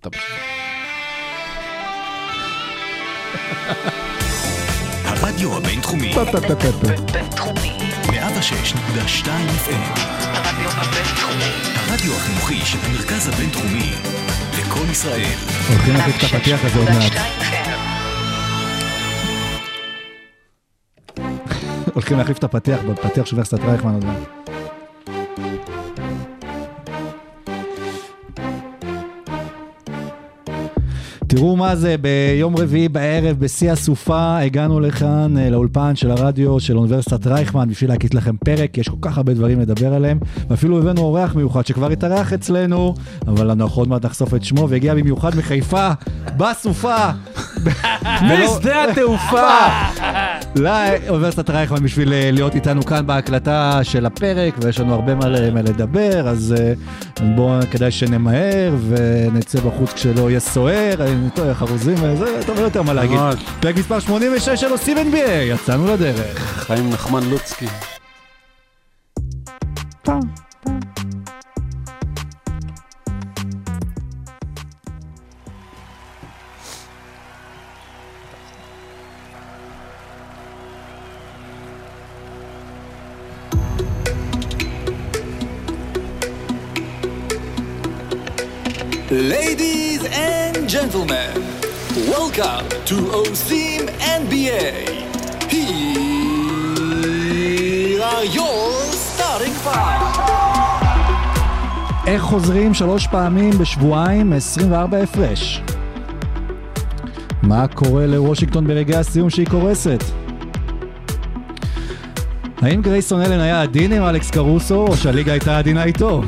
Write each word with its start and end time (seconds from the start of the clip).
אתה- 0.00 0.18
הרדיו 5.04 5.56
הבינתחומי. 5.56 6.14
בינתחומי. 7.12 7.72
106.2 8.06 9.28
FM, 9.66 10.00
הרדיו 10.22 10.70
הבינתחומי. 10.70 11.50
הרדיו 11.76 12.12
החינוכי 12.16 12.60
של 12.66 12.78
המרכז 12.82 13.28
הבינתחומי, 13.28 13.90
לקום 14.60 14.90
ישראל, 14.90 15.34
הולכים 15.68 15.94
להחליף 15.94 16.16
את 16.18 16.34
הפתיח 16.34 16.60
הזה 16.64 16.78
עוד 16.78 16.88
מעט. 16.90 17.12
106.2 17.12 17.16
FM. 17.40 17.80
הולכים 21.94 22.18
להחליף 22.18 22.38
את 22.38 22.44
הפתיח, 22.44 22.80
בפתיח 22.80 23.26
של 23.26 23.36
ורסטת 23.38 23.58
רייכמן 23.60 23.94
עוד 23.94 24.04
מעט. 24.04 24.39
תראו 31.30 31.56
מה 31.56 31.76
זה, 31.76 31.96
ביום 31.98 32.56
רביעי 32.56 32.88
בערב, 32.88 33.36
בשיא 33.38 33.72
הסופה, 33.72 34.38
הגענו 34.38 34.80
לכאן 34.80 35.38
אה, 35.38 35.50
לאולפן 35.50 35.96
של 35.96 36.10
הרדיו 36.10 36.60
של 36.60 36.78
אוניברסיטת 36.78 37.26
רייכמן 37.26 37.68
בשביל 37.68 37.90
להקליט 37.90 38.14
לכם 38.14 38.36
פרק, 38.36 38.78
יש 38.78 38.88
כל 38.88 38.96
כך 39.00 39.16
הרבה 39.16 39.34
דברים 39.34 39.60
לדבר 39.60 39.94
עליהם, 39.94 40.18
ואפילו 40.48 40.78
הבאנו 40.78 41.00
אורח 41.00 41.34
מיוחד 41.34 41.66
שכבר 41.66 41.90
התארח 41.90 42.32
אצלנו, 42.32 42.94
אבל 43.26 43.50
אנחנו 43.50 43.82
עוד 43.82 43.88
מעט 43.88 44.04
נחשוף 44.04 44.34
את 44.34 44.44
שמו, 44.44 44.68
והגיע 44.68 44.94
במיוחד 44.94 45.36
מחיפה, 45.36 45.90
בסופה, 46.36 46.96
משדה 48.30 48.84
התעופה! 48.84 49.48
לאוניברסיטת 50.56 51.50
רייכמן 51.50 51.82
בשביל 51.82 52.12
אה, 52.12 52.30
להיות 52.32 52.54
איתנו 52.54 52.82
כאן 52.82 53.06
בהקלטה 53.06 53.80
של 53.82 54.06
הפרק, 54.06 54.54
ויש 54.62 54.80
לנו 54.80 54.94
הרבה 54.94 55.14
מה 55.14 55.62
לדבר, 55.62 56.28
אז 56.28 56.54
אה, 56.58 56.72
בואו, 57.36 57.60
כדאי 57.70 57.90
שנמהר 57.90 58.76
ונצא 58.88 59.60
בחוץ 59.60 59.92
כשלא 59.92 60.30
יהיה 60.30 60.40
סוער, 60.40 61.02
טוב, 61.34 61.52
חרוזים 61.52 61.94
וזה, 62.02 62.40
טוב, 62.46 62.58
לא 62.58 62.64
יותר 62.64 62.82
מה 62.82 62.92
להגיד. 62.92 63.18
פרק 63.60 63.76
מספר 63.76 64.00
86 64.00 64.48
של 64.60 64.70
עושים 64.70 64.96
NBA, 64.98 65.30
יצאנו 65.30 65.86
לדרך. 65.86 66.38
חיים 66.38 66.90
נחמן 66.90 67.22
לוצקי. 67.30 67.66
Ladies 89.10 90.02
and 90.04 90.59
gentlemen, 90.78 91.34
welcome 92.14 92.64
to 92.90 92.96
OSIM 93.20 93.82
NBA. 94.22 94.68
Here 95.50 95.70
are 98.12 98.24
your 98.24 98.92
starting 98.92 99.54
five. 99.64 100.00
איך 102.06 102.22
חוזרים 102.22 102.74
שלוש 102.74 103.06
פעמים 103.06 103.50
בשבועיים 103.58 104.30
מ-24 104.30 104.96
הפרש? 104.96 105.62
מה 107.42 107.66
קורה 107.68 108.06
לוושינגטון 108.06 108.66
ברגעי 108.66 108.96
הסיום 108.96 109.30
שהיא 109.30 109.46
קורסת? 109.46 110.04
האם 112.62 112.82
גרייסון 112.82 113.22
אלן 113.22 113.40
היה 113.40 113.62
עדין 113.62 113.92
עם 113.92 114.02
אלכס 114.02 114.30
קרוסו, 114.30 114.86
או 114.86 114.96
שהליגה 114.96 115.32
הייתה 115.32 115.58
עדינה 115.58 115.84
איתו? 115.84 116.22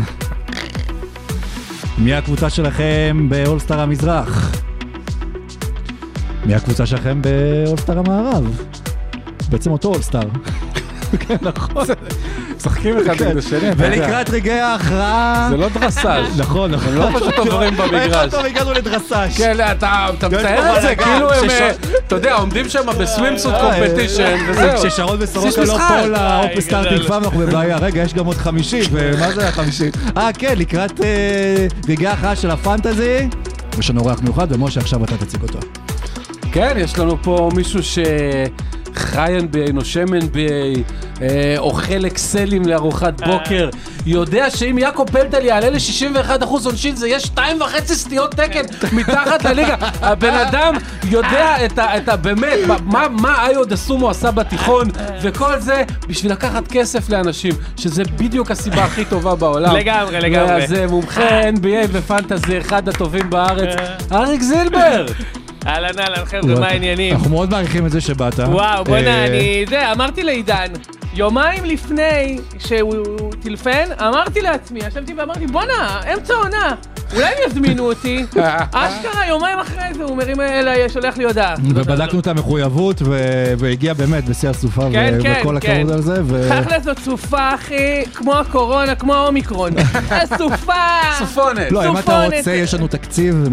מי 1.99 2.15
הקבוצה 2.15 2.51
שלכם 2.51 3.27
באולסטאר 3.29 3.81
המזרח? 3.81 4.53
מי 6.47 6.55
הקבוצה 6.55 6.87
שלכם 6.87 7.23
באולסטאר 7.23 7.99
המערב? 7.99 8.63
בעצם 9.51 9.71
אותו 9.71 9.89
אולסטאר. 9.89 10.29
כן, 11.29 11.37
נכון. 11.43 11.85
משחקים 12.67 12.99
אחד. 12.99 13.23
נגד 13.23 13.37
השני. 13.37 13.71
ולקראת 13.77 14.31
רגעי 14.31 14.61
ההכרעה... 14.61 15.47
זה 15.51 15.57
לא 15.57 15.69
דרסאז'. 15.69 16.39
נכון, 16.41 16.71
נכון. 16.71 16.93
הם 16.93 16.99
לא 16.99 17.09
פשוט 17.21 17.39
עוברים 17.39 17.73
איך 17.73 17.81
במגרש. 17.81 18.29
פתאום 18.29 18.45
הגענו 18.45 18.73
לדרסאז'. 18.73 19.37
כן, 19.37 19.57
אתה 19.73 20.07
אתה 20.19 20.29
מתאר 20.29 20.77
את 20.77 20.83
זה, 20.83 20.97
כאילו 20.97 21.33
הם, 21.33 21.51
אה, 21.51 21.73
אתה 22.07 22.15
יודע, 22.15 22.35
עומדים 22.35 22.69
שם 22.69 22.81
בסווימסוט 22.99 23.55
אה, 23.55 23.61
קומפטישן, 23.61 24.37
וזהו. 24.49 24.79
כששרון 24.79 25.17
וסורוקה 25.21 25.63
יש 25.63 25.69
לא. 25.69 25.79
פה 25.89 26.07
לאופן 26.07 26.61
סטארטינג 26.61 27.03
פאם 27.03 27.25
אנחנו 27.25 27.39
בבעיה. 27.39 27.77
רגע, 27.77 28.03
יש 28.03 28.15
גם 28.15 28.27
עוד 28.27 28.37
חמישי, 28.37 28.81
ומה 28.91 29.33
זה 29.33 29.49
החמישי? 29.49 29.91
אה, 30.17 30.31
כן, 30.39 30.55
לקראת 30.59 31.01
אה, 31.01 31.67
רגעי 31.89 32.07
ההכרעה 32.07 32.37
של 32.37 32.51
הפנטזי. 32.51 33.29
יש 33.79 33.91
לנו 33.91 34.01
אורח 34.01 34.21
מיוחד, 34.23 34.53
ומשה, 34.53 34.81
עכשיו 34.81 35.05
אתה 35.05 35.17
תציג 35.17 35.43
אותו. 35.43 35.59
כן, 36.53 36.75
יש 36.77 36.99
לנו 36.99 37.23
פה 37.23 37.51
מישהו 37.55 37.81
שחי 38.99 39.37
NBA, 39.39 39.73
נושם 39.73 40.05
NBA, 40.07 40.79
אה, 41.23 41.55
אוכל 41.59 42.07
אקסלים 42.07 42.63
לארוחת 42.69 43.21
בוקר, 43.27 43.69
יודע 44.07 44.51
שאם 44.51 44.79
יעקב 44.79 45.05
פלטל 45.13 45.45
יעלה 45.45 45.71
ל-61% 45.71 46.45
עונשין 46.65 46.97
זה 46.97 47.09
יהיה 47.09 47.21
שתיים 47.21 47.61
וחצי 47.61 47.95
סטיות 47.95 48.31
תקן 48.35 48.61
מתחת 48.93 49.45
לליגה. 49.45 49.75
הבן 50.03 50.35
אדם 50.35 50.75
יודע 51.11 51.65
את 51.65 51.79
ה... 51.79 51.97
את 51.97 52.09
ה 52.09 52.17
באמת, 52.17 52.59
מה- 52.67 52.77
מה, 52.85 53.07
מה 53.09 53.49
איו 53.49 53.65
דה 53.65 53.77
סומו 53.77 54.11
עשה 54.11 54.31
בתיכון, 54.31 54.89
וכל 55.23 55.59
זה 55.61 55.83
בשביל 56.09 56.33
לקחת 56.33 56.69
כסף 56.69 57.11
לאנשים, 57.11 57.53
שזה 57.77 58.03
בדיוק 58.17 58.51
הסיבה 58.51 58.85
הכי 58.85 59.05
טובה 59.05 59.35
בעולם. 59.35 59.77
לגמרי, 59.77 60.21
לגמרי. 60.21 60.67
זה 60.67 60.87
מומחה 60.87 61.41
NBA 61.51 61.87
ופנטזי, 61.93 62.59
אחד 62.59 62.89
הטובים 62.89 63.31
בארץ, 63.31 63.77
אריק 64.13 64.43
זילבר. 64.43 65.07
אהלן 65.67 65.99
אהלן 65.99 66.25
חבר'ה, 66.25 66.61
מה 66.61 66.67
העניינים? 66.67 67.15
אנחנו 67.15 67.31
מאוד 67.31 67.51
מעריכים 67.51 67.87
את 67.87 67.91
זה 67.91 68.01
שבאת. 68.01 68.39
וואו, 68.39 68.85
בוא'נה, 68.85 69.09
אה, 69.09 69.27
אני... 69.27 69.65
זה, 69.69 69.93
אמרתי 69.93 70.23
לעידן, 70.23 70.73
יומיים 71.15 71.65
לפני 71.65 72.39
שהוא 72.59 73.33
טילפן, 73.43 73.85
אמרתי 74.01 74.41
לעצמי, 74.41 74.81
ישבתי 74.89 75.15
ואמרתי, 75.15 75.47
בוא'נה, 75.47 76.01
אמצע 76.15 76.35
עונה, 76.35 76.75
אולי 77.15 77.25
הם 77.25 77.35
יזמינו 77.47 77.85
אותי. 77.85 78.25
אשכרה, 78.73 79.27
יומיים 79.29 79.59
אחרי 79.59 79.95
זה 79.95 80.05
הוא 80.05 80.17
מרים 80.17 80.41
אליי, 80.41 80.89
שולח 80.89 81.17
לי 81.17 81.25
הודעה. 81.25 81.55
ובדקנו 81.75 82.21
את 82.21 82.27
המחויבות, 82.27 83.03
והגיע 83.59 83.95
באמת 83.95 84.25
בשיא 84.25 84.49
הסופה, 84.49 84.89
כן, 84.93 85.19
כן, 85.23 85.35
וכל 85.41 85.59
כן. 85.61 85.73
הכבוד 85.73 85.93
על 85.93 86.03
זה. 86.03 86.23
תכל'ס 86.49 86.85
זאת 86.85 86.99
סופה, 86.99 87.55
אחי, 87.55 88.05
כמו 88.15 88.35
הקורונה, 88.35 88.95
כמו 88.95 89.15
האומיקרון. 89.15 89.73
הסופה! 90.11 90.73
סופונת. 91.19 91.73
לא, 91.73 91.89
אם 91.89 91.99
אתה. 91.99 92.25
רוצה, 92.25 92.53
יש 92.53 92.75
לנו 92.75 92.87
תקציב, 92.87 93.49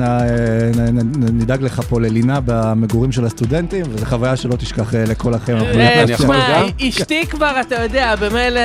נדאג 1.34 1.64
לך 1.64 1.82
פה 1.82 2.02
ללינה 2.02 2.40
במגורים 2.46 3.12
של 3.12 3.26
הסטודנטים, 3.26 3.86
וזו 3.90 4.06
חוויה 4.06 4.36
שלא 4.36 4.56
תשכח 4.56 4.96
אה, 4.96 5.04
לכל 5.08 5.34
החיים. 5.34 5.58
אה, 5.58 6.06
תשמע? 6.08 6.62
אשתי 6.90 7.28
כבר, 7.28 7.49
אתה 7.62 7.84
יודע, 7.84 8.16
במילא 8.16 8.62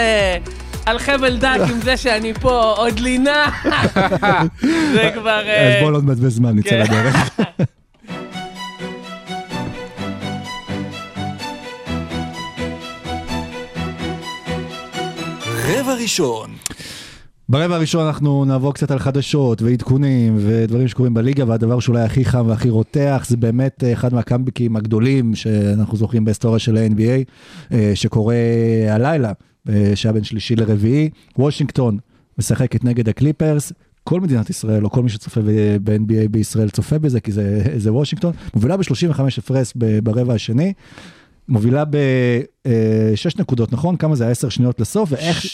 על 0.87 0.99
חבל 0.99 1.37
דק 1.37 1.61
עם 1.71 1.81
זה 1.81 1.97
שאני 1.97 2.35
פה, 2.35 2.75
עוד 2.77 3.01
לינה. 3.01 3.51
זה 4.93 5.11
כבר... 5.15 5.43
אה, 5.47 5.77
אז 5.77 5.81
בואו 5.81 5.91
לא 5.91 6.03
נבזבז 6.03 6.35
זמן, 6.35 6.57
נצא 6.57 6.71
כן. 6.71 6.81
לדרך. 6.81 7.17
רבע 15.67 15.95
ראשון, 15.95 16.54
ברבע 17.49 17.75
הראשון 17.75 18.07
אנחנו 18.07 18.45
נעבור 18.45 18.75
קצת 18.75 18.91
על 18.91 18.99
חדשות 18.99 19.63
ועדכונים 19.63 20.37
ודברים 20.39 20.89
שקורים 20.89 21.15
בליגה, 21.15 21.45
והדבר 21.49 21.81
שאולי 21.81 22.03
הכי 22.03 22.25
חם 22.25 22.47
והכי 22.49 22.71
רותח 22.71 23.25
זה 23.29 23.37
באמת 23.37 23.85
אה, 23.85 23.93
אחד 23.93 24.15
מהקאמביקים 24.15 24.77
הגדולים 24.77 25.35
שאנחנו 25.35 25.97
זוכרים 25.97 26.25
בהיסטוריה 26.25 26.59
של 26.59 26.77
ה-NBA, 26.77 27.25
אה, 27.73 27.93
שקורה 27.95 28.37
הלילה, 28.89 29.33
אה, 29.69 29.93
שהיה 29.95 30.13
בין 30.13 30.25
שלישי 30.25 30.57
לרביעי. 30.57 31.11
וושינגטון 31.39 31.99
משחקת 32.39 32.85
נגד 32.85 33.09
הקליפרס. 33.09 33.73
כל 34.05 34.21
מדינת 34.21 34.51
ישראל, 34.51 34.85
או 34.85 34.91
כל 34.91 35.03
מי 35.03 35.09
שצופה 35.09 35.41
ב-NBA 35.85 36.29
בישראל 36.31 36.71
צופה 36.71 36.99
בזה, 36.99 37.21
כי 37.21 37.33
זה, 37.33 37.63
זה 37.77 37.93
וושינגטון, 37.93 38.33
מובילה 38.55 38.77
ב-35 38.77 39.21
הפרש 39.39 39.73
ברבע 40.03 40.35
השני, 40.35 40.73
מובילה 41.49 41.85
בשש 41.85 43.37
נקודות, 43.37 43.73
נכון? 43.73 43.97
כמה 43.97 44.17
זה? 44.17 44.29
10 44.29 44.49
שניות 44.49 44.81
לסוף, 44.81 45.13
ואיך, 45.13 45.45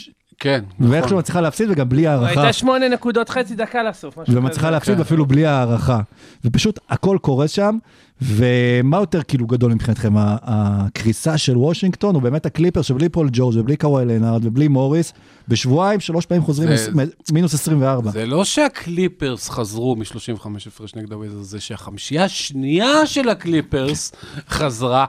כן, 0.41 0.65
ואיכשהו 0.81 1.07
נכון. 1.07 1.19
מצליחה 1.19 1.41
להפסיד, 1.41 1.71
וגם 1.71 1.89
בלי 1.89 2.07
הארכה. 2.07 2.29
הייתה 2.29 2.53
שמונה 2.53 2.89
נקודות 2.89 3.29
חצי 3.29 3.55
דקה 3.55 3.83
לסוף. 3.83 4.19
משהו 4.19 4.35
ומצליחה. 4.35 4.71
להפסיד 4.71 4.95
כן. 4.95 5.01
אפילו 5.01 5.27
בלי 5.27 5.47
הארכה. 5.47 6.01
ופשוט 6.45 6.79
הכל 6.89 7.19
קורס 7.21 7.51
שם, 7.51 7.79
ומה 8.23 8.97
יותר 8.99 9.23
כאילו 9.23 9.47
גדול 9.47 9.75
מבחינתכם? 9.75 10.13
הקריסה 10.17 11.39
של 11.39 11.57
וושינגטון 11.57 12.15
הוא 12.15 12.23
באמת 12.23 12.47
הקליפרס 12.47 12.83
שבלי 12.83 13.09
פול 13.09 13.29
ג'ורג' 13.33 13.57
ובלי 13.59 13.77
קוואי 13.77 14.05
לנארד 14.05 14.45
ובלי 14.45 14.69
מוריס, 14.69 15.13
בשבועיים 15.49 16.01
שלוש 16.01 16.27
פעמים 16.27 16.43
חוזרים 16.43 16.77
זה- 16.77 16.91
מינוס 17.33 17.55
24. 17.55 18.11
זה 18.11 18.27
לא 18.27 18.45
שהקליפרס 18.45 19.49
חזרו 19.49 19.97
מ-35 19.97 20.47
הפרש 20.67 20.95
נגד 20.95 21.13
הוויזארדס, 21.13 21.43
זה 21.43 21.61
שהחמישייה 21.61 22.25
השנייה 22.25 23.07
של 23.07 23.29
הקליפרס 23.29 24.13
חזרה 24.49 25.05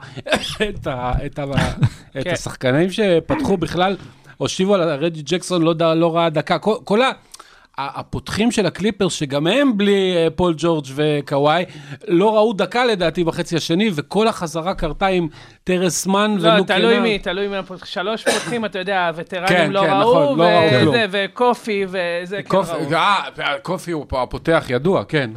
את, 0.68 0.86
ה, 0.86 1.12
את, 1.26 1.38
ה, 1.38 1.44
את 2.18 2.24
כן. 2.24 2.30
השחקנים 2.32 2.90
שפתחו 2.90 3.56
בכלל, 3.56 3.96
הושיבו 4.36 4.74
את 4.74 4.82
רג'י 4.82 5.22
ג'קסון, 5.22 5.62
לא, 5.62 5.94
לא 5.94 6.16
ראה 6.16 6.30
דקה. 6.30 6.58
כל, 6.58 6.74
כל 6.84 7.02
ה... 7.02 7.10
הפותחים 7.78 8.50
של 8.50 8.66
הקליפרס, 8.66 9.12
שגם 9.12 9.46
הם 9.46 9.76
בלי 9.76 10.14
אה, 10.16 10.28
פול 10.36 10.54
ג'ורג' 10.56 10.84
וקוואי, 10.94 11.64
לא 12.08 12.36
ראו 12.36 12.52
דקה 12.52 12.84
לדעתי 12.84 13.24
בחצי 13.24 13.56
השני, 13.56 13.90
וכל 13.94 14.28
החזרה 14.28 14.74
קרתה 14.74 15.06
עם 15.06 15.28
טרס 15.64 16.06
מן 16.06 16.36
לא, 16.38 16.52
ולוק 16.52 16.66
תלוי. 16.66 17.00
מי, 17.00 17.18
תלוי 17.18 17.48
מי 17.48 17.56
הפותחים. 17.56 17.86
שלוש 17.86 18.24
פותחים, 18.24 18.64
אתה 18.64 18.78
יודע, 18.78 19.10
כן, 19.12 19.16
הווטרנים 19.16 19.72
לא 19.72 19.80
כן, 19.80 19.90
ראו, 19.90 20.22
נכון, 20.36 20.38
לא 20.38 20.92
וקופי, 21.10 21.84
וזה 21.88 22.36
כן 22.42 22.48
קופ- 22.48 22.70
ראו. 22.70 22.92
אה, 22.94 23.18
קופי 23.62 23.90
הוא 23.90 24.06
הפותח 24.12 24.64
ידוע, 24.68 25.04
כן. 25.04 25.30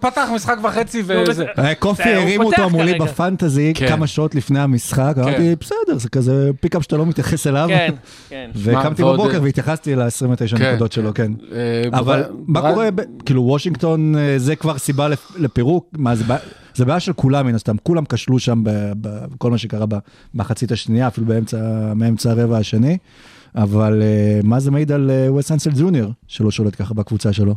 פתח 0.00 0.28
משחק 0.34 0.56
וחצי 0.62 1.02
וזה. 1.06 1.44
אה, 1.58 1.74
קופי 1.74 2.14
הרים 2.14 2.40
אותו 2.42 2.70
מולי. 2.70 2.94
בפנטזי 2.98 3.72
כן. 3.76 3.88
כמה 3.88 4.06
שעות 4.06 4.34
לפני 4.34 4.60
המשחק, 4.60 5.14
אמרתי, 5.18 5.56
בסדר, 5.60 5.98
זה 5.98 6.08
כזה 6.08 6.50
פיקאפ 6.60 6.82
שאתה 6.82 6.96
לא 6.96 7.06
מתייחס 7.06 7.46
אליו. 7.46 7.66
כן, 7.68 7.94
כן. 8.28 8.50
וקמתי 8.62 9.02
בבוקר 9.02 9.40
והתייחסתי 9.42 9.94
ל-29 9.96 10.58
כן, 10.58 10.68
נקודות 10.70 10.92
שלו, 10.92 11.14
כן. 11.14 11.32
אה, 11.92 11.98
אבל 11.98 12.22
מה 12.46 12.60
קורה, 12.60 12.88
כאילו 13.26 13.42
וושינגטון 13.42 14.16
אה, 14.16 14.34
זה 14.38 14.56
כבר 14.56 14.78
סיבה 14.78 15.08
לפ- 15.08 15.32
לפירוק, 15.38 15.88
מה 15.92 16.14
זה 16.16 16.24
בעיה? 16.24 16.40
זה 16.74 16.84
בעיה 16.84 17.00
של 17.00 17.12
כולם 17.12 17.46
מן 17.46 17.54
הסתם, 17.54 17.76
כולם 17.82 18.04
כשלו 18.04 18.38
שם 18.38 18.64
ב- 18.64 18.70
ב- 19.00 19.26
בכל 19.34 19.50
מה 19.50 19.58
שקרה 19.58 19.86
במחצית 20.34 20.72
השנייה, 20.72 21.06
אפילו 21.08 21.26
באמצע, 21.26 21.56
מאמצע 21.96 22.30
הרבע 22.30 22.58
השני, 22.58 22.98
אבל 23.54 24.02
אה, 24.02 24.40
מה 24.44 24.60
זה 24.60 24.70
מעיד 24.70 24.92
על 24.92 25.10
אה, 25.10 25.32
וס 25.34 25.52
אנסל 25.52 25.70
ג'וניור, 25.80 26.10
שלא 26.28 26.50
שולט 26.50 26.74
ככה 26.82 26.94
בקבוצה 26.94 27.32
שלו? 27.32 27.54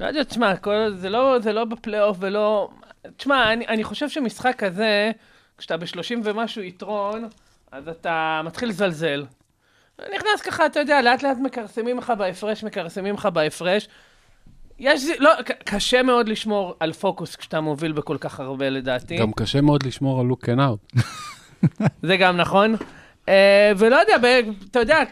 לא 0.00 0.06
יודע, 0.06 0.22
תשמע, 0.22 0.56
כל- 0.56 0.70
זה 0.96 1.08
לא, 1.10 1.36
זה 1.42 1.52
לא 1.52 1.64
בפלייאוף 1.64 2.16
ולא... 2.20 2.68
תשמע, 3.16 3.52
אני, 3.52 3.66
אני 3.68 3.84
חושב 3.84 4.08
שמשחק 4.08 4.54
כזה, 4.58 5.10
כשאתה 5.58 5.76
ב-30 5.76 5.94
ומשהו 6.24 6.62
יתרון, 6.62 7.24
אז 7.72 7.88
אתה 7.88 8.40
מתחיל 8.44 8.68
לזלזל. 8.68 9.24
נכנס 10.14 10.42
ככה, 10.44 10.66
אתה 10.66 10.80
יודע, 10.80 11.02
לאט 11.02 11.22
לאט 11.22 11.36
מכרסמים 11.42 11.98
לך 11.98 12.12
בהפרש, 12.18 12.64
מכרסמים 12.64 13.14
לך 13.14 13.26
בהפרש. 13.26 13.88
יש, 14.78 15.04
לא, 15.18 15.30
קשה 15.64 16.02
מאוד 16.02 16.28
לשמור 16.28 16.74
על 16.80 16.92
פוקוס 16.92 17.36
כשאתה 17.36 17.60
מוביל 17.60 17.92
בכל 17.92 18.16
כך 18.20 18.40
הרבה 18.40 18.70
לדעתי. 18.70 19.16
גם 19.16 19.32
קשה 19.32 19.60
מאוד 19.60 19.86
לשמור 19.86 20.20
על 20.20 20.26
לוק 20.26 20.44
קנארד. 20.44 20.78
זה 22.08 22.16
גם 22.16 22.36
נכון. 22.36 22.74
אה, 23.28 23.72
ולא 23.76 23.96
יודע, 23.96 24.14
אתה 24.70 24.78
יודע, 24.78 25.02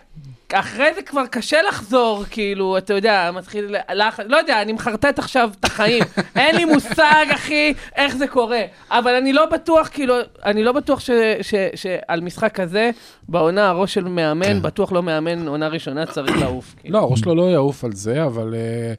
אחרי 0.52 0.94
זה 0.94 1.02
כבר 1.02 1.26
קשה 1.26 1.56
לחזור, 1.68 2.24
כאילו, 2.30 2.78
אתה 2.78 2.94
יודע, 2.94 3.30
מתחיל 3.34 3.76
לחץ, 3.94 4.24
לא 4.28 4.36
יודע, 4.36 4.62
אני 4.62 4.72
מחרטט 4.72 5.18
עכשיו 5.18 5.50
את 5.60 5.64
החיים. 5.64 6.02
אין 6.36 6.56
לי 6.56 6.64
מושג, 6.64 7.26
אחי, 7.34 7.74
איך 7.96 8.16
זה 8.16 8.26
קורה. 8.26 8.62
אבל 8.90 9.14
אני 9.14 9.32
לא 9.32 9.46
בטוח, 9.46 9.88
כאילו, 9.92 10.14
אני 10.44 10.64
לא 10.64 10.72
בטוח 10.72 11.00
ש, 11.00 11.10
ש, 11.42 11.54
שעל 11.74 12.20
משחק 12.20 12.54
כזה, 12.54 12.90
בעונה 13.28 13.68
הראש 13.68 13.94
של 13.94 14.04
מאמן, 14.04 14.46
כן. 14.46 14.62
בטוח 14.62 14.92
לא 14.92 15.02
מאמן 15.02 15.48
עונה 15.48 15.68
ראשונה 15.68 16.06
צריך 16.06 16.38
לעוף. 16.40 16.74
כאילו. 16.80 16.98
לא, 16.98 17.04
הראש 17.04 17.20
שלו 17.20 17.34
לא 17.34 17.50
יעוף 17.50 17.84
על 17.84 17.92
זה, 17.92 18.24
אבל 18.24 18.54
אה, 18.54 18.94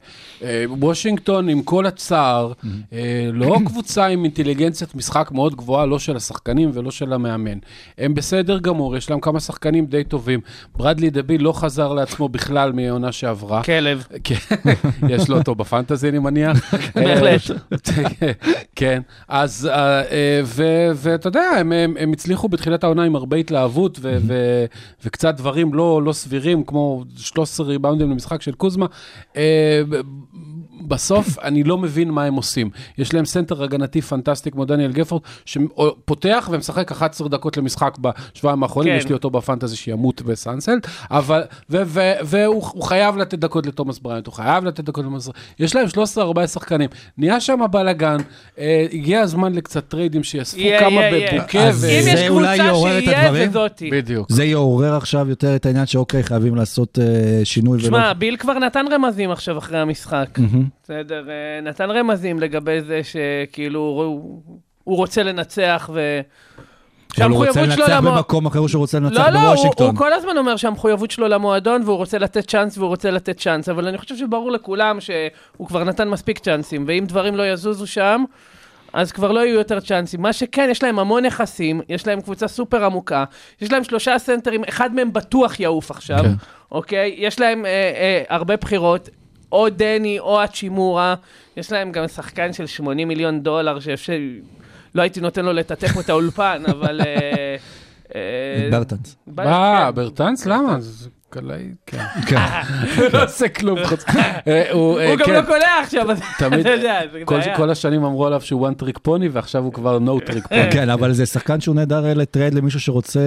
אה, 0.48 0.64
וושינגטון, 0.68 1.48
עם 1.48 1.62
כל 1.62 1.86
הצער, 1.86 2.52
אה, 2.92 3.28
לא 3.32 3.56
קבוצה 3.66 4.06
עם 4.06 4.24
אינטליגנציית 4.24 4.94
משחק 4.94 5.30
מאוד 5.32 5.54
גבוהה, 5.54 5.86
לא 5.86 5.98
של 5.98 6.16
השחקנים 6.16 6.70
ולא 6.74 6.90
של 6.90 7.12
המאמן. 7.12 7.58
הם 7.98 8.14
בסדר 8.14 8.58
גמור, 8.58 8.96
יש 8.96 9.10
להם 9.10 9.20
כמה 9.20 9.40
שחקנים 9.40 9.86
די 9.86 10.04
טובים. 10.04 10.40
ברדלי 10.76 11.10
דביל 11.10 11.41
לא 11.42 11.52
חזר 11.52 11.92
לעצמו 11.92 12.28
בכלל 12.28 12.72
מעונה 12.72 13.12
שעברה. 13.12 13.62
כלב. 13.62 14.06
כן, 14.24 14.34
יש 15.08 15.28
לו 15.28 15.38
אותו 15.38 15.54
בפנטזי, 15.54 16.08
אני 16.08 16.18
מניח. 16.18 16.74
בהחלט. 16.94 17.40
אה, 18.22 18.32
כן, 18.76 19.02
אז, 19.28 19.68
אה, 19.72 20.00
אה, 20.00 20.40
ואתה 20.96 21.28
יודע, 21.28 21.40
הם- 21.58 22.12
הצליחו 22.12 22.48
בתחילת 22.48 22.84
העונה 22.84 23.02
עם 23.04 23.16
הרבה 23.16 23.36
התלהבות 23.36 24.00
וקצת 25.04 25.34
דברים 25.36 25.74
לא 25.74 26.02
לא 26.02 26.12
סבירים, 26.12 26.64
כמו 26.64 27.04
13 27.16 27.66
ריבאונדים 27.66 28.10
למשחק 28.10 28.42
של 28.42 28.52
קוזמה. 28.52 28.86
בסוף 30.88 31.38
אני 31.38 31.62
לא 31.64 31.78
מבין 31.78 32.10
מה 32.10 32.24
הם 32.24 32.34
עושים. 32.34 32.70
יש 32.98 33.14
להם 33.14 33.24
סנטר 33.24 33.62
הגנתי 33.62 34.02
פנטסטי 34.02 34.50
כמו 34.50 34.64
דניאל 34.64 34.92
גפורד, 34.92 35.22
שפותח 35.44 36.48
ומשחק 36.52 36.92
11 36.92 37.28
דקות 37.28 37.56
למשחק 37.56 37.98
בשבועיים 38.00 38.62
האחרונים, 38.62 38.92
כן. 38.92 38.98
יש 38.98 39.06
לי 39.06 39.12
אותו 39.12 39.30
בפנטזי 39.30 39.76
שימות 39.76 40.22
באנסלד, 40.22 40.86
אבל, 41.10 41.42
ו- 41.70 41.82
ו- 41.86 42.12
והוא 42.24 42.64
הוא 42.72 42.82
חייב 42.82 43.16
לתת 43.16 43.38
דקות 43.38 43.66
לתומאס 43.66 43.98
בריינט, 43.98 44.26
הוא 44.26 44.34
חייב 44.34 44.64
לתת 44.64 44.84
דקות 44.84 45.04
לתומאס 45.04 45.28
בריינט. 45.28 45.46
יש 45.58 45.74
להם 45.74 45.86
13-14 45.86 46.46
שחקנים. 46.46 46.90
נהיה 47.18 47.40
שם 47.40 47.60
בלאגן, 47.70 48.16
אה, 48.58 48.86
הגיע 48.92 49.20
הזמן 49.20 49.52
לקצת 49.52 49.88
טריידים 49.88 50.24
שיאספו 50.24 50.60
יהיה, 50.60 50.80
כמה 50.80 51.00
יהיה. 51.00 51.38
בבוקה. 51.38 51.68
אז 51.68 51.84
ו- 51.84 51.88
אם 51.88 51.92
יש 51.92 52.04
זה 52.04 52.28
אולי 52.28 52.58
קבוצה 52.58 52.64
יעורר 52.72 52.98
את 52.98 53.04
שיהיה, 53.04 53.26
הדברים? 53.26 53.50
וזאתי. 53.50 53.90
בדיוק. 53.90 54.32
זה 54.32 54.44
יעורר 54.44 54.94
עכשיו 54.96 55.28
יותר 55.28 55.56
את 55.56 55.66
העניין 55.66 55.86
שאוקיי, 55.86 56.22
חייבים 56.22 56.56
לעשות 56.56 56.98
אה, 57.02 57.44
שינוי 57.44 57.78
ולא... 57.78 57.86
שמע, 57.86 58.12
ביל 58.12 58.36
כבר 58.36 58.58
נתן 58.58 58.84
רמזים 58.92 59.30
עכשיו 59.30 59.58
אחרי 59.58 59.78
המשחק. 59.78 60.38
מהמם. 60.38 60.64
בסדר, 60.92 61.30
אה, 61.30 61.60
נתן 61.62 61.90
רמזים 61.90 62.40
לגבי 62.40 62.80
זה 62.80 63.00
שכאילו 63.04 63.80
הוא, 63.80 64.42
הוא 64.84 64.96
רוצה 64.96 65.22
לנצח 65.22 65.90
ו... 65.92 66.20
אבל 67.20 67.30
הוא 67.30 67.46
רוצה 67.46 67.62
לנצח 67.62 67.88
למו- 67.88 68.10
במקום 68.10 68.46
אחר 68.46 68.66
שהוא 68.66 68.80
רוצה 68.80 68.98
לנצח 68.98 69.18
לא, 69.18 69.30
לא, 69.30 69.38
הוא, 69.38 69.48
בוושינגטון. 69.48 69.86
הוא 69.86 69.96
כל 69.96 70.12
הזמן 70.12 70.36
אומר 70.36 70.56
שהמחויבות 70.56 71.10
שלו 71.10 71.28
למועדון 71.28 71.82
והוא 71.84 71.96
רוצה 71.96 72.18
לתת 72.18 72.48
צ'אנס 72.48 72.78
והוא 72.78 72.88
רוצה 72.88 73.10
לתת 73.10 73.40
צ'אנס, 73.40 73.68
אבל 73.68 73.88
אני 73.88 73.98
חושב 73.98 74.16
שברור 74.16 74.50
לכולם 74.50 74.98
שהוא 75.00 75.66
כבר 75.68 75.84
נתן 75.84 76.08
מספיק 76.08 76.38
צ'אנסים, 76.38 76.84
ואם 76.88 77.04
דברים 77.08 77.36
לא 77.36 77.42
יזוזו 77.52 77.86
שם, 77.86 78.24
אז 78.92 79.12
כבר 79.12 79.32
לא 79.32 79.40
יהיו 79.40 79.54
יותר 79.54 79.80
צ'אנסים. 79.80 80.22
מה 80.22 80.32
שכן, 80.32 80.68
יש 80.70 80.82
להם 80.82 80.98
המון 80.98 81.24
נכסים, 81.26 81.80
יש 81.88 82.06
להם 82.06 82.20
קבוצה 82.20 82.48
סופר 82.48 82.84
עמוקה, 82.84 83.24
יש 83.60 83.72
להם 83.72 83.84
שלושה 83.84 84.18
סנטרים, 84.18 84.62
אחד 84.68 84.94
מהם 84.94 85.12
בטוח 85.12 85.60
יעוף 85.60 85.90
עכשיו, 85.90 86.18
כן. 86.22 86.32
אוקיי? 86.72 87.14
יש 87.18 87.40
להם 87.40 87.66
אה, 87.66 87.70
אה, 87.70 88.22
הרבה 88.28 88.56
בחירות, 88.56 89.08
או 89.52 89.68
דני 89.70 90.18
או 90.18 90.42
הצ'ימורה, 90.42 91.14
יש 91.56 91.72
להם 91.72 91.92
גם 91.92 92.08
שחקן 92.08 92.52
של 92.52 92.66
80 92.66 93.08
מיליון 93.08 93.40
דולר, 93.42 93.80
שאפשר... 93.80 94.12
לא 94.94 95.02
הייתי 95.02 95.20
נותן 95.20 95.44
לו 95.44 95.52
לטאטא 95.52 95.86
פה 95.86 96.00
את 96.00 96.08
האולפן, 96.08 96.62
אבל... 96.72 97.00
אה, 97.00 97.56
אה, 98.14 98.68
ברטנס. 98.70 99.16
אה, 99.38 99.90
כן. 100.44 100.50
למה? 100.50 100.76
זה 100.80 101.08
קלעי, 101.30 101.68
כן. 101.86 101.98
כן. 102.28 102.36
לא 103.12 103.24
עושה 103.24 103.48
כלום 103.48 103.78
חוץ. 103.84 104.04
אה, 104.46 104.72
הוא 104.72 105.00
גם 105.18 105.26
כן. 105.26 105.32
לא 105.32 105.42
קולע 105.42 105.80
עכשיו, 105.82 106.10
אז 106.10 106.20
אתה 106.36 106.46
יודע, 106.56 107.00
זה 107.12 107.18
כל, 107.24 107.38
בעיה. 107.38 107.56
כל 107.56 107.70
השנים 107.70 108.04
אמרו 108.04 108.26
עליו 108.26 108.40
שהוא 108.40 108.68
one 108.68 108.82
trick 108.82 108.98
pony, 109.08 109.24
ועכשיו 109.32 109.64
הוא 109.64 109.72
כבר 109.72 109.98
no 109.98 110.28
trick 110.30 110.46
pony. 110.46 110.72
כן, 110.72 110.90
אבל 110.90 111.12
זה 111.12 111.26
שחקן 111.26 111.60
שהוא 111.60 111.74
נהדר 111.74 112.14
לטרייד 112.14 112.54
למישהו 112.54 112.80
שרוצה, 112.80 113.20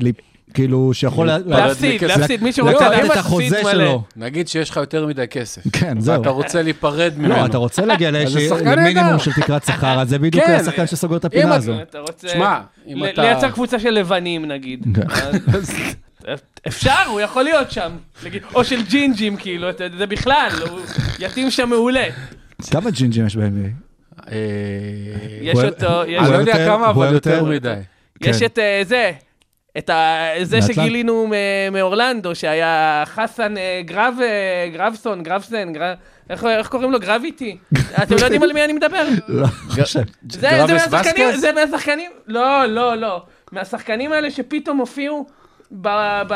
ל- 0.00 0.10
כאילו, 0.54 0.94
שיכול 0.94 1.26
לה- 1.26 1.38
להפסיד. 1.46 2.04
להפסיד, 2.04 2.42
מי 2.42 2.48
לקחת 2.48 2.56
שרוצה 2.56 2.86
את 2.86 2.92
להפסיד 3.02 3.10
החוזה. 3.18 3.60
שלו. 3.72 4.02
נגיד 4.16 4.48
שיש 4.48 4.70
לך 4.70 4.76
יותר 4.76 5.06
מדי 5.06 5.28
כסף. 5.30 5.62
כן, 5.72 6.00
זהו. 6.00 6.18
ואתה 6.18 6.30
רוצה 6.30 6.62
להיפרד 6.62 7.12
ממנו. 7.16 7.34
לא, 7.36 7.46
אתה 7.46 7.58
רוצה 7.58 7.86
להגיע 7.86 8.10
למינימום. 8.10 9.18
של 9.18 9.32
תקרת 9.32 9.64
שכר, 9.64 10.00
אז 10.00 10.08
זה 10.08 10.18
בדיוק 10.18 10.44
כן. 10.44 10.52
השחקן 10.60 10.86
שסוגר 10.86 11.16
את 11.16 11.24
הפינה 11.24 11.54
הזו. 11.54 11.82
אתה 11.82 11.98
רוצה 11.98 12.28
שמע, 12.28 12.58
אם 12.86 13.04
אתה... 13.04 13.22
לייצר 13.22 13.50
קבוצה 13.50 13.78
של 13.78 13.90
לבנים 13.90 14.44
נגיד. 14.44 14.86
כן. 14.94 15.02
אפשר, 16.68 17.02
הוא 17.10 17.20
יכול 17.20 17.42
להיות 17.44 17.70
שם. 17.70 17.90
או 18.54 18.64
של 18.64 18.82
ג'ינג'ים 18.82 19.36
כאילו, 19.36 19.66
זה 19.98 20.06
בכלל, 20.06 20.48
הוא 20.70 20.80
יתאים 21.18 21.50
שם 21.50 21.68
מעולה. 21.68 22.04
כמה 22.70 22.90
ג'ינג'ים 22.90 23.26
יש 23.26 23.36
ב-NBA? 23.36 23.68
אה, 24.32 24.36
יש 25.42 25.58
אותו, 25.58 25.86
יש- 26.06 26.22
אני 26.22 26.30
לא 26.32 26.36
יודע 26.36 26.66
כמה, 26.66 26.90
אבל 26.90 27.12
יותר 27.12 27.30
יותר- 27.30 27.44
מדי. 27.44 27.74
יש 28.22 28.38
כן. 28.40 28.46
את 28.46 28.58
אה, 28.58 28.80
זה. 28.84 29.12
את 29.78 29.90
ה... 29.90 30.26
זה? 30.42 30.62
שגילינו 30.62 31.26
מ- 31.30 31.72
מאורלנדו, 31.72 32.34
שהיה 32.34 33.02
חסן 33.06 33.56
אה, 33.56 33.80
גרב... 33.84 34.14
אה, 34.22 34.68
גרבסון, 34.72 35.22
גרבסן, 35.22 35.72
גר... 35.72 35.94
איך, 36.30 36.44
איך 36.44 36.68
קוראים 36.68 36.92
לו? 36.92 37.00
גרביטי? 37.00 37.56
אתם 38.02 38.14
לא 38.14 38.24
יודעים 38.24 38.42
על 38.42 38.52
מי 38.52 38.64
אני 38.64 38.72
מדבר? 38.72 39.04
לא 39.28 39.46
חושב. 39.46 40.00
זה, 40.30 40.40
זה 40.40 40.48
גרבס 40.50 40.70
מהשחקנים, 40.70 41.28
וסקס? 41.28 41.40
זה 41.40 41.52
מהשחקנים, 41.52 42.10
לא, 42.26 42.64
לא, 42.66 42.94
לא. 42.94 43.22
מהשחקנים 43.52 44.12
האלה 44.12 44.30
שפתאום 44.30 44.78
הופיעו 44.78 45.26
ב... 45.72 45.88
ב... 46.28 46.34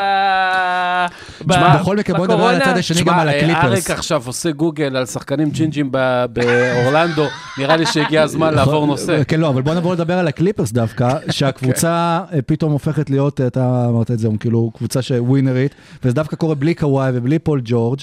ב... 1.45 1.53
בכל 1.79 1.97
מקרה, 1.97 2.17
בוא 2.17 2.27
נדבר 2.27 2.43
על 2.43 2.61
הצד 2.61 2.77
השני 2.77 2.97
גם 2.97 3.03
תשמע, 3.03 3.21
על 3.21 3.29
אה, 3.29 3.37
הקליפרס. 3.37 3.63
אריק 3.63 3.91
עכשיו 3.91 4.23
עושה 4.25 4.51
גוגל 4.51 4.97
על 4.97 5.05
שחקנים 5.05 5.49
ג'ינג'ים 5.49 5.91
באורלנדו, 6.33 7.25
נראה 7.57 7.77
לי 7.77 7.85
שהגיע 7.85 8.23
הזמן 8.23 8.53
לעבור 8.55 8.87
נושא. 8.87 9.23
כן, 9.27 9.39
לא, 9.39 9.49
אבל 9.49 9.61
בוא 9.61 9.73
נעבור 9.73 9.93
לדבר 9.93 10.17
על 10.19 10.27
הקליפרס 10.27 10.71
דווקא, 10.71 11.17
שהקבוצה 11.31 12.21
אה, 12.33 12.41
פתאום 12.41 12.71
הופכת 12.71 13.09
להיות, 13.09 13.41
אתה 13.41 13.85
אמרת 13.89 14.11
את 14.11 14.19
זה, 14.19 14.27
כאילו, 14.39 14.71
קבוצה 14.77 15.01
שווינרית, 15.01 15.75
וזה 16.03 16.15
דווקא 16.15 16.35
קורה 16.35 16.55
בלי 16.55 16.73
קוואי 16.73 17.11
ובלי 17.13 17.39
פול 17.39 17.61
ג'ורג'. 17.63 17.99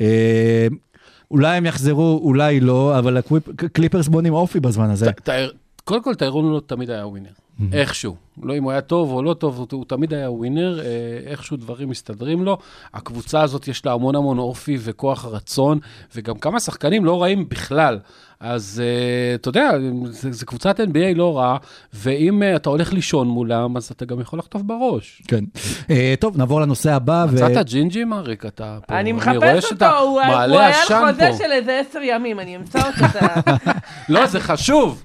אה, 0.00 0.66
אולי 1.30 1.56
הם 1.56 1.66
יחזרו, 1.66 2.20
אולי 2.24 2.60
לא, 2.60 2.98
אבל 2.98 3.16
הקליפרס 3.64 4.08
בונים 4.08 4.32
אופי 4.32 4.60
בזמן 4.60 4.90
הזה. 4.90 5.10
קודם 5.84 6.02
כל, 6.02 6.14
טיירון 6.14 6.52
לא 6.52 6.60
תמיד 6.66 6.90
היה 6.90 7.06
ווינר. 7.06 7.43
איכשהו. 7.72 8.16
לא 8.42 8.56
אם 8.56 8.62
הוא 8.62 8.72
היה 8.72 8.80
טוב 8.80 9.12
או 9.12 9.22
לא 9.22 9.34
טוב, 9.34 9.58
הוא, 9.58 9.66
הוא 9.72 9.84
תמיד 9.84 10.14
היה 10.14 10.30
ווינר, 10.30 10.80
אה, 10.80 10.84
איכשהו 11.26 11.56
דברים 11.56 11.88
מסתדרים 11.88 12.44
לו. 12.44 12.58
הקבוצה 12.94 13.42
הזאת 13.42 13.68
יש 13.68 13.86
לה 13.86 13.92
המון 13.92 14.16
המון 14.16 14.38
אופי 14.38 14.76
וכוח 14.80 15.24
רצון, 15.24 15.78
וגם 16.14 16.38
כמה 16.38 16.60
שחקנים 16.60 17.04
לא 17.04 17.22
רעים 17.22 17.48
בכלל. 17.48 17.98
אז 18.40 18.82
אה, 18.82 19.40
אתה 19.40 19.48
יודע, 19.48 19.70
זו 20.10 20.46
קבוצת 20.46 20.80
NBA 20.80 21.14
לא 21.16 21.38
רעה, 21.38 21.56
ואם 21.94 22.42
אה, 22.42 22.56
אתה 22.56 22.68
הולך 22.70 22.92
לישון 22.92 23.28
מולם, 23.28 23.76
אז 23.76 23.84
אתה 23.96 24.04
גם 24.04 24.20
יכול 24.20 24.38
לחטוף 24.38 24.62
בראש. 24.62 25.22
כן. 25.28 25.44
אה, 25.90 26.14
טוב, 26.20 26.36
נעבור 26.38 26.60
לנושא 26.60 26.92
הבא. 26.92 27.26
ו- 27.30 27.34
מצאת 27.34 27.66
ג'ינג'י, 27.66 28.04
אריק? 28.04 28.46
אתה 28.46 28.78
פה... 28.86 29.00
אני 29.00 29.12
רואה 29.12 29.22
מחפש 29.26 29.64
שאתה 29.68 29.90
אותו, 29.90 29.98
הוא 30.02 30.20
הוא 30.20 30.30
מעלה 30.32 30.66
היה 30.66 30.76
על 30.90 31.12
חוזה. 31.12 31.30
של 31.38 31.52
איזה 31.52 31.80
עשר 31.88 31.98
ימים, 32.02 32.40
אני 32.40 32.56
אמצא 32.56 32.78
אותו. 32.78 33.04
אתה- 33.04 33.56
לא, 34.08 34.26
זה 34.26 34.40
חשוב. 34.40 35.02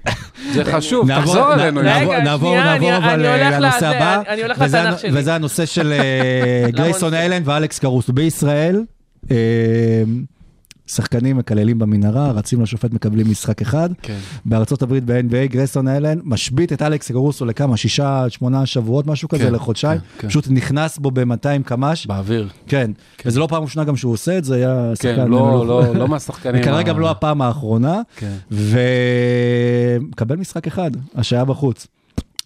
זה 0.52 0.64
חשוב, 0.64 1.06
נעבור- 1.08 1.24
תחזור 1.34 1.54
אלינו. 1.54 1.80
רגע, 1.80 1.90
נעבור- 1.90 2.12
יאללה. 2.12 2.24
נעבור, 2.24 2.50
שנייה, 2.50 2.72
נעבור, 2.72 2.88
אני- 2.96 2.98
אבל 2.98 3.26
אני 3.26 3.46
הולך. 3.46 3.82
אני- 3.82 4.26
אני 4.28 4.42
לתנ"ך 4.48 4.98
שלי. 4.98 5.10
וזה 5.14 5.34
הנושא 5.34 5.66
של 5.66 5.92
אה, 5.92 6.70
גרייסון. 6.76 7.14
אלן 7.14 7.42
ואלכס 7.44 7.78
קרוסו. 7.78 8.12
בישראל, 8.12 8.82
שחקנים 10.94 11.36
מקללים 11.36 11.78
במנהרה, 11.78 12.30
רצים 12.30 12.60
לשופט 12.60 12.92
מקבלים 12.92 13.30
משחק 13.30 13.62
אחד. 13.62 13.90
כן. 14.02 14.18
בארצות 14.44 14.82
הברית 14.82 15.04
ב-NBA, 15.04 15.46
גרייסון 15.52 15.88
אלן 15.88 16.18
משבית 16.24 16.72
את 16.72 16.82
אלכס 16.82 17.10
קרוסו 17.10 17.44
לכמה, 17.44 17.76
שישה, 17.76 18.24
שמונה 18.28 18.66
שבועות, 18.66 19.06
משהו 19.06 19.28
כזה, 19.28 19.44
כן, 19.44 19.52
לחודשיים. 19.52 19.98
כן, 20.00 20.04
כן. 20.18 20.28
פשוט 20.28 20.46
נכנס 20.50 20.98
בו 20.98 21.10
ב-200 21.10 21.24
קמ"ש. 21.64 22.06
באוויר. 22.06 22.48
כן, 22.66 22.90
וזה 23.26 23.40
לא 23.40 23.46
פעם 23.46 23.62
ראשונה 23.62 23.84
גם 23.84 23.96
שהוא 23.96 24.12
עושה 24.12 24.38
את 24.38 24.44
זה, 24.44 24.54
היה 24.54 24.92
כן, 24.98 25.10
שחקן... 25.16 25.28
לא, 25.30 25.66
לא, 25.66 25.94
לא 25.94 26.08
מהשחקנים. 26.08 26.60
וכנראה 26.60 26.78
ה- 26.78 26.82
גם 26.82 27.00
לא 27.00 27.10
הפעם 27.10 27.42
האחרונה, 27.42 28.00
כן. 28.16 28.32
ומקבל 30.00 30.36
משחק 30.36 30.66
אחד, 30.66 30.90
השהיה 31.14 31.44
בחוץ. 31.44 31.86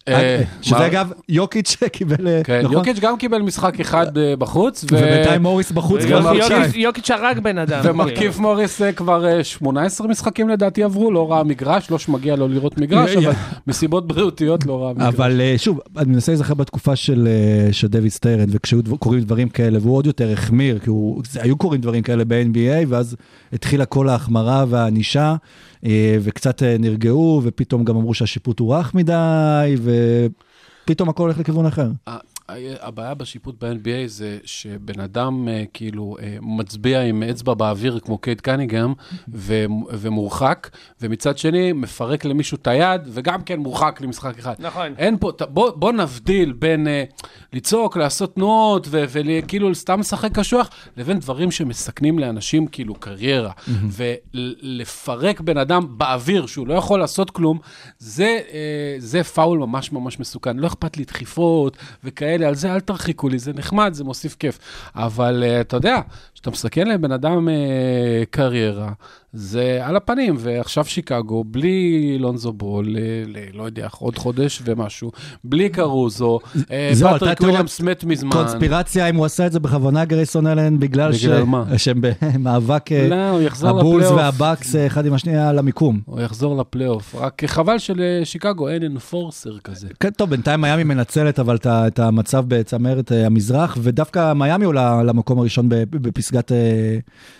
אה, 0.09 0.41
שזה 0.61 0.75
מה? 0.79 0.85
אגב 0.85 1.11
יוקיץ' 1.29 1.75
קיבל, 1.91 2.27
אה, 2.27 2.41
כן, 2.43 2.61
נכון? 2.63 2.73
יוקיץ' 2.77 2.99
גם 2.99 3.17
קיבל 3.17 3.41
משחק 3.41 3.79
אחד 3.79 4.17
אה, 4.17 4.35
בחוץ, 4.35 4.83
ו- 4.83 4.87
ובינתיים 4.95 5.41
מוריס 5.41 5.71
בחוץ 5.71 6.01
וגם 6.03 6.11
גם 6.11 6.25
יוקיץ'- 6.25 6.41
חודשיים. 6.41 6.61
יוקיץ'- 6.61 6.75
יוקיץ' 6.75 7.11
הרג 7.11 7.39
בן 7.39 7.57
אדם. 7.57 7.81
ומרכיב 7.83 8.37
מוריס 8.41 8.81
אה, 8.81 8.91
כבר 8.91 9.25
אה, 9.25 9.43
18 9.43 10.07
משחקים 10.07 10.49
לדעתי 10.49 10.83
עברו, 10.83 11.11
לא 11.11 11.31
ראה 11.31 11.43
מגרש, 11.43 11.91
לא 11.91 11.99
שמגיע 11.99 12.35
לו 12.35 12.47
לראות 12.47 12.77
מגרש. 12.77 13.15
אבל 13.15 13.31
מסיבות 13.67 14.07
בריאותיות 14.07 14.65
לא 14.65 14.83
ראה 14.83 14.93
מגרש. 14.93 15.13
אבל 15.15 15.41
אה, 15.41 15.53
שוב, 15.57 15.79
אני 15.97 16.11
מנסה 16.11 16.31
להיזכר 16.31 16.53
בתקופה 16.53 16.95
של, 16.95 17.27
אה, 17.27 17.73
של 17.73 17.87
דויד 17.87 18.11
סטיירן, 18.11 18.45
וכשהיו 18.49 18.81
דבר- 18.81 18.97
קורים 18.97 19.19
דברים 19.19 19.49
כאלה, 19.49 19.79
והוא 19.81 19.95
עוד 19.97 20.05
יותר 20.07 20.31
החמיר, 20.33 20.79
כי 20.79 20.89
היו 21.39 21.57
קורים 21.57 21.81
דברים 21.81 22.03
כאלה 22.03 22.23
ב-NBA, 22.27 22.57
ואז 22.87 23.15
התחילה 23.53 23.85
כל 23.85 24.09
ההחמרה 24.09 24.65
והענישה, 24.69 25.21
אה, 25.29 25.35
וקצת 26.21 26.63
אה, 26.63 26.75
נרגעו, 26.79 27.41
ופתאום 27.43 27.83
גם 27.83 27.95
אמרו 27.95 28.13
שהשיפוט 28.13 28.59
הוא 28.59 28.75
רך 28.75 28.95
מדי, 28.95 29.75
ופתאום 30.83 31.09
הכל 31.09 31.23
הולך 31.23 31.39
לכיוון 31.39 31.65
אחר. 31.65 31.87
הבעיה 32.81 33.13
בשיפוט 33.13 33.63
ב-NBA 33.63 34.07
זה 34.07 34.37
שבן 34.43 34.99
אדם 34.99 35.47
אה, 35.47 35.63
כאילו 35.73 36.17
אה, 36.21 36.37
מצביע 36.41 37.01
עם 37.01 37.23
אצבע 37.23 37.53
באוויר 37.53 37.99
כמו 37.99 38.17
קייד 38.17 38.41
קניגם 38.41 38.93
ו- 39.33 39.65
ומורחק, 39.91 40.69
ומצד 41.01 41.37
שני 41.37 41.73
מפרק 41.73 42.25
למישהו 42.25 42.57
את 42.61 42.67
היד 42.67 43.01
וגם 43.07 43.41
כן 43.41 43.59
מורחק 43.59 44.01
למשחק 44.01 44.39
אחד. 44.39 44.55
נכון. 44.59 44.93
אין 44.97 45.17
פה, 45.17 45.31
בוא, 45.49 45.71
בוא 45.75 45.91
נבדיל 45.91 46.53
בין 46.53 46.87
אה, 46.87 47.03
לצעוק, 47.55 47.97
לעשות 47.97 48.35
תנועות 48.35 48.87
וכאילו 48.91 49.75
סתם 49.75 49.99
לשחק 49.99 50.31
קשוח, 50.31 50.69
לבין 50.97 51.19
דברים 51.19 51.51
שמסכנים 51.51 52.19
לאנשים 52.19 52.67
כאילו 52.67 52.95
קריירה. 52.95 53.51
ולפרק 53.91 55.41
בן 55.41 55.57
אדם 55.57 55.87
באוויר 55.97 56.45
שהוא 56.45 56.67
לא 56.67 56.73
יכול 56.73 56.99
לעשות 56.99 57.31
כלום, 57.31 57.59
זה, 57.99 58.39
אה, 58.53 58.95
זה 58.97 59.23
פאול 59.23 59.59
ממש 59.59 59.91
ממש 59.91 60.19
מסוכן. 60.19 60.57
לא 60.57 60.67
אכפת 60.67 60.97
לי 60.97 61.03
דחיפות 61.03 61.77
וכאלה, 62.03 62.47
על 62.47 62.55
זה 62.55 62.73
אל 62.73 62.79
תרחיקו 62.79 63.29
לי, 63.29 63.39
זה 63.39 63.53
נחמד, 63.53 63.93
זה 63.93 64.03
מוסיף 64.03 64.35
כיף. 64.35 64.59
אבל 64.95 65.43
אה, 65.43 65.61
אתה 65.61 65.77
יודע, 65.77 65.99
כשאתה 66.45 66.55
מסכן 66.55 66.87
לבן 66.87 67.11
אדם 67.11 67.49
אה, 67.49 67.53
קריירה, 68.29 68.91
זה 69.33 69.79
על 69.83 69.95
הפנים, 69.95 70.35
ועכשיו 70.39 70.85
שיקגו, 70.85 71.43
בלי 71.43 72.17
לונזו 72.19 72.53
בול, 72.53 72.85
ל- 73.27 73.57
לא 73.57 73.63
יודע, 73.63 73.87
עוד 73.99 74.17
חודש 74.17 74.61
ומשהו, 74.65 75.11
בלי 75.43 75.69
קרוזו, 75.69 76.39
אה, 76.71 76.91
פטריק 77.15 77.41
וויליאמס 77.41 77.81
מת 77.81 78.03
מזמן. 78.03 78.29
קונספירציה 78.31 79.09
אם 79.09 79.15
הוא 79.15 79.25
עשה 79.25 79.47
את 79.47 79.51
זה 79.51 79.59
בכוונה 79.59 80.05
גרייסון 80.05 80.47
אלן 80.47 80.79
בגלל? 80.79 81.11
שהם 81.77 82.01
במאבק 82.01 82.91
אה, 82.91 83.07
לא, 83.61 83.69
הבולס. 83.69 84.07
והבקס 84.07 84.75
אה, 84.75 84.87
אחד 84.87 85.05
עם 85.05 85.13
השנייה 85.13 85.49
על 85.49 85.59
המיקום. 85.59 85.99
הוא 86.05 86.21
יחזור 86.21 86.57
לפלייאוף, 86.57 87.15
רק 87.15 87.45
חבל 87.45 87.77
שלשיקגו 87.77 88.69
אין 88.69 88.83
enforcer 88.83 89.57
כזה. 89.57 89.87
כן, 89.99 90.09
טוב, 90.09 90.29
בינתיים 90.29 90.61
מיאמי 90.61 90.83
מנצלת 90.83 91.39
אבל 91.39 91.57
את 91.65 91.99
המצב 91.99 92.45
בצמרת 92.47 93.11
אה, 93.11 93.25
המזרח, 93.25 93.77
ודווקא 93.81 94.33
מיאמי 94.33 94.65
עולה 94.65 95.03
למקום 95.03 95.39
הראשון 95.39 95.69
בפסגת 95.69 96.34
אה, 96.51 96.97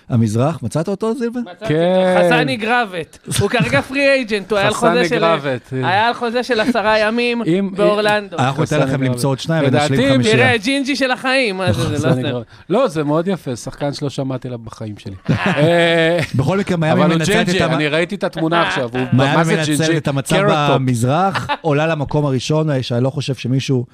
המזרח. 0.09 0.59
מצאת 0.63 0.87
אותו, 0.87 1.13
זילבה? 1.15 1.39
כן. 1.67 2.17
חסני 2.25 2.57
גרבט. 2.57 3.17
הוא 3.39 3.49
כרגע 3.49 3.81
free 3.81 4.09
agent, 4.11 4.51
הוא 4.51 4.57
היה 4.59 4.67
על 4.67 4.73
חסני 4.73 4.89
חוזה 4.89 5.09
של... 5.09 5.19
גרבט. 5.19 5.61
היה 5.71 6.07
על 6.07 6.13
חוזה 6.13 6.43
של 6.43 6.59
עשרה 6.59 6.99
ימים 7.07 7.41
אם- 7.45 7.69
באורלנדו. 7.75 8.37
אנחנו 8.37 8.61
ניתן 8.61 8.79
לכם 8.79 8.91
גרבט. 8.91 9.01
למצוא 9.09 9.29
עוד 9.29 9.39
שניים 9.39 9.63
ונשלים 9.67 10.13
חמישייה. 10.13 10.35
תראה, 10.35 10.57
ג'ינג'י 10.57 10.95
של 10.95 11.11
החיים, 11.11 11.57
מה 11.57 11.73
זה, 11.73 11.97
זה 11.97 12.07
לא 12.07 12.13
סתם. 12.13 12.21
לא, 12.69 12.87
זה 12.87 13.03
מאוד 13.03 13.27
יפה, 13.27 13.55
שחקן 13.55 13.93
שלא 13.93 14.09
שמעתי 14.09 14.47
עליו 14.47 14.59
בחיים 14.59 14.95
שלי. 14.97 15.15
אה, 15.57 16.19
בכל 16.35 16.57
מקרה, 16.57 16.77
מיאמי 16.77 17.01
אבל 17.01 17.11
הוא 17.11 17.19
מנצלת 17.19 17.35
את 17.41 17.45
ג'ינג'י, 17.45 17.63
המ- 17.63 17.73
אני 17.73 17.87
ראיתי 17.87 18.15
את 18.15 18.23
התמונה 18.23 18.67
עכשיו, 18.67 18.89
הוא 18.93 19.01
מה 19.13 19.23
מיאמי 19.35 19.55
מנצלת 19.55 19.77
ג'ינג'י? 19.79 19.97
את 19.97 20.07
המצב. 20.07 20.35
במזרח, 20.73 21.47
עולה 21.61 21.87
למקום 21.87 22.25
הראשון, 22.25 22.69
אה, 22.69 22.83
שאני 22.83 23.03
לא 23.03 23.09
חושב 23.09 23.35
שמישהו, 23.35 23.85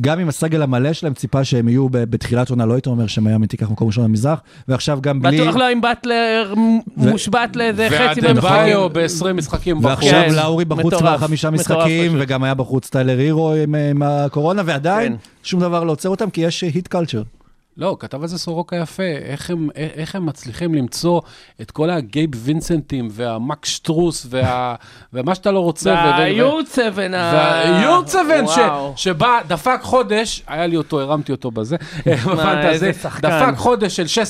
גם 0.00 0.18
עם 0.18 0.28
הסגל 0.28 0.62
המלא 0.62 0.92
שלהם, 0.92 1.14
ציפה 1.14 1.44
שהם 1.44 1.68
יהיו 1.68 1.86
בתחילת 1.90 2.50
עונה, 2.50 2.66
לא 2.66 2.74
הייתי 2.74 2.88
אומר 2.88 3.06
שמיאמי 3.06 3.46
תיקח 3.46 3.70
מקום 3.70 3.86
ראשון 3.86 4.04
במזרח, 4.04 4.40
ועכשיו 4.68 4.98
גם 5.00 5.22
בלי... 5.22 5.40
בטוח 5.40 5.56
לא 5.56 5.68
עם 5.68 5.80
באטלר 5.80 6.54
מושבת 6.96 7.56
לאיזה 7.56 7.88
חצי 7.90 8.20
ואדבאיו 8.20 8.88
ב-20 8.88 9.32
משחקים 9.32 9.78
בחוץ. 9.78 9.90
ועכשיו 9.90 10.24
כן, 10.28 10.34
לאורי 10.34 10.64
בחוץ 10.64 10.94
כבר 10.94 11.18
חמישה 11.18 11.50
משחקים. 11.50 12.16
וגם 12.18 12.44
היה 12.44 12.54
בחוץ 12.54 12.90
טיילר 12.90 13.18
הירו 13.18 13.52
עם, 13.52 13.74
עם 13.74 14.02
הקורונה, 14.02 14.62
ועדיין 14.64 15.12
כן. 15.12 15.18
שום 15.42 15.60
דבר 15.60 15.84
לא 15.84 15.92
עוצר 15.92 16.08
אותם, 16.08 16.30
כי 16.30 16.40
יש 16.40 16.62
היט 16.62 16.88
קלצ'ר. 16.88 17.22
לא, 17.78 17.96
כתב 18.00 18.22
על 18.22 18.28
זה 18.28 18.38
סורוקה 18.38 18.76
יפה, 18.76 19.02
איך 19.02 19.50
הם, 19.50 19.68
איך 19.76 20.14
הם 20.14 20.26
מצליחים 20.26 20.74
למצוא 20.74 21.20
את 21.60 21.70
כל 21.70 21.90
הגייב 21.90 22.30
וינסנטים 22.34 23.08
והמקס 23.10 23.68
שטרוס 23.68 24.26
וה, 24.30 24.74
ומה 25.12 25.34
שאתה 25.34 25.50
לא 25.50 25.60
רוצה. 25.60 25.90
והיורצבן. 26.18 27.14
ה- 27.14 27.32
והיורצבן 27.34 28.46
ש, 28.46 28.56
וואו. 28.58 28.92
שבא, 28.96 29.38
דפק 29.48 29.78
חודש, 29.82 30.42
היה 30.46 30.66
לי 30.66 30.76
אותו, 30.76 31.00
הרמתי 31.00 31.32
אותו 31.32 31.50
בזה, 31.50 31.76
שחקן. 33.02 33.28
דפק 33.28 33.56
חודש 33.58 33.96
של 34.00 34.22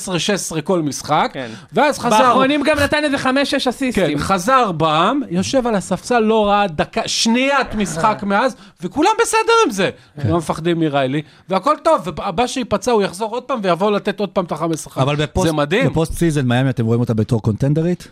16-16 0.58 0.60
כל 0.62 0.82
משחק, 0.82 1.30
כן. 1.32 1.50
ואז 1.72 1.98
חזר, 1.98 2.18
באחרונים 2.18 2.62
גם 2.62 2.78
נתן 2.78 3.04
איזה 3.04 3.18
חמש-שש 3.18 3.64
כן, 3.64 3.70
אסיסטים. 3.70 4.18
חזר 4.18 4.72
בם, 4.72 5.20
יושב 5.30 5.66
על 5.66 5.74
הספסל, 5.74 6.18
לא 6.18 6.46
ראה 6.46 6.66
דקה, 6.66 7.02
שניית 7.06 7.74
משחק 7.74 8.22
מאז, 8.22 8.56
וכולם 8.82 9.10
בסדר 9.22 9.38
עם 9.66 9.70
זה. 9.70 9.90
לא 10.28 10.36
מפחדים 10.38 10.80
מריילי, 10.80 11.22
והכל 11.48 11.74
טוב, 11.84 12.08
והבא 12.16 12.46
שייפצע 12.46 12.92
הוא 12.92 13.02
יחזור 13.02 13.37
עוד 13.38 13.44
פעם 13.44 13.60
ויבוא 13.62 13.90
לתת 13.90 14.20
עוד 14.20 14.28
פעם 14.28 14.44
את 14.44 14.52
החמש 14.52 14.80
שחק. 14.80 14.98
אבל 14.98 15.16
בפוסט, 15.16 15.46
זה 15.46 15.52
מדהים. 15.52 15.90
בפוסט 15.90 16.12
סיזן 16.12 16.46
מיאמי 16.48 16.70
אתם 16.70 16.86
רואים 16.86 17.00
אותה 17.00 17.14
בתור 17.14 17.42
contenderית? 17.42 18.08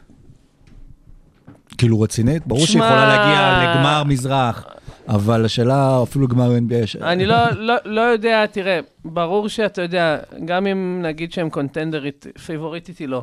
כאילו 1.79 2.01
רצינית? 2.01 2.47
ברור 2.47 2.67
שהיא 2.67 2.83
יכולה 2.83 3.07
להגיע 3.07 3.63
לגמר 3.63 4.05
מזרח, 4.05 4.67
אבל 5.09 5.45
השאלה 5.45 6.03
אפילו 6.03 6.29
גמר 6.29 6.51
NBA. 6.57 7.03
אני 7.03 7.27
לא, 7.27 7.37
לא, 7.57 7.75
לא 7.85 8.01
יודע, 8.01 8.47
תראה, 8.47 8.81
ברור 9.05 9.49
שאתה 9.49 9.83
יודע, 9.83 10.19
גם 10.45 10.67
אם 10.67 11.03
נגיד 11.03 11.33
שהם 11.33 11.51
קונטנדרית, 11.51 12.27
פייבוריטית 12.47 12.99
היא 12.99 13.09
לא. 13.09 13.23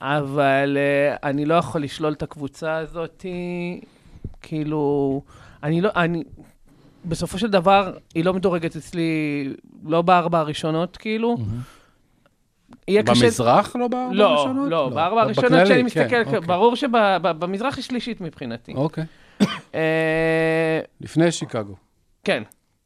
אבל 0.00 0.76
uh, 0.76 1.18
אני 1.22 1.44
לא 1.44 1.54
יכול 1.54 1.82
לשלול 1.82 2.12
את 2.12 2.22
הקבוצה 2.22 2.76
הזאת, 2.76 3.26
כאילו, 4.42 5.22
אני 5.62 5.80
לא, 5.80 5.90
אני, 5.96 6.22
בסופו 7.04 7.38
של 7.38 7.50
דבר, 7.50 7.96
היא 8.14 8.24
לא 8.24 8.34
מדורגת 8.34 8.76
אצלי, 8.76 9.52
לא 9.84 10.02
בארבע 10.02 10.38
הראשונות, 10.38 10.96
כאילו. 10.96 11.36
יהיה 12.88 13.02
קשה... 13.02 13.24
במזרח 13.24 13.76
לא 13.76 13.88
בארבע 13.88 14.14
לא, 14.14 14.28
הראשונות? 14.28 14.70
לא, 14.70 14.88
בארבע 14.88 15.22
הראשונות 15.22 15.66
שאני 15.66 15.80
כן, 15.80 15.86
מסתכל, 15.86 16.22
אוקיי. 16.26 16.40
ברור 16.40 16.76
שבמזרח 16.76 17.76
היא 17.76 17.84
שלישית 17.84 18.20
מבחינתי. 18.20 18.74
אוקיי. 18.74 19.04
אה, 19.74 20.80
לפני 21.00 21.32
שיקגו. 21.32 21.74
כן, 22.24 22.42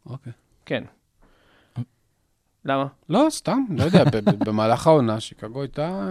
אוקיי. 0.07 0.33
כן. 0.67 0.85
למה? 2.69 2.87
לא, 3.09 3.27
סתם, 3.31 3.65
לא 3.71 3.85
יודע, 3.85 4.05
במהלך 4.39 4.87
העונה 4.87 5.21
שיקגו 5.21 5.61
הייתה... 5.61 5.83
אה, 5.83 6.09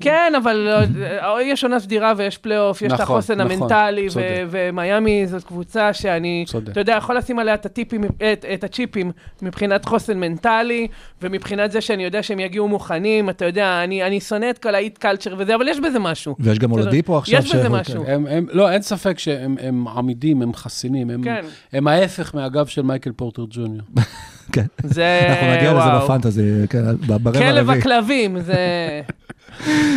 כן, 0.00 0.32
אבל 0.36 0.68
אה, 1.02 1.42
יש 1.42 1.64
עונה 1.64 1.80
סדירה 1.80 2.12
ויש 2.16 2.38
פלייאוף, 2.38 2.82
יש 2.82 2.92
את 2.92 3.00
נכון, 3.00 3.02
החוסן 3.02 3.40
נכון, 3.40 3.52
המנטלי. 3.52 4.06
ומיאמי 4.50 5.26
זאת 5.26 5.44
קבוצה 5.44 5.92
שאני. 5.92 6.44
אתה 6.72 6.80
יודע, 6.80 6.94
יכול 6.98 7.16
לשים 7.16 7.38
עליה 7.38 7.54
את 7.54 7.66
הטיפים, 7.66 8.04
את, 8.04 8.44
את 8.54 8.64
ה 8.64 8.72
chips 8.72 9.12
מבחינת 9.42 9.84
חוסן 9.84 10.18
מנטלי, 10.18 10.88
ומבחינת 11.22 11.72
זה 11.72 11.80
שאני 11.80 12.04
יודע 12.04 12.22
שהם 12.22 12.40
יגיעו 12.40 12.68
מוכנים, 12.68 13.30
אתה 13.30 13.44
יודע, 13.44 13.84
אני, 13.84 14.20
שונא 14.20 14.50
את 14.50 14.58
כל 14.58 14.74
ה 14.74 14.79
Heat 14.79 14.98
culture 14.98 15.34
וזה, 15.38 15.54
אבל 15.54 15.68
יש 15.68 15.80
בזה 15.80 15.98
משהו. 15.98 16.36
ויש 16.38 16.58
גם 16.58 16.70
בסדר. 16.70 16.82
אולדיפו 16.82 17.18
עכשיו. 17.18 17.38
יש 17.38 17.54
בזה 17.54 17.68
משהו. 17.68 18.04
לא, 18.52 18.70
אין 18.70 18.82
ספק 18.82 19.18
שהם 19.18 19.56
הם 19.60 19.88
עמידים, 19.88 20.42
הם 20.42 20.54
חסינים, 20.54 21.22
כן. 21.24 21.44
הם 21.72 21.88
ההפך 21.88 22.34
מהגב 22.34 22.66
של 22.66 22.82
מייקל 22.82 23.12
פורטר 23.12 23.44
ג'וניור. 23.50 23.86
כן. 24.52 24.66
זה, 24.84 25.20
אנחנו 25.28 25.46
נגיע 25.46 25.72
לזה. 25.72 26.04
בפנטזי, 26.04 26.66
כן, 26.70 26.96
ברבע 27.06 27.32
כלב 27.32 27.56
הרביעי. 27.56 27.78
הכלבים, 27.78 28.40
זה... 28.40 28.56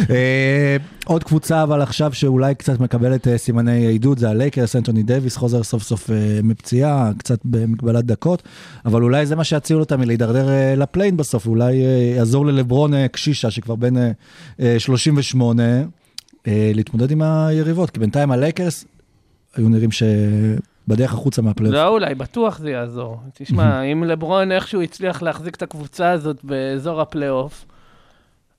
אה, 0.09 0.77
עוד 1.05 1.23
קבוצה 1.23 1.63
אבל 1.63 1.81
עכשיו 1.81 2.13
שאולי 2.13 2.55
קצת 2.55 2.79
מקבלת 2.79 3.27
אה, 3.27 3.37
סימני 3.37 3.87
עידוד 3.87 4.17
זה 4.17 4.29
הלייקרס, 4.29 4.75
אנטוני 4.75 5.03
דייוויס 5.03 5.37
חוזר 5.37 5.63
סוף 5.63 5.83
סוף 5.83 6.09
אה, 6.09 6.39
מפציעה, 6.43 7.11
קצת 7.17 7.39
במגבלת 7.45 8.05
דקות, 8.05 8.43
אבל 8.85 9.03
אולי 9.03 9.25
זה 9.25 9.35
מה 9.35 9.43
שיציל 9.43 9.77
אותם 9.77 9.99
מלהידרדר 9.99 10.47
ל 10.77 10.82
play-in 10.82 11.17
בסוף, 11.17 11.47
אולי 11.47 11.73
יעזור 12.17 12.45
ללברון 12.45 13.07
קשישה 13.07 13.51
שכבר 13.51 13.75
בן 13.75 13.97
אה, 13.97 14.79
38 14.79 15.63
אה, 16.47 16.71
להתמודד 16.73 17.11
עם 17.11 17.21
היריבות, 17.21 17.89
כי 17.89 17.99
בינתיים 17.99 18.31
הלייקרס 18.31 18.85
היו 19.55 19.69
נראים 19.69 19.89
שבדרך 20.87 21.13
החוצה 21.13 21.41
מהפלייאוף. 21.41 21.75
לא, 21.75 21.87
אולי, 21.87 22.15
בטוח 22.15 22.57
זה 22.57 22.71
יעזור. 22.71 23.19
תשמע, 23.33 23.81
אם 23.91 24.03
לברון 24.03 24.51
איכשהו 24.51 24.81
הצליח 24.81 25.21
להחזיק 25.21 25.55
את 25.55 25.61
הקבוצה 25.61 26.11
הזאת 26.11 26.43
באזור 26.43 27.01
הפלייאוף, 27.01 27.65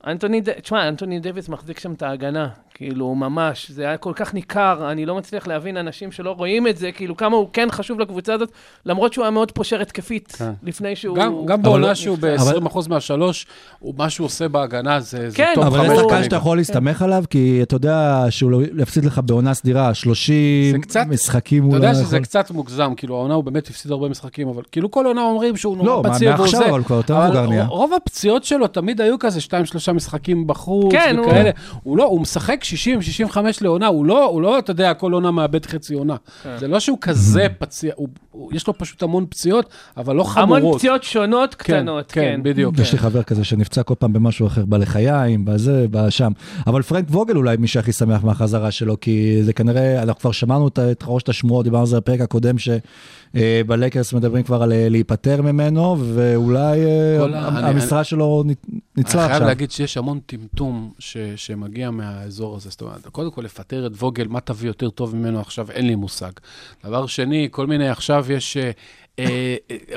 אנטוני. 0.07 0.41
תשמע, 0.61 0.87
אנטוני 0.87 1.19
דייוויס 1.19 1.49
מחזיק 1.49 1.79
שם 1.79 1.93
את 1.93 2.01
ההגנה, 2.01 2.49
כאילו, 2.77 3.15
ממש, 3.15 3.71
זה 3.71 3.83
היה 3.87 3.97
כל 3.97 4.11
כך 4.15 4.33
ניכר, 4.33 4.91
אני 4.91 5.05
לא 5.05 5.15
מצליח 5.15 5.47
להבין 5.47 5.77
אנשים 5.77 6.11
שלא 6.11 6.31
רואים 6.31 6.67
את 6.67 6.77
זה, 6.77 6.91
כאילו, 6.91 7.17
כמה 7.17 7.35
הוא 7.37 7.47
כן 7.53 7.67
חשוב 7.71 7.99
לקבוצה 7.99 8.33
הזאת, 8.33 8.49
למרות 8.85 9.13
שהוא 9.13 9.23
היה 9.23 9.31
מאוד 9.31 9.51
פושר 9.51 9.81
התקפית, 9.81 10.31
כן. 10.37 10.51
לפני 10.63 10.95
שהוא... 10.95 11.17
גם, 11.17 11.33
גם 11.45 11.53
אבל- 11.59 11.63
בעונה 11.63 11.95
שהוא 11.95 12.17
אבל- 12.21 12.37
ב-20% 12.59 12.89
מהשלוש, 12.89 13.45
הוא- 13.79 13.93
מה 13.97 14.09
שהוא 14.09 14.25
עושה 14.25 14.47
בהגנה 14.47 14.99
זה, 14.99 15.29
זה 15.29 15.35
כן, 15.37 15.51
טוב 15.55 15.63
אבל 15.63 15.77
חמש 15.77 15.87
זה 15.87 15.93
הוא- 15.93 16.09
שחקן 16.11 16.23
שאתה 16.23 16.35
יכול 16.35 16.57
להסתמך 16.57 17.01
עליו, 17.01 17.23
כי 17.29 17.59
אתה 17.63 17.75
יודע 17.75 18.25
שהוא 18.29 18.51
לא 18.51 18.81
יפסיד 18.81 19.05
לך 19.05 19.21
בעונה 19.25 19.53
סדירה 19.53 19.93
30 19.93 20.71
זה 20.75 20.79
קצת- 20.81 21.05
משחקים. 21.09 21.63
אתה 21.63 21.71
לא 21.71 21.75
יודע 21.75 21.93
שזה 21.93 22.03
יכול- 22.03 22.19
קצת 22.19 22.51
מוגזם, 22.51 22.93
כאילו 22.97 23.15
העונה 23.15 23.33
הוא 23.33 23.43
באמת 23.43 23.67
הפסיד 23.67 23.91
הרבה 23.91 24.09
משחקים, 24.09 24.47
אבל 24.47 24.63
כאילו 24.71 24.91
כל 24.91 25.05
עונה 25.05 25.21
אומרים 25.21 25.57
שהוא 25.57 25.77
לא, 25.77 25.83
נורא 25.83 26.01
מה- 26.07 26.13
פציע 26.13 26.29
והוא 26.31 26.39
מעכשיו 26.41 26.59
זה. 26.59 26.69
אבל 26.69 26.83
כבר 26.83 26.95
יותר 26.95 27.17
אבל 27.17 27.25
מבוגר 27.25 27.47
נהיה. 27.47 27.65
רוב 27.65 27.93
הפציעות 27.93 28.43
שלו 28.43 28.67
תמיד 28.67 29.01
היו 29.01 29.19
כזה 29.19 29.41
שתיים, 29.41 29.65
שלושה 29.65 29.93
משחקים 29.93 30.47
בחוץ 30.47 30.91
כן, 30.91 31.15
וכאלה. 31.21 31.49
הוא 31.83 31.97
לא, 31.97 32.03
הוא 32.03 32.21
משחק 32.21 32.63
60, 32.65 33.01
65 33.01 33.61
לעונה, 33.61 33.87
הוא 33.87 34.05
לא, 34.05 34.25
הוא 34.25 34.41
לא, 34.41 34.59
אתה 34.59 34.71
יודע, 34.71 34.93
כל 34.93 35.11
עונה 35.13 35.31
מאבד 35.31 35.65
חצי 35.65 35.93
עונה. 35.93 36.15
כן. 36.43 36.55
זה 36.59 36.67
לא 36.67 36.79
שהוא 36.79 36.97
כזה 37.01 37.47
פציע, 37.59 37.91
הוא- 37.95 38.07
הוא- 38.31 38.51
יש 38.53 38.67
לו 38.67 38.77
פשוט 38.77 39.03
המון 39.03 39.25
פציעות, 39.29 39.65
אבל 39.97 40.15
לא 40.15 40.23
חמורות. 40.23 40.59
המון 40.61 40.77
פציעות 40.77 41.03
שונות 41.03 41.55
קטנות, 41.55 42.11
כן, 42.11 42.21
כן. 42.21 42.43
בדיוק. 42.43 42.79
יש 42.79 42.91
לי 42.93 42.99
חבר 42.99 43.23
כזה 43.23 43.43
שנפצע 43.43 43.83
כל 43.83 43.93
פעם 43.99 44.13
במשהו 44.13 44.47
אחר, 44.47 44.65
בלחיים, 44.65 45.45
בזה, 45.45 45.85
בשם. 45.91 46.31
אבל 46.67 46.81
פרנק 46.81 47.05
ווגל 47.09 47.37
אולי 47.37 47.57
מי 47.57 47.67
שהכי 47.67 47.91
שמח 47.91 48.23
מהחזרה 48.23 48.71
שלו, 48.71 48.99
כי 48.99 49.39
זה 49.43 49.53
כנראה, 49.53 50.03
אנחנו 50.03 50.21
כבר 50.21 50.31
שמענו 50.31 50.67
את- 50.67 50.79
את 50.79 51.03
חרושת 51.03 51.29
השמועות, 51.29 51.63
דיברנו 51.63 51.81
על 51.81 51.87
זה 51.87 51.97
בפרק 51.97 52.21
הקודם, 52.21 52.55
שבלייקרס 53.37 54.13
מדברים 54.13 54.43
כבר 54.43 54.63
על 54.63 54.73
אה, 54.73 54.89
להיפטר 54.89 55.41
ממנו, 55.41 55.97
ואולי 56.13 56.85
אה, 56.85 57.25
אני- 57.25 57.69
המשרה 57.69 58.03
שלו 58.03 58.43
נ- 58.45 58.49
אני 58.49 58.55
ניצלה 58.97 59.21
חייב 59.21 59.31
עכשיו. 59.31 59.47
להגיד 59.47 59.71
שיש 59.71 59.97
המון 59.97 60.19
טמטום 60.25 60.91
שמגיע 61.35 61.91
מהאזור 61.91 62.55
הזה. 62.55 62.69
זאת 62.69 62.81
אומרת, 62.81 63.07
קודם 63.07 63.31
כל 63.31 63.41
לפטר 63.41 63.87
את 63.87 63.91
ווגל, 63.99 64.27
מה 64.27 64.39
תביא 64.39 64.69
יותר 64.69 64.89
טוב 64.89 65.15
ממנו 65.15 65.39
עכשיו, 65.39 65.71
אין 65.71 65.87
לי 65.87 65.95
מושג. 65.95 66.31
דבר 66.85 67.05
שני, 67.07 67.47
כל 67.51 67.67
מיני, 67.67 67.89
עכשיו 67.89 68.25
יש 68.31 68.57
אה, 68.57 68.63
אה, 68.63 68.67
אה, 68.67 68.71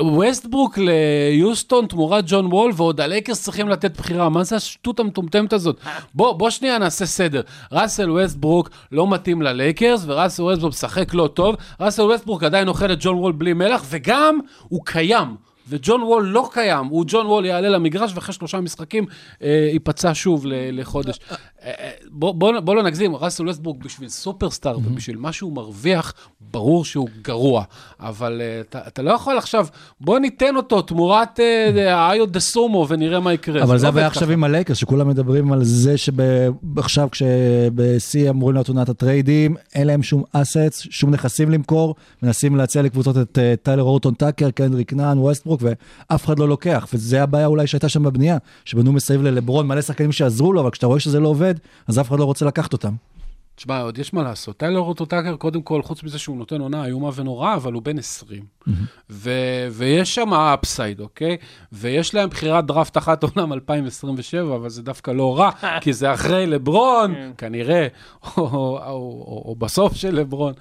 ווסטברוק 0.01 0.79
ליוסטון 0.79 1.87
תמורת 1.87 2.25
ג'ון 2.27 2.47
וול, 2.47 2.73
ועוד 2.77 3.01
הלייקרס 3.01 3.43
צריכים 3.43 3.69
לתת 3.69 3.97
בחירה. 3.99 4.29
מה 4.29 4.45
זה 4.45 4.57
השטות 4.57 5.01
המטומטמת 5.01 5.53
הזאת? 5.53 5.81
בוא, 6.15 6.33
בוא 6.33 6.51
שנייה 6.51 6.79
נעשה 6.79 7.07
סדר. 7.07 7.41
ראסל 7.73 8.11
ווסטברוק 8.11 8.71
לא 8.93 9.11
מתאים 9.11 9.43
ללייקרס, 9.43 10.03
וראסל 10.07 10.43
ווסטברוק 10.43 10.73
משחק 10.73 11.15
לא 11.15 11.29
טוב. 11.35 11.57
ראסל 11.81 12.03
ווסטברוק 12.03 12.43
עדיין 12.43 12.69
אוכל 12.69 12.93
את 12.93 12.99
ג'ון 13.01 13.17
וול 13.17 13.33
בלי 13.33 13.53
מלח, 13.53 13.85
וגם 13.91 14.39
הוא 14.69 14.81
קיים. 14.85 15.49
וג'ון 15.71 16.03
וול 16.03 16.27
לא 16.27 16.49
קיים, 16.53 16.87
הוא 16.87 17.05
ג'ון 17.09 17.27
וול 17.27 17.45
יעלה 17.47 17.69
למגרש 17.69 18.13
ואחרי 18.15 18.35
שלושה 18.35 18.61
משחקים 18.61 19.07
אה, 19.43 19.69
ייפצע 19.73 20.11
שוב 20.15 20.47
ל- 20.47 20.81
לחודש. 20.81 21.19
אה, 21.65 21.71
אה, 21.79 21.91
בוא, 22.11 22.33
בוא, 22.33 22.61
בוא 22.61 22.75
לא 22.75 22.83
נגזים, 22.83 23.17
ראסל 23.17 23.47
ווסטברוק 23.47 23.85
בשביל 23.85 24.09
סופרסטאר 24.09 24.79
ובשביל 24.79 25.17
מה 25.17 25.33
שהוא 25.33 25.53
מרוויח, 25.53 26.15
ברור 26.51 26.85
שהוא 26.85 27.09
גרוע. 27.23 27.65
אבל 28.01 28.41
אה, 28.41 28.61
אתה, 28.61 28.81
אתה 28.87 29.03
לא 29.03 29.11
יכול 29.11 29.39
עכשיו, 29.39 29.67
בוא 30.01 30.19
ניתן 30.19 30.57
אותו 30.57 30.83
תמורת 30.83 31.41
אה, 31.41 32.13
איו 32.13 32.27
דוסונמו 32.27 32.87
ונראה 32.89 33.21
מה 33.21 33.33
יקרה. 33.33 33.63
אבל 33.63 33.79
זה 33.79 33.87
עובד 33.87 33.97
הבעיה 33.97 34.07
עכשיו. 34.07 34.31
עם 34.31 34.45
הלייקרס, 34.45 34.77
שכולם 34.77 35.09
מדברים 35.09 35.53
על 35.53 35.65
זה 35.65 35.95
שעכשיו 35.99 37.09
כשבשיא 37.11 38.31
אמורים 38.31 38.57
להיות 38.57 38.69
עונת 38.69 38.89
הטריידים, 38.89 39.57
אין 39.75 39.87
להם 39.87 40.03
שום 40.03 40.23
assets, 40.33 40.87
שום 40.91 41.11
נכסים 41.11 41.51
למכור, 41.51 41.95
מנסים 42.23 42.57
להציע 42.57 42.83
לקבוצות 42.83 43.17
את 43.19 43.39
טיילן 43.63 43.83
הורטון 43.83 44.15
טאקר, 44.15 44.51
קנדריק 44.51 44.93
נאן, 44.93 45.19
ווסטברוק, 45.19 45.63
ואף 45.65 46.25
אחד 46.25 46.39
לא 46.39 46.49
לוקח. 46.49 46.89
וזה 46.93 47.23
הבעיה 47.23 47.47
אולי 47.47 47.67
שהייתה 47.67 47.89
שם 47.89 48.03
בבנייה, 48.03 48.37
שבנו 48.65 48.93
מסביב 48.93 49.23
ללברון 49.23 49.67
מלא 49.67 49.83
שחקנים 49.83 50.13
שיעזרו 50.13 50.53
לו, 50.53 50.61
אבל 50.61 50.71
כשאתה 50.71 50.87
רואה 50.87 51.01
שזה 51.01 51.21
לא 51.21 51.35
עובד, 51.49 51.59
אז 51.87 51.99
אף 52.01 52.09
אחד 52.09 52.19
לא 52.19 52.25
רוצה 52.25 52.45
לקחת 52.47 52.73
אותם. 52.73 52.95
תשמע, 53.57 53.81
עוד 53.81 53.99
יש 53.99 54.15
מה 54.15 54.23
לעשות. 54.23 54.57
טיילר 54.57 54.79
אוטוטאקר, 54.81 55.37
קודם 55.37 55.63
כל, 55.63 55.83
חוץ 55.83 56.03
מזה 56.03 56.19
שהוא 56.19 56.37
נותן 56.37 56.61
עונה 56.61 56.85
איומה 56.85 57.11
ונוראה, 57.15 57.55
אבל 57.55 57.73
הוא 57.73 57.83
בן 57.83 57.99
20. 57.99 58.45
ו- 59.11 59.69
ויש 59.73 60.15
שם 60.15 60.35
אפסייד, 60.35 61.01
אוקיי? 61.01 61.37
ויש 61.73 62.15
להם 62.15 62.29
בחירת 62.29 62.67
דראפט 62.67 62.97
אחת 62.99 63.23
עולם 63.23 63.53
2027, 63.53 64.57
אבל 64.57 64.69
זה 64.69 64.83
דווקא 64.83 65.11
לא 65.11 65.39
רע, 65.39 65.51
כי 65.83 65.93
זה 65.93 66.15
אחרי 66.15 66.47
לברון, 66.47 67.15
כנראה, 67.39 67.87
או, 68.37 68.43
או, 68.43 68.47
או, 68.47 68.79
או, 68.87 69.43
או 69.49 69.57
בסוף 69.59 69.95
של 69.97 70.15
לברון. 70.15 70.53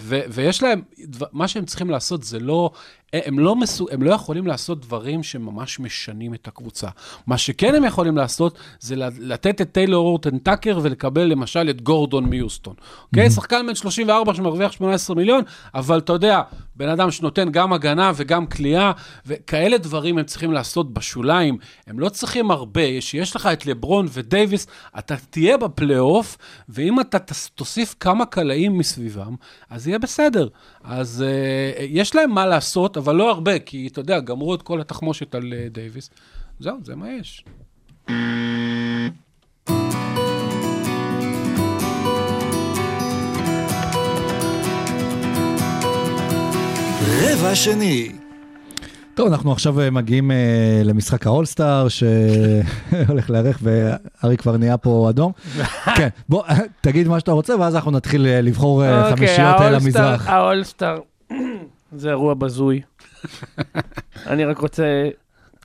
ו- 0.00 0.20
ויש 0.28 0.62
להם, 0.62 0.82
דבר- 1.04 1.26
מה 1.32 1.48
שהם 1.48 1.64
צריכים 1.64 1.90
לעשות 1.90 2.22
זה 2.22 2.38
לא... 2.40 2.70
הם 3.12 3.38
לא, 3.38 3.56
מסו, 3.56 3.86
הם 3.90 4.02
לא 4.02 4.10
יכולים 4.10 4.46
לעשות 4.46 4.80
דברים 4.80 5.22
שממש 5.22 5.80
משנים 5.80 6.34
את 6.34 6.48
הקבוצה. 6.48 6.88
מה 7.26 7.38
שכן 7.38 7.74
הם 7.74 7.84
יכולים 7.84 8.16
לעשות, 8.16 8.58
זה 8.80 8.94
לתת 9.20 9.60
את 9.60 9.72
טיילן 9.72 10.06
הורטון 10.06 10.38
טאקר 10.38 10.78
ולקבל 10.82 11.22
למשל 11.22 11.66
את 11.70 11.82
גורדון 11.82 12.24
מיוסטון. 12.24 12.74
אוקיי? 13.06 13.30
שחקן 13.30 13.66
בן 13.66 13.74
34 13.74 14.34
שמרוויח 14.34 14.72
18 14.72 15.16
מיליון, 15.16 15.42
אבל 15.74 15.98
אתה 15.98 16.12
יודע, 16.12 16.42
בן 16.76 16.88
אדם 16.88 17.10
שנותן 17.10 17.50
גם 17.50 17.72
הגנה 17.72 18.12
וגם 18.14 18.46
קליעה, 18.46 18.92
וכאלה 19.26 19.78
דברים 19.78 20.18
הם 20.18 20.24
צריכים 20.24 20.52
לעשות 20.52 20.94
בשוליים. 20.94 21.58
הם 21.86 22.00
לא 22.00 22.08
צריכים 22.08 22.50
הרבה. 22.50 22.84
שיש 23.00 23.36
לך 23.36 23.46
את 23.46 23.66
לברון 23.66 24.06
ודייוויס, 24.12 24.66
אתה 24.98 25.14
תהיה 25.30 25.58
בפלייאוף, 25.58 26.36
ואם 26.68 27.00
אתה 27.00 27.18
תוסיף 27.54 27.94
כמה 28.00 28.26
קלעים 28.26 28.78
מסביבם, 28.78 29.34
אז 29.70 29.88
יהיה 29.88 29.98
בסדר. 29.98 30.48
אז 30.84 31.24
אה, 31.26 31.82
יש 31.82 32.14
להם 32.14 32.30
מה 32.30 32.46
לעשות, 32.46 32.96
אבל 33.04 33.14
לא 33.16 33.30
הרבה, 33.30 33.58
כי 33.58 33.86
אתה 33.92 34.00
יודע, 34.00 34.20
גמרו 34.20 34.54
את 34.54 34.62
כל 34.62 34.80
התחמושת 34.80 35.34
על 35.34 35.42
אה, 35.52 35.72
דייוויס. 35.72 36.10
זהו, 36.60 36.76
זה 36.84 36.96
מה 36.96 37.06
יש. 37.12 37.44
רבע 47.22 47.54
שני. 47.54 48.12
טוב, 49.14 49.28
אנחנו 49.32 49.52
עכשיו 49.52 49.80
אה, 49.80 49.90
מגיעים 49.90 50.30
אה, 50.30 50.36
למשחק 50.84 51.26
האולסטאר 51.26 51.86
שהולך 51.88 53.30
לארך 53.34 53.58
וארי 53.62 54.36
כבר 54.36 54.56
נהיה 54.56 54.76
פה 54.76 55.06
אדום. 55.10 55.32
כן, 55.96 56.08
בוא, 56.28 56.42
תגיד 56.80 57.08
מה 57.08 57.20
שאתה 57.20 57.32
רוצה 57.32 57.54
ואז 57.60 57.74
אנחנו 57.74 57.90
נתחיל 57.90 58.26
אה, 58.26 58.40
לבחור 58.40 58.84
אה, 58.84 59.00
אוקיי, 59.10 59.16
חמישיות 59.16 59.38
אה, 59.40 59.68
האולסטאר- 59.68 59.72
למזרח. 59.84 60.28
האולסטאר, 60.28 60.98
זה 61.96 62.08
אירוע 62.10 62.34
בזוי. 62.34 62.80
אני 64.26 64.44
רק 64.44 64.58
רוצה, 64.58 64.84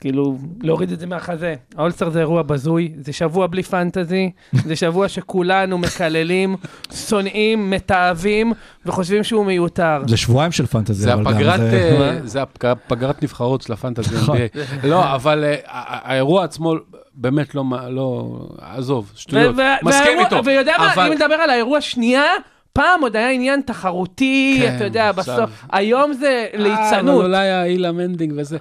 כאילו, 0.00 0.38
להוריד 0.62 0.92
את 0.92 1.00
זה 1.00 1.06
מהחזה. 1.06 1.54
האולסטאר 1.76 2.10
זה 2.10 2.18
אירוע 2.20 2.42
בזוי, 2.42 2.92
זה 3.00 3.12
שבוע 3.12 3.46
בלי 3.46 3.62
פנטזי, 3.62 4.30
זה 4.52 4.76
שבוע 4.76 5.08
שכולנו 5.08 5.78
מקללים, 5.78 6.56
שונאים, 6.92 7.70
מתעבים, 7.70 8.52
וחושבים 8.86 9.24
שהוא 9.24 9.46
מיותר. 9.46 10.02
זה 10.06 10.16
שבועיים 10.16 10.52
של 10.52 10.66
פנטזי. 10.66 11.02
זה 11.02 11.12
אבל 11.14 11.24
גם, 11.24 11.32
הפגרת, 11.32 11.60
זה- 11.60 11.98
אה, 12.00 12.26
זה 12.26 12.42
הפג- 12.42 12.74
פגרת 12.86 13.22
נבחרות 13.22 13.62
של 13.62 13.72
הפנטזי 13.72 14.14
נכון. 14.16 14.38
לא, 14.84 15.14
אבל 15.14 15.44
אה, 15.44 15.56
האירוע 15.66 16.44
עצמו 16.44 16.74
באמת 17.14 17.54
לא, 17.54 17.64
לא, 17.88 18.38
עזוב, 18.60 19.12
שטויות. 19.14 19.54
מסכים 19.82 20.18
איתו. 20.18 20.44
ויודע 20.44 20.72
מה, 20.96 21.06
אם 21.06 21.12
נדבר 21.12 21.34
על 21.34 21.50
האירוע 21.50 21.80
שנייה, 21.80 22.24
פעם 22.72 23.02
עוד 23.02 23.16
היה 23.16 23.30
עניין 23.30 23.60
תחרותי, 23.60 24.56
כן, 24.60 24.76
אתה 24.76 24.84
יודע, 24.84 25.10
עכשיו- 25.10 25.36
בסוף, 25.36 25.64
היום 25.72 26.12
זה 26.12 26.46
אה, 26.54 26.58
אבל 26.60 26.68
ליצנות. 26.68 27.24
אולי 27.24 27.48
האילה 27.50 27.92
מנדינג 27.92 28.32
וזה. 28.36 28.58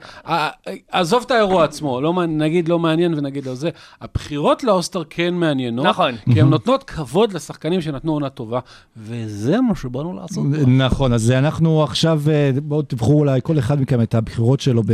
עזוב 0.91 1.23
את 1.25 1.31
האירוע 1.31 1.63
עצמו, 1.63 2.01
לא, 2.01 2.13
נגיד 2.27 2.69
לא 2.69 2.79
מעניין 2.79 3.13
ונגיד 3.13 3.45
לא 3.45 3.55
זה. 3.55 3.69
הבחירות 4.01 4.63
לאולסטאר 4.63 5.03
כן 5.09 5.33
מעניינות. 5.33 5.85
נכון. 5.85 6.15
כי 6.33 6.41
הן 6.41 6.49
נותנות 6.49 6.83
כבוד 6.83 7.33
לשחקנים 7.33 7.81
שנתנו 7.81 8.13
עונה 8.13 8.29
טובה, 8.29 8.59
וזה 8.97 9.61
מה 9.61 9.75
שבאנו 9.75 10.13
לעשות. 10.13 10.45
נכון, 10.67 11.13
אז 11.13 11.31
אנחנו 11.31 11.83
עכשיו, 11.83 12.21
אה, 12.29 12.51
בואו 12.63 12.81
תבחרו 12.81 13.19
אולי 13.19 13.39
כל 13.43 13.59
אחד 13.59 13.81
מכם 13.81 14.01
את 14.01 14.15
הבחירות 14.15 14.59
שלו 14.59 14.83
ב... 14.83 14.93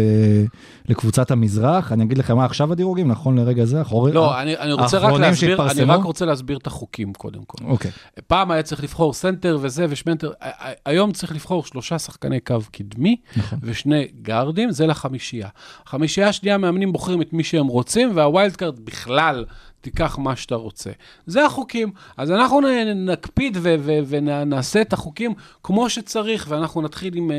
לקבוצת 0.90 1.32
המזרח. 1.32 1.92
אני 1.92 2.04
אגיד 2.04 2.18
לכם 2.18 2.36
מה 2.38 2.46
עכשיו 2.46 2.72
הדירוגים, 2.72 3.08
נכון 3.08 3.40
לרגע 3.40 3.66
זה? 3.66 3.82
אחורי... 3.82 4.12
לא, 4.12 4.42
אני, 4.42 4.58
אני 4.58 4.74
רוצה 4.74 4.98
רק 4.98 5.20
להסביר, 5.20 5.72
אני? 5.72 5.84
רק 5.84 6.04
רוצה 6.04 6.26
להסביר 6.26 6.58
את 6.58 6.68
החוקים 6.68 7.14
קודם 7.14 7.44
כל. 7.48 7.66
אוקיי. 7.66 7.92
פעם 8.28 8.52
היה 8.52 8.64
צריך 8.64 8.84
לבחור 8.84 9.05
סנטר 9.14 9.58
וזה 9.62 9.86
ושמנטר, 9.90 10.32
ה- 10.42 10.70
ה- 10.70 10.74
היום 10.86 11.12
צריך 11.12 11.32
לבחור 11.36 11.66
שלושה 11.66 12.00
שחקני 12.00 12.40
קו 12.40 12.56
קדמי 12.72 13.16
נכון. 13.38 13.60
ושני 13.64 14.08
גארדים, 14.22 14.72
זה 14.72 14.88
לחמישייה. 14.88 15.48
החמישייה 15.86 16.28
השנייה, 16.30 16.56
המאמנים 16.56 16.92
בוחרים 16.92 17.22
את 17.22 17.34
מי 17.34 17.44
שהם 17.44 17.68
רוצים, 17.68 18.12
וה 18.14 18.28
wild 18.28 18.56
card 18.56 18.80
בכלל, 18.80 19.46
תיקח 19.82 20.18
מה 20.18 20.36
שאתה 20.36 20.56
רוצה. 20.56 20.92
זה 21.26 21.46
החוקים. 21.46 21.92
אז 22.18 22.32
אנחנו 22.32 22.62
נקפיד 22.96 23.58
ו- 23.62 23.76
ו- 23.80 24.00
ונעשה 24.08 24.82
את 24.82 24.94
החוקים 24.94 25.34
כמו 25.64 25.90
שצריך, 25.90 26.46
ואנחנו 26.50 26.82
נתחיל 26.82 27.16
עם 27.16 27.32
אה, 27.32 27.36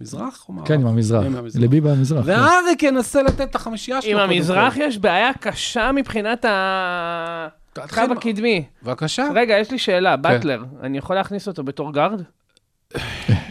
מזרח 0.00 0.44
או 0.48 0.54
מערב? 0.54 0.66
כן, 0.68 0.74
עם 0.80 0.86
המזרח. 0.86 1.24
ליבי 1.54 1.80
במזרח. 1.80 2.26
כן. 2.26 2.30
ואריק 2.30 2.82
ינסה 2.82 3.22
לתת 3.22 3.40
את 3.40 3.54
החמישייה 3.54 4.02
שלו. 4.02 4.20
עם 4.20 4.30
המזרח. 4.30 4.74
יש 4.76 4.98
בעיה 4.98 5.30
קשה 5.40 5.92
מבחינת 5.92 6.44
הקו 6.48 7.59
תתחיל. 7.72 8.12
הקדמי. 8.12 8.64
בבקשה. 8.82 9.28
רגע, 9.34 9.54
יש 9.58 9.70
לי 9.70 9.78
שאלה, 9.78 10.16
כן. 10.16 10.22
באטלר, 10.22 10.62
אני 10.82 10.98
יכול 10.98 11.16
להכניס 11.16 11.48
אותו 11.48 11.62
בתור 11.64 11.92
גארד? 11.92 12.22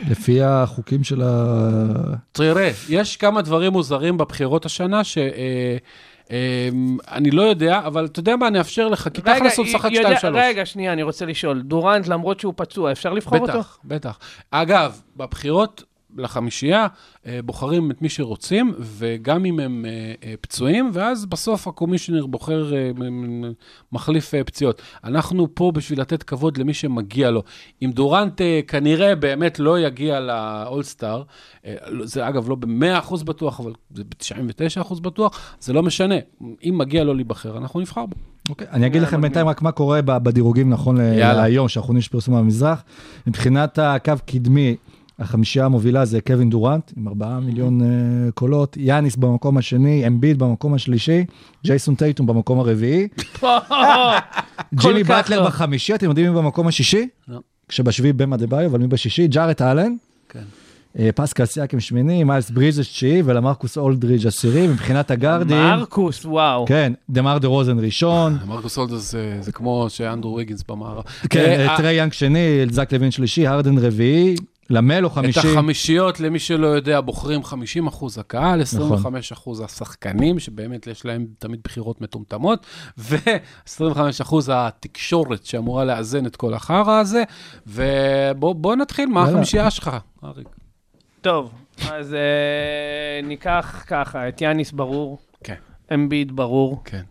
לפי 0.10 0.44
החוקים 0.44 1.04
של 1.04 1.22
ה... 1.22 1.56
תראה, 2.32 2.72
יש 2.90 3.18
כמה 3.18 3.42
דברים 3.42 3.72
מוזרים 3.72 4.18
בבחירות 4.18 4.66
השנה, 4.66 5.04
ש... 5.04 5.18
אה, 5.18 5.78
אה, 6.32 6.70
אני 7.12 7.32
לא 7.32 7.42
יודע, 7.42 7.80
אבל 7.86 8.06
אתה 8.06 8.20
יודע 8.20 8.36
מה, 8.36 8.48
אני 8.48 8.60
אאפשר 8.60 8.88
לך, 8.88 9.10
כי 9.14 9.22
תכלס 9.22 9.58
הוא 9.58 9.66
משחק 9.66 9.92
יודע- 9.92 10.20
2-3. 10.20 10.26
רגע, 10.34 10.66
שנייה, 10.66 10.94
אני 10.94 11.04
רוצה 11.04 11.26
לשאול. 11.26 11.62
דורנט, 11.62 12.08
למרות 12.08 12.40
שהוא 12.40 12.54
פצוע, 12.58 12.92
אפשר 12.92 13.14
לבחור 13.14 13.40
אותו? 13.40 13.54
בטח, 13.54 13.78
בטח. 13.86 14.20
אגב, 14.52 15.02
בבחירות 15.18 15.84
לחמישייה, 16.18 16.88
אה, 17.26 17.40
בוחרים 17.46 17.92
את 17.92 18.02
מי 18.02 18.10
שרוצים, 18.10 18.74
וגם 18.80 19.46
אם 19.46 19.60
הם 19.60 19.86
אה, 19.88 20.14
אה, 20.24 20.34
פצועים, 20.42 20.92
ואז 20.94 21.26
בסוף 21.26 21.68
הקומישיונר 21.68 22.26
בוחר, 22.26 22.72
מחליף 23.92 24.34
פציעות. 24.46 24.82
אנחנו 25.04 25.48
פה 25.54 25.72
בשביל 25.76 26.02
לתת 26.02 26.24
כבוד 26.24 26.58
למי 26.58 26.74
שמגיע 26.74 27.32
לו. 27.32 27.44
אם 27.82 27.92
דורנט 27.94 28.42
אה, 28.42 28.60
כנראה 28.68 29.16
באמת 29.16 29.60
לא 29.60 29.80
יגיע 29.80 30.20
לאולסטאר, 30.20 31.24
זה 32.04 32.28
אגב 32.28 32.50
לא 32.50 32.56
ב-100% 32.56 33.24
בטוח, 33.24 33.60
אבל 33.60 33.74
זה 33.96 34.04
ב-99% 34.04 35.00
בטוח, 35.02 35.56
זה 35.60 35.74
לא 35.74 35.84
משנה. 35.84 36.16
אם 36.42 36.76
מגיע 36.78 37.04
לו 37.04 37.14
להיבחר, 37.14 37.58
אנחנו 37.58 37.80
נבחר 37.80 38.06
בו. 38.06 38.16
אוקיי, 38.50 38.68
אני 38.72 38.86
אגיד 38.86 39.02
לכם 39.02 39.22
בינתיים 39.22 39.48
רק 39.48 39.62
מה 39.62 39.72
קורה 39.72 40.02
בדירוגים 40.02 40.70
נכון. 40.70 40.98
להיום, 40.98 41.68
שהאחרונים 41.68 42.02
שפרסמו 42.02 42.38
במזרח. 42.38 42.84
מבחינת 43.28 43.80
הקו 43.80 44.14
קדמי, 44.26 44.76
החמישייה 45.20 45.66
המובילה 45.66 46.06
זה 46.06 46.22
קווין 46.22 46.50
דורנט, 46.50 46.92
עם 46.98 47.08
ארבעה 47.08 47.40
מיליון 47.40 47.82
אה, 47.82 47.88
קולות, 48.34 48.78
יאניס 48.78 49.16
במקום 49.16 49.58
השני, 49.58 50.08
אמביד 50.08 50.40
במקום 50.40 50.74
השלישי, 50.74 51.26
ג'ייסון 51.64 51.96
טייטום 51.96 52.28
במקום 52.28 52.60
הרביעי, 52.60 53.08
ג'ימי 54.82 55.04
באטלר 55.04 55.42
לא. 55.42 55.48
בחמישי, 55.48 55.96
אתם 55.96 56.10
יודעים 56.10 56.34
מי 56.34 56.38
במקום 56.38 56.68
השישי? 56.68 57.08
לא. 57.28 57.40
כשבשביעי 57.68 58.14
באם 58.14 58.38
אדבאיו, 58.38 58.66
אבל 58.66 58.80
מי 58.80 58.88
בשישי? 58.88 59.28
ג'ארט 59.28 59.62
אלן, 59.62 59.96
כן. 60.30 60.44
אה, 61.00 61.10
פסקל 61.16 61.46
סיאקם 61.46 61.80
שמיני, 61.80 62.24
מיילס 62.24 62.50
ברידג'ס 62.50 62.88
תשיעי 62.88 63.22
ולמרקוס 63.26 63.78
אולדריג' 63.78 64.28
עשירי, 64.28 64.68
מבחינת 64.68 65.12
הגארדים, 65.12 65.58
מרקוס, 65.58 66.26
וואו. 66.26 66.66
כן, 66.66 66.94
דמאר 67.10 67.38
דה 67.38 67.48
רוזן 67.48 67.80
ראשון, 67.80 68.38
מרקוס 68.48 68.78
הולדס 68.78 69.12
זה, 69.12 69.38
זה 69.42 69.52
כמו 69.52 69.86
שאנדרו 69.90 70.36
ויגינס 70.36 70.64
במערב. 70.70 71.04
כן, 71.30 71.70
אה, 71.70 71.78
טרי 71.78 71.94
יאנג 71.94 72.14
שני, 72.14 72.66
זק 72.72 72.94
לוין 72.94 73.12
שלישי, 73.12 73.48
הרדן 73.48 73.78
רביעי, 73.78 74.36
למלו 74.70 75.08
את 75.08 75.14
חמישי. 75.14 75.40
החמישיות, 75.40 76.20
למי 76.20 76.40
שלא 76.40 76.68
יודע, 76.68 77.02
בוחרים 77.02 77.44
50 77.44 77.88
אחוז 77.88 78.18
הקהל, 78.18 78.62
נכון. 78.62 78.62
25 78.62 79.32
אחוז 79.32 79.62
השחקנים, 79.62 80.40
שבאמת 80.40 80.88
יש 80.88 81.06
להם 81.06 81.26
תמיד 81.40 81.60
בחירות 81.64 82.02
מטומטמות, 82.02 82.66
ו-25 82.98 84.00
אחוז 84.22 84.52
התקשורת 84.54 85.46
שאמורה 85.46 85.86
לאזן 85.86 86.26
את 86.26 86.36
כל 86.36 86.54
החרא 86.54 87.00
הזה. 87.00 87.24
ובוא 87.68 88.76
נתחיל, 88.76 89.10
מה. 89.10 89.24
החמישייה 89.24 89.72
שלך, 89.72 89.92
אריק? 90.24 90.48
טוב, 91.22 91.52
אז 91.92 92.14
אה, 92.14 93.28
ניקח 93.28 93.84
ככה, 93.88 94.30
את 94.30 94.42
יאניס 94.42 94.72
ברור, 94.72 95.18
כן, 95.44 95.56
אמביד 95.94 96.36
ברור, 96.36 96.82
כן. 96.86 97.02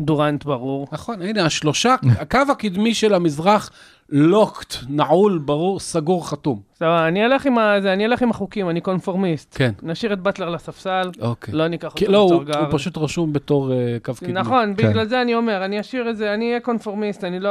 דורנט 0.00 0.44
ברור. 0.44 0.88
נכון, 0.92 1.22
הנה, 1.22 1.44
השלושה, 1.44 1.94
הקו 2.18 2.38
הקדמי 2.50 2.94
של 2.94 3.14
המזרח, 3.14 3.70
לוקט, 4.10 4.74
נעול, 4.88 5.38
ברור, 5.38 5.80
סגור, 5.80 6.28
חתום. 6.28 6.60
סבבה, 6.74 7.08
אני 7.08 7.24
אלך 7.26 7.46
עם 7.46 7.58
ה- 7.58 7.80
זה, 7.80 7.92
אני 7.92 8.06
אלך 8.06 8.22
עם 8.22 8.30
החוקים, 8.30 8.70
אני 8.70 8.80
קונפורמיסט. 8.80 9.54
כן. 9.58 9.72
נשאיר 9.82 10.12
את 10.12 10.20
באטלר 10.20 10.50
לספסל, 10.50 11.10
אוקיי. 11.20 11.54
לא 11.54 11.68
ניקח 11.68 11.92
אותו 11.92 12.12
לא, 12.12 12.18
הוא 12.18 12.26
בתור 12.30 12.40
הוא 12.40 12.46
גארד. 12.46 12.72
פשוט 12.72 12.98
רשום 12.98 13.32
בתור 13.32 13.72
אה, 13.72 13.76
קו 14.02 14.12
קדמי. 14.14 14.32
נכון, 14.32 14.74
כן. 14.76 14.88
בגלל 14.88 15.04
זה 15.06 15.22
אני 15.22 15.34
אומר, 15.34 15.64
אני 15.64 15.80
אשאיר 15.80 16.10
את 16.10 16.16
זה, 16.16 16.34
אני 16.34 16.48
אהיה 16.48 16.60
קונפורמיסט, 16.60 17.24
אני 17.24 17.40
לא... 17.40 17.50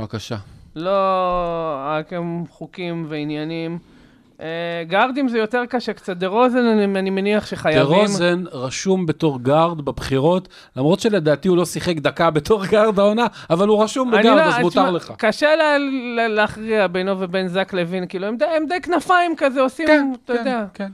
בבקשה. 0.00 0.36
לא 0.76 0.92
רק 1.86 2.12
עם 2.12 2.44
חוקים 2.50 3.06
ועניינים. 3.08 3.78
אה, 4.40 4.46
גארדים 4.88 5.28
זה 5.28 5.38
יותר 5.38 5.62
קשה 5.68 5.92
קצת, 5.92 6.16
דה 6.16 6.26
רוזן 6.26 6.58
אני, 6.66 6.98
אני 6.98 7.10
מניח 7.10 7.46
שחייבים. 7.46 7.82
דה 7.82 7.88
רוזן 7.96 8.44
רשום 8.52 9.06
בתור 9.06 9.38
גארד 9.42 9.80
בבחירות, 9.80 10.48
למרות 10.76 11.00
שלדעתי 11.00 11.48
הוא 11.48 11.56
לא 11.56 11.64
שיחק 11.64 11.96
דקה 11.96 12.30
בתור 12.30 12.66
גארד 12.66 12.98
העונה, 12.98 13.26
אבל 13.50 13.68
הוא 13.68 13.82
רשום 13.84 14.10
בגארד, 14.10 14.24
לא- 14.36 14.42
אז 14.42 14.54
תשמע, 14.54 14.62
מותר 14.62 14.90
לך. 14.90 15.12
קשה 15.18 15.56
לה, 15.56 15.78
לה, 16.16 16.28
להכריע 16.28 16.86
בינו 16.86 17.20
ובין 17.20 17.48
זק 17.48 17.72
לוין, 17.72 18.06
כאילו 18.08 18.26
הם 18.26 18.36
די, 18.36 18.44
הם 18.44 18.66
די 18.66 18.80
כנפיים 18.80 19.36
כזה 19.36 19.60
עושים, 19.60 20.14
אתה 20.24 20.32
יודע. 20.32 20.64
כן. 20.74 20.88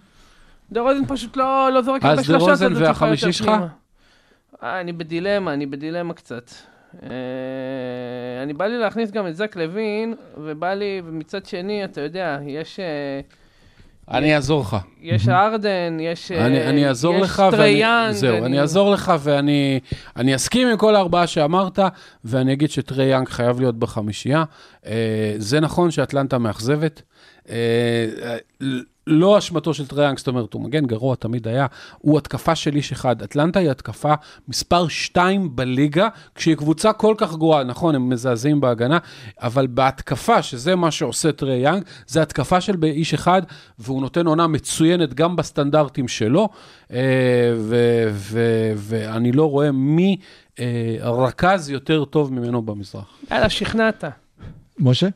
דה 0.72 0.80
רוזן 0.80 1.06
פשוט 1.08 1.36
לא, 1.36 1.68
לא 1.72 1.82
זורק 1.82 2.04
אז 2.04 2.08
הרבה 2.08 2.16
דה 2.16 2.24
שלושות, 2.24 2.48
רוזן 2.48 2.72
אז 2.72 2.78
הוא 2.78 2.86
צריך 2.86 3.02
והחמישי 3.02 3.32
שלך? 3.32 3.50
אה, 4.62 4.80
אני 4.80 4.92
בדילמה, 4.92 5.52
אני 5.52 5.66
בדילמה 5.66 6.14
קצת. 6.14 6.50
אה, 7.02 8.42
אני 8.42 8.52
בא 8.52 8.66
לי 8.66 8.78
להכניס 8.78 9.10
גם 9.10 9.26
את 9.26 9.36
זק 9.36 9.56
לוין, 9.56 10.14
ובא 10.36 10.74
לי, 10.74 11.02
ומצד 11.04 11.46
שני, 11.46 11.84
אתה 11.84 12.00
יודע, 12.00 12.38
יש... 12.46 12.80
אה, 12.80 13.20
אני 14.10 14.34
אעזור 14.34 14.60
לך. 14.60 14.76
יש 15.00 15.28
הרדן, 15.28 15.96
יש 16.00 16.32
אה, 16.32 16.46
טרי 17.50 17.73
יאנג, 17.74 18.12
זהו, 18.12 18.44
אני 18.44 18.60
אעזור 18.60 18.90
לך, 18.90 19.12
ואני 19.20 19.80
אני 20.16 20.34
אסכים 20.34 20.68
עם 20.68 20.76
כל 20.76 20.96
הארבעה 20.96 21.26
שאמרת, 21.26 21.78
ואני 22.24 22.52
אגיד 22.52 22.70
שטרי 22.70 23.04
יאנג 23.04 23.28
חייב 23.28 23.60
להיות 23.60 23.78
בחמישייה. 23.78 24.44
זה 25.38 25.60
נכון 25.60 25.90
שאטלנטה 25.90 26.38
מאכזבת. 26.38 27.02
לא 29.06 29.38
אשמתו 29.38 29.74
של 29.74 29.86
טרי 29.86 30.04
יאנג, 30.04 30.18
זאת 30.18 30.28
אומרת, 30.28 30.54
הוא 30.54 30.62
מגן 30.62 30.86
גרוע, 30.86 31.16
תמיד 31.16 31.48
היה. 31.48 31.66
הוא 31.98 32.18
התקפה 32.18 32.54
של 32.54 32.76
איש 32.76 32.92
אחד. 32.92 33.22
אטלנטה 33.22 33.60
היא 33.60 33.70
התקפה 33.70 34.14
מספר 34.48 34.88
2 34.88 35.56
בליגה, 35.56 36.08
כשהיא 36.34 36.56
קבוצה 36.56 36.92
כל 36.92 37.14
כך 37.18 37.34
גרועה. 37.34 37.64
נכון, 37.64 37.94
הם 37.94 38.08
מזעזעים 38.08 38.60
בהגנה, 38.60 38.98
אבל 39.42 39.66
בהתקפה, 39.66 40.42
שזה 40.42 40.76
מה 40.76 40.90
שעושה 40.90 41.32
טרי 41.32 41.56
יאנג, 41.56 41.82
זה 42.06 42.22
התקפה 42.22 42.60
של 42.60 42.84
איש 42.84 43.14
אחד, 43.14 43.42
והוא 43.78 44.00
נותן 44.00 44.26
עונה 44.26 44.46
מצוינת 44.46 45.14
גם 45.14 45.36
בסטנדרטים 45.36 46.08
שלו, 46.08 46.48
אה, 46.92 46.98
ואני 48.76 49.32
לא 49.32 49.50
רואה 49.50 49.72
מי 49.72 50.16
אה, 50.60 50.96
רכז 51.02 51.70
יותר 51.70 52.04
טוב 52.04 52.32
ממנו 52.32 52.62
במזרח. 52.62 53.18
יאללה, 53.30 53.50
שכנעת, 53.50 54.04
משה? 54.78 55.08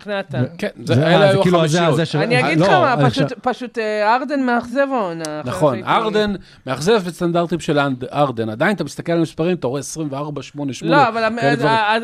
שכנעת. 0.00 0.34
כן, 0.58 0.68
זה- 0.84 0.94
זה, 0.94 1.02
אה, 1.06 1.14
אלה 1.16 1.30
היו 1.30 1.42
כאילו 1.42 1.68
של- 2.04 2.18
אני 2.18 2.36
אה, 2.36 2.46
אגיד 2.48 2.58
לא, 2.60 2.66
לך 2.66 2.72
מה, 2.72 2.94
אני 2.94 3.10
פשוט- 3.42 3.78
אה, 3.78 4.16
הרדן 4.16 4.40
מאכזב 4.42 4.86
העונה. 4.92 5.40
נכון, 5.44 5.84
הרדן, 5.84 6.34
מאכזב 6.66 7.02
בסטנדרטים 7.06 7.60
של 7.60 7.78
אנד- 7.78 8.04
הרדן. 8.12 8.48
עדיין 8.48 8.76
אתה 8.76 8.84
מסתכל 8.84 9.12
על 9.12 9.18
המספרים, 9.18 9.56
אתה 9.56 9.66
רואה 9.66 9.80
24, 9.80 10.42
8, 10.42 10.72
8. 10.72 10.96
לא, 10.96 11.08
אבל 11.08 11.24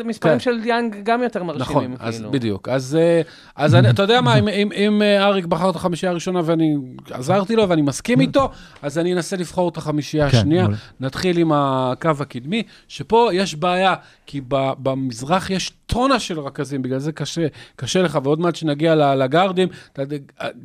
המספרים 0.05 0.33
כן. 0.33 0.39
של 0.39 0.59
יאנג 0.65 0.95
גם 1.03 1.23
יותר 1.23 1.43
מרשימים. 1.43 1.91
נכון, 1.93 2.07
אז 2.07 2.15
כאילו. 2.15 2.31
בדיוק. 2.31 2.69
אז, 2.69 2.95
אה, 3.01 3.21
אז 3.55 3.75
אתה 3.75 4.01
יודע 4.01 4.21
מה, 4.21 4.35
אם, 4.37 5.01
אה, 5.01 5.25
אריק 5.27 5.45
בחר 5.45 5.69
את 5.69 5.75
החמישייה 5.75 6.11
הראשונה 6.11 6.41
ואני 6.45 6.75
עזרתי 7.11 7.55
לו 7.55 7.69
ואני 7.69 7.81
מסכים 7.81 8.19
איתו, 8.21 8.49
אז 8.81 8.97
אני 8.97 9.13
אנסה 9.13 9.35
לבחור 9.37 9.69
את 9.69 9.77
החמישייה 9.77 10.29
כן, 10.29 10.37
השנייה. 10.37 10.67
נתחיל 10.99 11.37
עם 11.37 11.51
הקו 11.55 12.09
הקדמי, 12.19 12.63
שפה 12.87 13.29
יש 13.33 13.55
בעיה, 13.55 13.93
כי 14.25 14.41
במזרח 14.49 15.49
יש 15.49 15.71
טונה 15.85 16.19
של 16.19 16.39
רכזים, 16.39 16.81
בגלל 16.81 16.99
זה 16.99 17.11
קשה, 17.11 17.47
קשה 17.81 18.01
לך, 18.01 18.19
ועוד 18.23 18.39
מעט 18.39 18.55
שנגיע 18.55 19.15
לגארדים, 19.15 19.67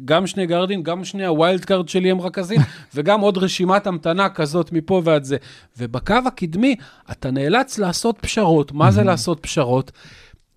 גם 0.05 0.27
שני 0.27 0.47
גארדים, 0.47 0.83
גם 0.83 1.05
שני 1.05 1.27
ה 1.27 1.34
wild 1.34 1.65
card 1.65 1.89
שלי 1.89 2.11
הם 2.11 2.21
רכזים, 2.21 2.61
וגם 2.95 3.21
עוד 3.21 3.39
רשימת 3.39 3.87
המתנה 3.87 4.29
כזאת 4.29 4.73
מפה 4.73 5.03
ועד 5.05 5.25
זה. 5.25 5.37
ובקו 5.79 6.15
הקדמי, 6.27 6.77
אתה 7.11 7.31
נאלץ 7.31 7.79
לעשות 7.79 8.19
פשרות. 8.21 8.73
מה 8.73 8.91
זה 8.91 9.03
לעשות 9.03 9.41
פשרות? 9.41 9.93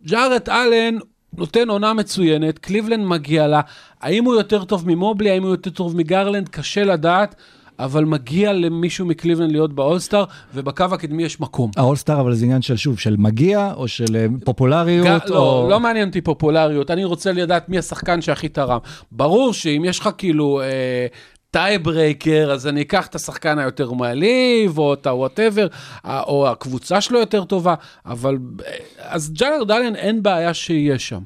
ג'ארט 0.06 0.50
אלן 0.50 0.98
נותן 1.38 1.70
עונה 1.70 1.94
מצוינת, 1.94 2.60
קליבלנד 2.60 3.06
מגיע 3.06 3.48
לה. 3.48 3.62
האם 4.02 4.26
הוא 4.26 4.36
יותר 4.36 4.64
טוב 4.64 4.88
ממובלי, 4.88 5.30
האם 5.30 5.44
הוא 5.44 5.52
יותר 5.52 5.70
טוב 5.70 5.98
מגרלנד, 5.98 6.50
קשה 6.50 6.84
לדעת, 6.84 7.36
אבל 7.80 8.06
מגיע 8.06 8.54
למישהו 8.54 9.06
מקליבלנד 9.06 9.52
להיות 9.52 9.74
באולסטאר, 9.74 10.24
ובקו 10.54 10.84
הקדמי 10.92 11.24
יש 11.24 11.40
מקום. 11.40 11.72
האולסטאר, 11.78 12.22
אבל 12.22 12.34
זה 12.34 12.46
עניין 12.46 12.62
של 12.62 12.78
שוב, 12.78 13.00
של 13.00 13.16
מגיע, 13.18 13.74
או 13.76 13.88
של 13.88 14.16
אה, 14.16 14.26
פופולריות, 14.46 15.08
ג- 15.26 15.30
לא, 15.30 15.62
או... 15.64 15.70
לא 15.70 15.80
מעניין 15.80 16.08
אותי 16.08 16.22
פופולריות, 16.22 16.92
אני 16.92 17.04
רוצה 17.04 17.32
לדעת 17.32 17.70
מי 17.70 17.78
השחקן 17.78 18.22
שהכי 18.22 18.50
תרם. 18.50 18.80
ברור 19.12 19.54
שאם 19.54 19.82
יש 19.86 20.00
לך 20.00 20.10
כאילו 20.18 20.62
אה, 20.62 21.08
tiebreaker, 21.52 22.52
אז 22.52 22.68
אני 22.68 22.82
אקח 22.82 23.08
את 23.08 23.16
השחקן 23.16 23.60
היותר 23.60 23.92
מלהיב, 23.92 24.78
או 24.78 24.94
את 24.94 25.08
ה 25.08 25.14
whatever, 25.14 25.68
או 26.06 26.48
הקבוצה 26.50 27.02
שלו 27.02 27.20
יותר 27.20 27.44
טובה, 27.44 27.76
אבל... 28.06 28.38
אה, 28.66 28.74
אז 29.02 29.32
ג'ארט 29.34 29.64
אלן 29.64 29.96
אין 29.96 30.24
בעיה 30.24 30.54
שיהיה 30.54 31.00
שם. 31.00 31.20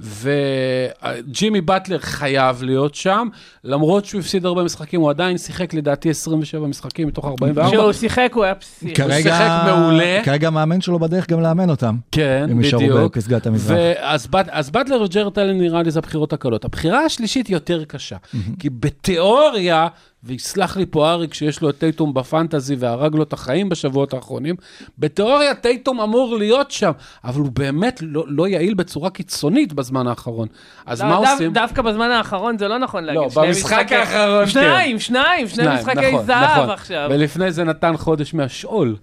וג'ימי 0.00 1.60
באטלר 1.60 1.98
חייב 1.98 2.62
להיות 2.62 2.94
שם, 2.94 3.28
למרות 3.64 4.04
שהוא 4.04 4.20
הפסיד 4.20 4.46
הרבה 4.46 4.64
משחקים, 4.64 5.00
הוא 5.00 5.10
עדיין 5.10 5.38
שיחק 5.38 5.74
לדעתי 5.74 6.10
27 6.10 6.66
משחקים 6.66 7.08
מתוך 7.08 7.24
44. 7.24 7.68
כשהוא 7.68 7.92
שיחק 7.92 8.30
הוא 8.34 8.44
היה 8.44 8.54
פסיכי. 8.54 8.94
כרגע, 8.94 9.16
שיחק 9.16 9.62
מעולה. 9.66 10.20
כרגע 10.24 10.48
המאמן 10.48 10.80
שלו 10.80 10.98
בדרך 10.98 11.30
גם 11.30 11.40
לאמן 11.40 11.70
אותם. 11.70 11.96
כן, 12.12 12.46
הם 12.50 12.60
יישארו 12.60 12.82
בדיוק. 12.82 13.16
בפסגת 13.16 13.46
המזרח. 13.46 13.76
ואז 13.78 14.28
אז 14.50 14.70
באטלר 14.70 15.02
וג'רד 15.02 15.38
אלן 15.38 15.58
נראה 15.58 15.82
לי 15.82 15.90
זה 15.90 15.98
הבחירות 15.98 16.32
הקלות. 16.32 16.64
הבחירה 16.64 17.04
השלישית 17.04 17.50
יותר 17.50 17.84
קשה, 17.84 18.16
כי 18.58 18.70
בתיאוריה, 18.70 19.67
ויסלח 20.24 20.76
לי 20.76 20.86
פה 20.86 21.10
אריק 21.10 21.34
שיש 21.34 21.60
לו 21.60 21.70
את 21.70 21.78
טייטום 21.78 22.14
בפנטזי 22.14 22.74
והרג 22.78 23.14
לו 23.14 23.22
את 23.22 23.32
החיים 23.32 23.68
בשבועות 23.68 24.14
האחרונים, 24.14 24.54
בתיאוריה 24.98 25.54
טייטום 25.54 26.00
אמור 26.00 26.36
להיות 26.36 26.70
שם, 26.70 26.90
אבל 27.24 27.40
הוא 27.40 27.50
באמת 27.52 27.98
לא, 28.02 28.24
לא 28.28 28.48
יעיל 28.48 28.74
בצורה 28.74 29.10
קיצונית 29.10 29.72
בזמן 29.72 30.06
האחרון. 30.06 30.48
אז 30.86 31.02
לא, 31.02 31.08
מה 31.08 31.14
דו- 31.16 31.30
עושים? 31.32 31.52
דווקא 31.52 31.82
בזמן 31.82 32.10
האחרון 32.10 32.58
זה 32.58 32.68
לא 32.68 32.78
נכון 32.78 33.04
להגיד. 33.04 33.22
לא, 33.22 33.30
שני 33.30 33.46
במשחק 33.46 33.92
האחרון, 33.92 34.44
כן. 34.44 34.50
שניים, 34.50 34.98
שניים, 34.98 35.48
שני 35.48 35.64
משחקי 35.74 36.10
נכון, 36.12 36.26
זהב 36.26 36.50
נכון. 36.58 36.70
עכשיו. 36.70 37.08
ולפני 37.10 37.52
זה 37.52 37.64
נתן 37.64 37.96
חודש 37.96 38.34
מהשאול. 38.34 38.96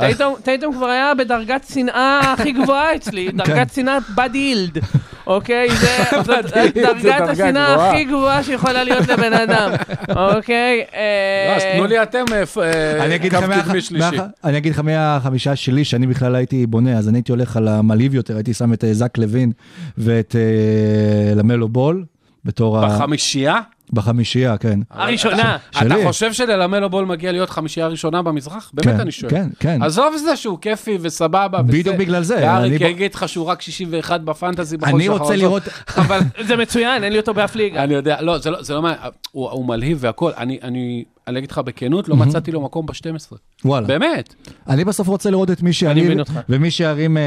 טייטום- 0.00 0.34
טייטום 0.44 0.74
כבר 0.74 0.86
היה 0.86 1.12
בדרגת 1.14 1.64
שנאה 1.72 2.32
הכי 2.32 2.52
גבוהה 2.52 2.94
אצלי, 2.96 3.28
כן. 3.30 3.36
דרגת 3.36 3.72
שנאה 3.74 3.98
בד 4.16 4.30
יילד, 4.34 4.78
אוקיי? 5.26 5.68
זה 5.70 5.88
זאת 6.24 6.44
דרגת 6.74 7.20
השנאה. 7.28 7.90
הכי 7.90 8.04
גבוהה 8.04 8.42
שיכולה 8.42 8.84
להיות 8.84 9.08
לבן 9.08 9.32
אדם, 9.32 9.70
אוקיי? 10.36 10.84
אה, 10.94 11.50
לא, 11.50 11.56
אז 11.56 11.62
תנו 11.76 11.86
לי 11.86 12.02
אתם 12.02 12.24
אה, 12.32 12.46
פ- 12.46 12.58
אה, 12.58 13.04
אני 13.04 13.14
אגיד 13.14 13.34
קו 13.34 13.40
קדמי 13.64 13.80
שלישי. 13.80 14.16
אני 14.44 14.56
אגיד 14.56 14.72
לך 14.72 14.78
מהחמישה 14.80 15.56
שלי, 15.56 15.84
שאני 15.84 16.06
בכלל 16.06 16.34
הייתי 16.34 16.66
בונה, 16.66 16.98
אז 16.98 17.08
אני 17.08 17.18
הייתי 17.18 17.32
הולך 17.32 17.56
על 17.56 17.68
המלהיב 17.68 18.14
יותר, 18.14 18.34
הייתי 18.36 18.54
שם 18.54 18.72
את 18.72 18.84
אה, 18.84 18.94
זק 18.94 19.18
לוין 19.18 19.52
ואת 19.98 20.36
אה, 20.38 21.34
למלו 21.34 21.68
בול, 21.68 22.04
בתור 22.44 22.78
ה... 22.78 22.86
בחמישייה? 22.88 23.60
בחמישייה, 23.94 24.56
כן. 24.56 24.80
הראשונה. 24.90 25.56
אתה. 25.70 25.94
חושב 26.04 26.32
שללמלו 26.32 26.90
בול 26.90 27.04
מגיע 27.04 27.32
להיות 27.32 27.50
חמישייה 27.50 27.86
ראשונה 27.86 28.22
במזרח? 28.22 28.70
באמת 28.74 28.96
כן, 28.96 29.00
אני 29.00 29.10
שואל. 29.10 29.30
כן, 29.30 29.48
כן. 29.60 29.82
עזוב 29.82 30.16
זה 30.16 30.36
שהוא 30.36 30.58
כיפי 30.60 30.98
וסבבה. 31.00 31.62
בדיוק. 31.62 31.96
בגלל 31.96 32.22
זה, 32.22 32.36
ואריק 32.36 32.80
יגיד 32.80 33.14
לך 33.14 33.28
שהוא 33.28 33.46
רק 33.46 33.62
61 33.62 34.20
בפנטזי 34.20 34.76
בחודש 34.76 34.94
אני. 34.94 35.08
רוצה 35.08 35.36
לראות, 35.36 35.62
אבל 35.96 36.18
זה 36.46 36.56
מצוין, 36.56 37.04
אין 37.04 37.12
לי 37.12 37.18
אותו 37.18 37.34
באף 37.34 37.56
ליגה. 37.56 37.84
אני 37.84 37.94
יודע, 37.94 38.22
לא, 38.22 38.38
זה 38.38 38.50
לא, 38.50 38.62
זה 38.62 38.74
לא 38.74 38.82
מה, 38.82 38.94
הוא, 39.32 39.50
הוא 39.50 39.66
מלהיב 39.66 39.98
והכל. 40.00 40.30
אני, 40.36 41.04
אני, 41.28 41.38
אגיד 41.38 41.50
לך 41.50 41.58
בכנות, 41.58 42.08
לא 42.08 42.16
מצאתי 42.16 42.52
לו 42.52 42.60
מקום 42.60 42.86
ב-12. 42.86 43.36
וואלה. 43.64 43.86
באמת. 43.86 44.34
אני 44.68 44.84
בסוף 44.84 45.08
רוצה 45.08 45.30
לראות 45.30 45.50
את 45.50 45.62
מי 45.62 45.66
אני 45.66 45.72
שירים. 45.72 46.18
ומי 46.48 46.70
שירים, 46.70 47.16
אה, 47.16 47.22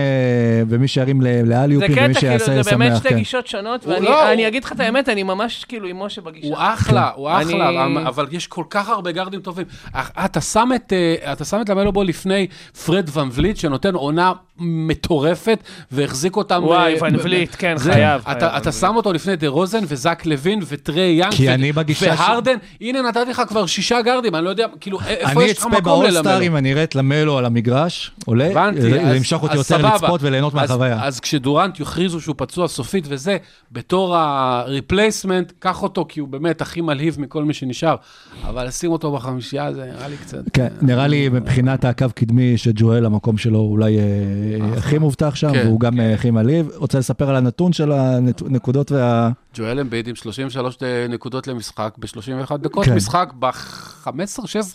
ומי 0.70 0.88
שירים 0.88 1.22
ל- 1.22 1.26
זה 1.26 1.42
לאליופים, 1.46 1.88
ומי 1.92 1.96
קטע, 2.14 2.20
כאילו, 2.20 2.20
שיעשה 2.40 2.64
זה 2.64 2.72
באמת 2.72 2.90
שמח, 2.92 3.00
שתי 3.00 3.10
כן. 3.10 3.16
גישות 3.16 3.48
שונות, 3.48 3.86
הוא 3.86 3.94
ואני 3.94 4.06
לא, 4.06 4.32
אני 4.34 4.42
הוא- 4.42 4.48
אגיד 4.48 4.64
לך 4.64 4.72
את 4.72 4.80
האמת, 4.80 5.10
אני 5.10 5.24
ממש 5.24 5.66
כאילו 5.68 5.88
עם 5.88 6.00
משה 6.04 6.22
בגישה. 6.22 6.48
הוא 6.48 6.56
אחלה, 6.60 7.10
הוא 7.16 7.30
אני- 7.32 7.44
אחלה, 7.54 7.70
אבל 8.08 8.26
יש 8.32 8.48
כל 8.48 8.64
כך 8.70 8.90
הרבה 8.90 9.12
גארדים 9.12 9.40
טובים. 9.42 9.66
אה, 9.96 10.26
אתה 10.26 10.42
שם 10.42 10.70
את, 10.76 10.94
אה, 10.94 11.34
אתה 11.34 11.46
שם 11.46 11.62
את 11.62 11.70
למלו 11.70 11.92
בול 11.92 12.08
לפני 12.08 12.48
פרד 12.86 13.10
ון 13.18 13.30
וליט, 13.32 13.58
שנותן 13.58 13.96
עונה 13.96 14.32
מטורפת, 14.60 15.60
והחזיק 15.92 16.36
אותם... 16.36 16.62
וואי, 16.64 16.96
ב- 16.96 17.04
ון 17.04 17.16
וליט, 17.24 17.56
כן, 17.58 17.78
זה- 17.78 17.94
חייב, 17.94 18.22
אתה, 18.32 18.58
שם 18.72 18.96
אותו 18.96 19.14
לפני 19.14 19.36
דה 19.36 19.48
רוזן 19.48 19.84
וזק 19.88 20.22
לוין 20.26 20.60
וטרי 20.68 21.02
יאנג. 21.20 21.34
והרדן, 22.20 22.56
הנה 22.82 23.02
נתתי 23.02 23.30
לך 23.30 23.42
כבר 23.48 23.66
שישה 23.66 23.87
גארדים, 23.91 24.36
אני 24.36 24.45
לא 24.45 24.50
יודע, 24.50 24.65
כאילו, 24.80 25.00
איפה 25.08 25.32
אני 25.32 25.43
יש 25.43 25.52
לך 25.52 25.58
אצפה 25.58 25.69
מקום 25.69 25.84
באולסטאר 25.84 26.21
ללמלו? 26.21 26.45
אם 26.45 26.56
אני 26.56 26.73
אראה 26.73 26.84
את 26.84 26.95
למלו 26.95 27.38
על 27.38 27.45
המגרש, 27.45 28.12
עולה, 28.26 28.50
זה 28.80 28.89
ימשוך 29.15 29.43
אותי 29.43 29.56
יותר. 29.56 29.78
לצפות 29.78 30.23
וליהנות 30.23 30.54
מהחוויה. 30.54 31.04
אז 31.04 31.19
כשדורנט 31.19 31.80
יכריזו 31.80 32.21
שהוא 32.21 32.36
פצוע 32.38 32.67
סופית 32.67 33.06
וזה, 33.08 33.38
בתור 33.71 34.15
ה-replacement, 34.15 35.54
קח 35.60 35.84
אותו, 35.84 36.06
כי 36.10 36.19
הוא 36.19 36.28
באמת 36.28 36.62
הכי 36.62 36.82
מלהיב 36.82 37.17
מכל 37.19 37.43
מי 37.43 37.54
שנשאר, 37.54 37.95
אבל 38.43 38.67
לשים 38.67 38.91
אותו 38.91 39.12
בחמישייה 39.12 39.73
זה 39.73 39.86
נראה 39.86 40.08
לי 40.08 40.17
קצת... 40.17 40.39
כן, 40.54 40.67
נראה 40.82 41.08
לי 41.08 41.30
מבחינת 41.30 41.86
הקו 41.86 42.06
קדמי 42.15 42.58
שג'ואל, 42.58 43.06
המקום 43.06 43.38
שלו 43.38 43.60
אולי 43.60 43.97
אה, 44.00 44.78
הכי 44.78 44.97
מובטח 44.97 45.36
שם, 45.36 45.54
כן, 45.54 45.63
והוא 45.65 45.80
גם 45.80 46.00
אה, 46.00 46.13
הכי 46.13 46.32
מעליב. 46.32 46.69
רוצה 46.76 47.00
לספר 47.00 47.30
על 47.30 47.36
הנתון 47.36 47.73
של 47.73 47.91
הנקודות 47.91 48.91
וה... 48.91 49.30
ג'ואל 49.58 49.80
אמביד 49.80 50.08
עם 50.08 50.15
33 50.15 50.78
נקודות 51.10 51.48
למשחק 51.48 51.93
ב-31 51.98 52.58
דקות 52.58 52.86
כן. 52.86 52.96
משחק 52.96 53.34
ב-15-16 53.39 54.08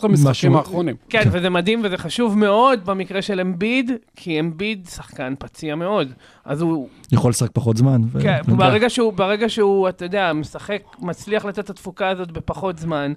משחקים 0.07 0.11
משהו- 0.25 0.57
האחרונים. 0.57 0.95
כן, 1.09 1.23
וזה 1.31 1.49
מדהים 1.49 1.81
וזה 1.83 1.97
חשוב 1.97 2.37
מאוד 2.37 2.85
במקרה 2.85 3.21
של 3.21 3.39
אמביד, 3.39 3.91
כי 4.15 4.39
אמביד 4.39 4.87
שחקן 4.95 5.33
פציע 5.39 5.75
מאוד. 5.75 6.11
אז 6.45 6.61
הוא, 6.61 6.87
יכול 7.11 7.29
לשחק 7.29 7.49
פחות 7.53 7.77
זמן. 7.77 8.01
ו- 8.11 8.21
כן, 8.21 8.41
ברגע 8.47 8.89
שהוא, 8.89 9.13
ברגע 9.13 9.49
שהוא, 9.49 9.89
אתה 9.89 10.05
יודע, 10.05 10.33
משחק, 10.33 10.81
מצליח 10.99 11.45
לתת 11.45 11.59
את 11.59 11.69
התפוקה 11.69 12.09
הזאת 12.09 12.31
בפחות 12.31 12.79
זמן, 12.79 13.13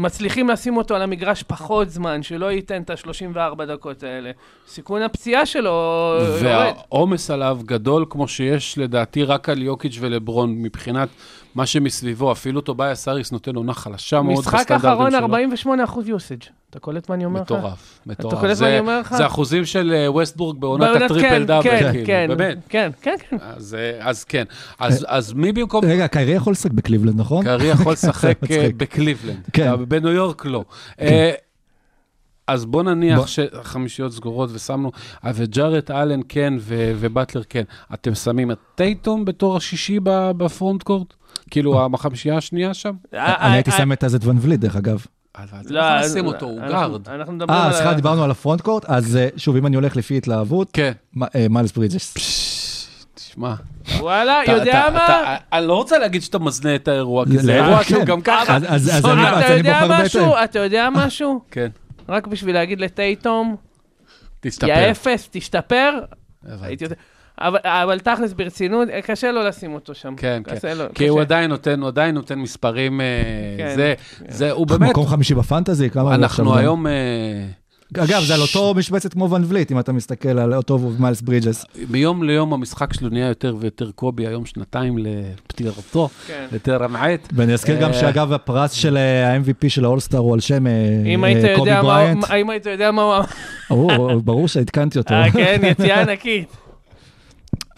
מצליחים 0.00 0.48
לשים 0.48 0.76
אותו 0.76 0.94
על 0.94 1.02
המגרש 1.02 1.42
פחות 1.42 1.90
זמן, 1.90 2.22
שלא 2.22 2.52
ייתן 2.52 2.82
את 2.82 2.90
ה-34 2.90 3.64
דקות 3.64 4.02
האלה. 4.02 4.30
סיכון 4.68 5.02
הפציעה 5.02 5.46
שלו 5.46 5.70
יורד. 6.20 6.42
והעומס 6.42 7.30
עליו 7.30 7.58
גדול 7.64 8.06
כמו 8.10 8.28
שיש 8.28 8.78
לדעתי 8.78 9.24
רק 9.24 9.48
על 9.48 9.62
יוקיץ' 9.62 9.96
ולברון 10.00 10.62
מבחינת 10.62 11.08
מה 11.54 11.66
שמסביבו, 11.66 12.32
אפילו 12.32 12.60
טוביאס 12.60 13.08
האריס 13.08 13.32
נותן 13.32 13.54
עונה 13.56 13.74
חלשה 13.74 14.22
מאוד 14.22 14.38
משחק 14.38 14.54
בסטנדרטים 14.72 15.10
שלו. 15.10 15.18
48 15.18 15.84
אחוז 15.84 16.08
usage. 16.08 16.42
אתה 16.70 16.78
קולט 16.78 17.08
מה 17.08 17.14
אני 17.14 17.24
אומר 17.24 17.40
לך? 17.40 17.50
מטורף, 17.52 18.00
מטורף. 18.06 18.34
קולט 18.34 18.44
מה 18.44 18.54
זה- 18.54 18.68
אני 18.68 18.78
אומר 18.78 19.00
לך? 19.00 19.14
זה 19.16 19.26
אחוזים 19.26 19.64
של 19.64 19.92
אה, 19.96 20.12
ווסטברוק 20.12 20.58
בעונת 20.60 21.02
הטריפל 21.02 21.20
כן, 21.28 21.46
דאבל, 21.46 21.62
כן, 21.62 21.92
כאילו, 21.92 22.06
כן, 22.06 22.26
באמת. 22.36 22.58
כן, 22.68 22.90
כן, 23.02 23.14
כן. 23.30 23.36
אז, 23.40 23.74
אה, 23.74 24.08
אז 24.08 24.24
כן. 24.24 24.44
אז, 24.78 25.06
אז 25.08 25.32
מי 25.32 25.52
במקום... 25.52 25.84
רגע, 25.84 26.08
קיירי 26.08 26.32
יכול 26.32 26.50
לשחק 26.52 26.70
בקליבלנד, 26.70 27.20
נכון? 27.20 27.44
קיירי 27.44 27.66
יכול 27.66 27.92
לשחק 27.98 28.38
אה. 28.50 28.68
בקליבלנד. 28.76 29.40
כן. 29.52 29.72
בניו 29.88 30.10
יורק 30.10 30.44
לא. 30.46 30.64
אז 32.46 32.64
בוא 32.64 32.82
נניח 32.82 33.18
בוא- 33.18 33.26
שחמישיות 33.26 34.12
סגורות 34.12 34.50
ושמנו, 34.52 34.92
וג'ארט 35.34 35.90
אלן 35.90 36.20
כן 36.28 36.54
ו- 36.60 36.92
ובטלר 36.96 37.42
כן. 37.48 37.62
אתם 37.94 38.14
שמים 38.14 38.50
את 38.50 38.58
טייטום 38.74 39.24
בתור 39.24 39.56
השישי 39.56 39.98
ב- 40.02 40.30
ב 40.36 40.44
front 40.44 40.82
court? 40.82 41.14
כאילו, 41.50 41.86
החמישייה 41.94 42.36
השנייה 42.36 42.74
שם? 42.74 42.92
אני 43.12 43.54
הייתי 43.54 43.70
שם 43.70 43.92
את 43.92 44.04
פרד 44.04 44.24
ון 44.24 44.38
וליט, 44.40 44.60
דרך 44.60 44.76
אגב. 44.76 45.06
אז 45.34 45.48
אתה 45.60 45.74
לא 45.74 45.80
יכול 45.80 45.98
לשים 46.06 46.26
אותו, 46.26 46.46
הוא 46.46 46.58
אנחנו- 46.60 46.70
גארד. 46.72 47.08
אנחנו 47.08 47.32
מדברים 47.32 47.58
אה, 47.60 47.66
על... 47.66 47.72
סליחה, 47.72 47.94
דיברנו 47.94 48.24
על 48.24 48.30
ה 48.30 48.35
front 48.35 48.60
court, 48.60 48.84
אז 48.84 49.16
אה, 49.16 49.28
שוב, 49.36 49.56
אם 49.56 49.66
אני 49.66 49.76
הולך 49.76 49.96
לפי 49.96 50.16
התלהבות, 50.16 50.68
כן. 50.72 50.92
אה, 51.22 51.46
מיילס 51.50 51.72
ברידג'ס. 51.72 52.14
תשמע. 53.14 53.54
וואלה, 53.98 54.40
יודע 54.48 54.88
מה? 54.92 55.36
אני 55.52 55.66
לא 55.66 55.74
רוצה 55.74 55.98
להגיד 55.98 56.22
שאתה 56.22 56.38
מזנה 56.38 56.74
את 56.74 56.88
האירוע, 56.88 57.24
כי 57.24 57.38
זה 57.38 57.52
לא, 57.58 57.64
אירוע 57.64 57.78
כן. 57.78 57.88
שהוא 57.88 58.04
גם 58.04 58.20
ככה. 58.20 58.56
אז- 58.56 58.64
אז- 58.68 58.88
אז. 58.98 59.04
אני- 59.06 59.22
אתה 59.46 59.52
יודע 59.52 59.72
בוחר 59.72 59.88
בהתאם. 59.88 60.04
משהו? 60.04 60.34
אתה 60.44 60.58
יודע 60.58 60.88
משהו? 60.92 61.40
כן, 61.50 61.68
רק 62.08 62.26
בשביל 62.26 62.54
להגיד 62.54 62.80
לטייטום, 62.80 63.56
יא. 64.44 64.74
אפס, 64.90 65.28
תשתפר. 65.30 65.92
הייתי 66.62 66.84
יודע. 66.84 66.96
אבל, 67.40 67.58
אבל 67.64 67.98
תכלס 67.98 68.32
ברצינות, 68.32 68.88
קשה 69.04 69.32
לו 69.32 69.42
לשים 69.42 69.74
אותו 69.74 69.94
שם. 69.94 70.14
כן, 70.16 70.42
כן. 70.46 70.78
לו, 70.78 70.84
כי 70.88 70.94
קשה. 70.94 71.08
הוא 71.08 71.20
עדיין 71.20 71.50
נותן, 71.50 71.80
הוא 71.80 71.88
עדיין 71.88 72.14
נותן 72.14 72.38
מספרים, 72.38 73.00
אה, 73.00 73.06
כן. 73.58 73.74
זה, 73.76 73.94
זה, 74.28 74.50
הוא 74.50 74.66
באמת, 74.66 74.90
מקום 74.90 75.06
חמישי 75.06 75.34
בפנטזי, 75.34 75.90
כמה... 75.90 76.14
אנחנו? 76.14 76.56
היום, 76.56 76.86
אה, 76.86 76.92
אגב, 77.98 78.22
זה 78.22 78.34
על 78.34 78.40
אותו 78.40 78.74
משבצת 78.76 79.12
כמו 79.12 79.30
ון 79.30 79.44
ולווין, 79.48 79.72
אם 79.72 79.78
אתה 79.78 79.92
מסתכל 79.92 80.38
על 80.38 80.54
אותו 80.54 80.78
מיילס 80.98 81.20
ברידג'ס. 81.20 81.64
מיום 81.90 82.22
ליום 82.22 82.52
המשחק 82.52 82.92
שלו 82.92 83.08
נהיה 83.08 83.28
יותר 83.28 83.56
ויותר 83.60 83.90
קובי, 83.90 84.26
היום 84.26 84.46
שנתיים 84.46 84.98
לפטירתו, 84.98 86.08
כן. 86.26 86.46
לטרם 86.52 86.96
עת. 86.96 87.28
ואני 87.32 87.52
אזכיר 87.52 87.80
גם 87.80 87.90
אה, 87.90 87.94
שאגב, 87.94 88.32
הפרס 88.32 88.72
של 88.72 88.96
ה-MVP 88.96 89.68
של 89.68 89.84
האולסטאר 89.84 90.18
הוא 90.18 90.34
על 90.34 90.40
שם 90.40 90.64
קובי 90.64 91.70
בריינט. 91.70 92.24
אם 92.40 92.50
היית 92.50 92.66
יודע 92.66 92.90
מה 92.90 93.22
הוא 93.68 93.92
אמר, 93.92 94.18
ברור, 94.18 94.48
שעדכנתי 94.48 94.98
אותו. 94.98 95.14
כן, 95.32 95.60
יציאה 95.64 96.00
ענקית. 96.00 96.69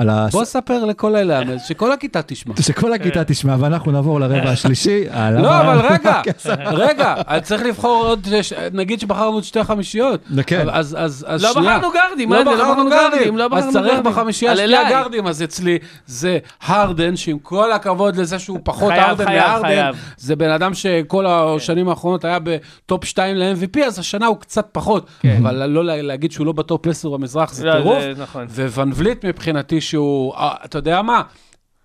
על 0.02 0.08
ה... 0.08 0.26
בוא 0.32 0.44
ספר 0.44 0.84
לכל 0.84 1.16
אלה, 1.16 1.40
שכל 1.58 1.92
הכיתה 1.92 2.22
תשמע. 2.22 2.54
שכל 2.60 2.92
הכיתה 2.92 3.24
תשמע, 3.24 3.56
ואנחנו 3.58 3.92
נעבור 3.92 4.20
לרבע 4.20 4.50
השלישי. 4.50 5.04
על 5.10 5.40
לא, 5.42 5.60
אבל 5.60 5.80
רגע, 5.90 6.20
רגע, 6.86 7.14
אני 7.28 7.40
צריך 7.40 7.62
לבחור 7.62 8.06
עוד, 8.06 8.28
נגיד 8.72 9.00
שבחרנו 9.00 9.32
עוד 9.34 9.44
שתי 9.44 9.64
חמישיות. 9.64 10.20
כן. 10.46 10.66
אז, 10.70 10.96
אז, 11.00 11.24
אז 11.28 11.42
לא 11.44 11.52
שנייה. 11.52 11.78
בחרנו 11.78 11.92
גארדים, 11.94 12.28
מה 12.28 12.38
זה? 12.38 12.44
לא 12.44 12.54
בחרנו 12.54 12.90
גארדים, 12.90 13.36
לא 13.36 13.48
בחרנו 13.48 13.66
אז 13.68 13.72
צריך 13.72 13.86
גארדים. 13.86 14.12
בחמישייה 14.12 14.52
אליי. 14.52 14.76
הגארדים, 14.76 15.26
אז 15.26 15.42
אצלי 15.42 15.78
זה 16.06 16.38
הרדן, 16.62 17.16
שעם 17.16 17.38
כל 17.38 17.72
הכבוד 17.72 18.16
לזה 18.16 18.38
שהוא 18.38 18.58
פחות 18.64 18.92
הרדן 18.96 19.24
מהרדן. 19.24 19.90
זה 20.16 20.36
בן 20.36 20.50
אדם 20.50 20.74
שכל 20.74 21.26
השנים 21.28 21.88
האחרונות 21.88 22.24
היה 22.24 22.38
בטופ 22.42 23.04
2 23.04 23.36
ל-MVP, 23.36 23.80
אז 23.86 23.98
השנה 23.98 24.26
הוא 24.26 24.36
קצת 24.40 24.66
פחות. 24.72 25.06
אבל 25.38 25.66
לא 25.66 25.84
לה- 25.84 26.02
להגיד 26.02 26.32
שהוא 26.32 26.46
לא 26.46 26.52
בטופ 26.52 26.86
10 26.86 27.08
במזרח 27.10 27.52
זה 27.52 27.62
כן. 27.62 27.68
לא, 27.68 27.74
טירוף. 27.82 27.98
זה 28.00 28.12
נכון. 28.22 28.46
ון 28.94 29.04
וליט 29.04 29.24
מבחינתי 29.24 29.80
שהוא, 29.96 30.34
אה, 30.34 30.54
אתה 30.64 30.78
יודע 30.78 31.02
מה? 31.02 31.22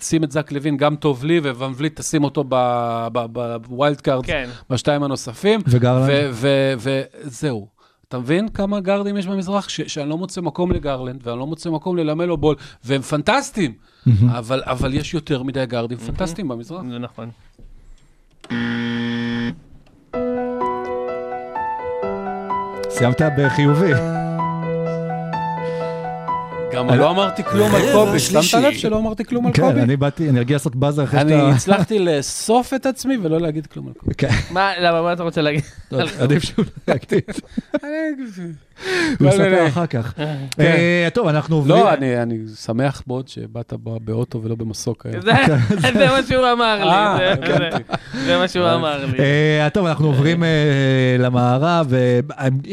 שים 0.01 0.23
את 0.23 0.31
זק 0.31 0.51
לוין 0.51 0.77
גם 0.77 0.95
טוב 0.95 1.23
לי, 1.25 1.39
ון 1.39 1.71
וליט 1.77 1.99
תשים 1.99 2.23
אותו 2.23 2.43
ב 3.31 3.45
wild 3.45 4.01
card, 4.01 4.25
כן. 4.25 4.49
בשתיים 4.69 5.03
הנוספים. 5.03 5.59
וגרלנד? 5.67 6.09
וזהו. 6.77 7.67
אתה 8.07 8.19
מבין 8.19 8.49
כמה 8.49 8.79
גארדים 8.79 9.17
יש 9.17 9.27
במזרח? 9.27 9.69
ש- 9.69 9.81
שאני 9.81 10.09
לא 10.09 10.17
מוצא 10.17 10.41
מקום 10.41 10.71
לגרלנד, 10.71 11.27
ואני 11.27 11.39
לא 11.39 11.47
מוצא 11.47 11.69
מקום 11.69 11.97
ללמלו 11.97 12.37
בול, 12.37 12.55
והם 12.83 13.01
פנטסטיים, 13.01 13.73
אבל, 14.29 14.61
אבל 14.65 14.93
יש 14.93 15.13
יותר 15.13 15.43
מדי 15.43 15.65
גארדים 15.65 15.97
פנטסטיים 15.97 16.47
במזרח. 16.47 16.81
זה 16.89 16.97
נכון. 16.99 17.29
סיימת 22.89 23.21
בחיובי. 23.37 23.91
גם 26.73 26.89
לא 26.89 27.11
אמרתי 27.11 27.43
כלום 27.43 27.75
על 27.75 27.81
קובי, 27.93 28.19
שמת 28.19 28.61
לב 28.63 28.73
שלא 28.73 28.97
אמרתי 28.97 29.23
כלום 29.25 29.47
על 29.47 29.53
כן, 29.53 29.61
קובי? 29.61 29.81
אני 29.81 29.95
באתי, 29.97 30.29
אני 30.29 30.37
ארגיע 30.39 30.55
לעשות 30.55 30.75
באזר 30.75 31.03
אחרי 31.03 31.21
אני 31.21 31.29
שאתה... 31.31 31.49
הצלחתי 31.49 31.99
לאסוף 31.99 32.73
את 32.73 32.85
עצמי 32.85 33.17
ולא 33.23 33.41
להגיד 33.41 33.67
כלום 33.67 33.87
על 33.87 33.93
קובי. 33.93 34.13
כן, 34.17 34.29
מה, 34.51 34.71
למה, 34.79 35.01
מה 35.01 35.13
אתה 35.13 35.23
רוצה 35.23 35.41
להגיד? 35.41 35.61
עדיף 36.19 36.43
שהוא 36.43 36.65
לא 36.87 36.93
יקטין. 36.93 37.19
הוא 37.27 37.97
כל 39.17 39.25
יספר 39.25 39.43
מיני. 39.43 39.67
אחר 39.67 39.85
כך. 39.85 40.13
אה, 40.59 41.07
טוב, 41.13 41.27
אנחנו 41.27 41.55
עוברים... 41.55 41.75
לא, 41.75 41.93
אני, 41.93 42.21
אני 42.21 42.37
שמח 42.61 43.03
מאוד 43.07 43.27
שבאת 43.27 43.73
באוטו 44.03 44.41
ולא 44.43 44.55
במסוק 44.55 45.05
היום. 45.05 45.21
זה 45.21 46.07
מה 46.09 46.19
שהוא 46.27 46.45
אמר 46.53 46.79
אה, 46.83 47.15
לי, 47.17 47.45
זה- 47.47 47.53
הבנתי. 47.55 47.83
זה 48.25 48.37
מה 48.37 48.47
שהוא 48.47 48.65
אמר 48.73 49.05
לי. 49.05 49.19
אה, 49.19 49.67
טוב, 49.73 49.85
אנחנו 49.85 50.07
עוברים 50.07 50.43
אה, 50.43 50.49
למערב, 51.19 51.93
אה, 51.93 52.19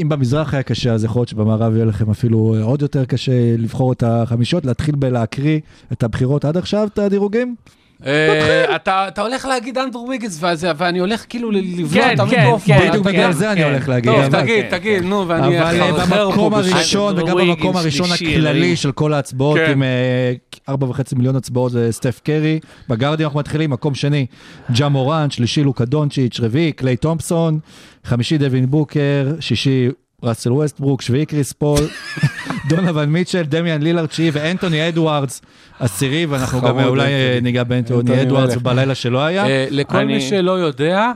אם 0.03 0.09
במזרח 0.09 0.55
היה 0.55 0.63
קשה, 0.63 0.93
אז 0.93 1.05
יכול 1.05 1.21
להיות 1.21 1.29
שבמערב 1.29 1.75
יהיה 1.75 1.85
לכם 1.85 2.11
אפילו 2.11 2.55
אה, 2.59 2.63
עוד 2.63 2.83
יותר 2.83 3.05
קשה 3.05 3.33
לבחור 3.59 3.89
את 3.95 4.03
החמישות, 4.07 4.65
להתחיל 4.67 4.95
בלהקריא 4.99 5.61
את 5.93 6.03
הבחירות 6.03 6.45
עד 6.45 6.57
עכשיו, 6.57 6.89
את 6.93 6.99
הדירוגים? 6.99 7.55
אה, 8.07 8.77
אתה 8.77 9.09
אתה 9.09 9.23
הולך 9.23 9.45
להגיד 9.45 9.79
אנדרו 9.79 10.07
ויגנס 10.09 10.43
וזה, 10.43 10.73
ואני 10.77 10.99
הולך 10.99 11.25
כאילו 11.29 11.51
ל- 11.51 11.57
לבלוע 11.57 12.05
כן, 12.05 12.15
את 12.15 12.29
כן, 12.31 12.39
המיקרופון. 12.41 12.75
כן, 12.79 12.89
בדיוק 12.89 13.07
בגלל. 13.07 13.33
זה 13.33 13.53
אני. 13.53 13.65
הולך 13.65 13.89
להגיד. 13.89 14.13
טוב, 14.13 14.21
אבל- 14.21 14.41
תגיד. 14.43 14.65
תגיד, 14.71 15.03
נו, 15.05 15.25
ואני 15.29 15.47
אבל 15.61 15.81
אה, 15.81 15.91
אחרחר 15.91 16.07
פה 16.31 16.31
במקום 16.31 16.59
בשביל- 16.59 16.75
הראשון 16.75 17.19
וגם 17.19 17.37
במקום 17.37 17.77
הראשון 17.77 18.07
הכללי. 18.15 18.77
של 18.77 18.93
כל 18.93 19.13
ההצבעות. 19.13 19.59
עם 19.73 19.83
אה, 19.83 20.33
4.5 20.75 20.75
מיליון 21.17 21.37
הצבעות 21.37 21.73
זה 21.73 21.93
סטף 21.93 22.21
קרי. 22.25 22.59
בגרדים 22.89 23.27
אנחנו 23.27 23.39
מתחילים, 23.41 23.71
מקום 23.71 23.95
שני, 23.95 24.27
ג'ה 24.73 24.89
מורנט, 24.89 25.31
שלישי 25.31 25.63
לוקה 25.65 25.85
דונצ'יץ', 25.85 26.41
רביעי 26.41 26.73
קליי 26.73 26.97
תומפסון, 26.97 27.59
חמישי 28.05 28.39
דווין 28.39 28.71
בוקר, 28.71 29.33
שישי 29.41 29.89
ראסל 30.25 30.53
ווסטברוק, 30.53 31.03
שביעי 31.03 31.27
קריס 31.27 31.53
פול, 31.53 31.81
דונובן 32.69 33.07
מיטשל, 33.07 33.43
דמיאן 33.43 33.83
לילארד 33.83 34.07
תשיעי 34.07 34.31
ואנטוני 34.33 34.89
אדוארדס 34.89 35.43
עשירי, 35.81 36.27
ואנחנו 36.27 36.61
גם 36.61 36.79
אולי 36.85 37.13
אה. 37.13 37.39
ניגע 37.43 37.65
באנטוני 37.65 38.01
אנטוני 38.01 38.23
אדוארדס. 38.23 38.57
בלילה 38.57 38.95
שלא 38.95 39.25
היה. 39.25 39.47
אה, 39.47 39.67
לכל 39.71 40.05
מי 40.05 40.21
שלא 40.21 40.53
יודע, 40.53 41.13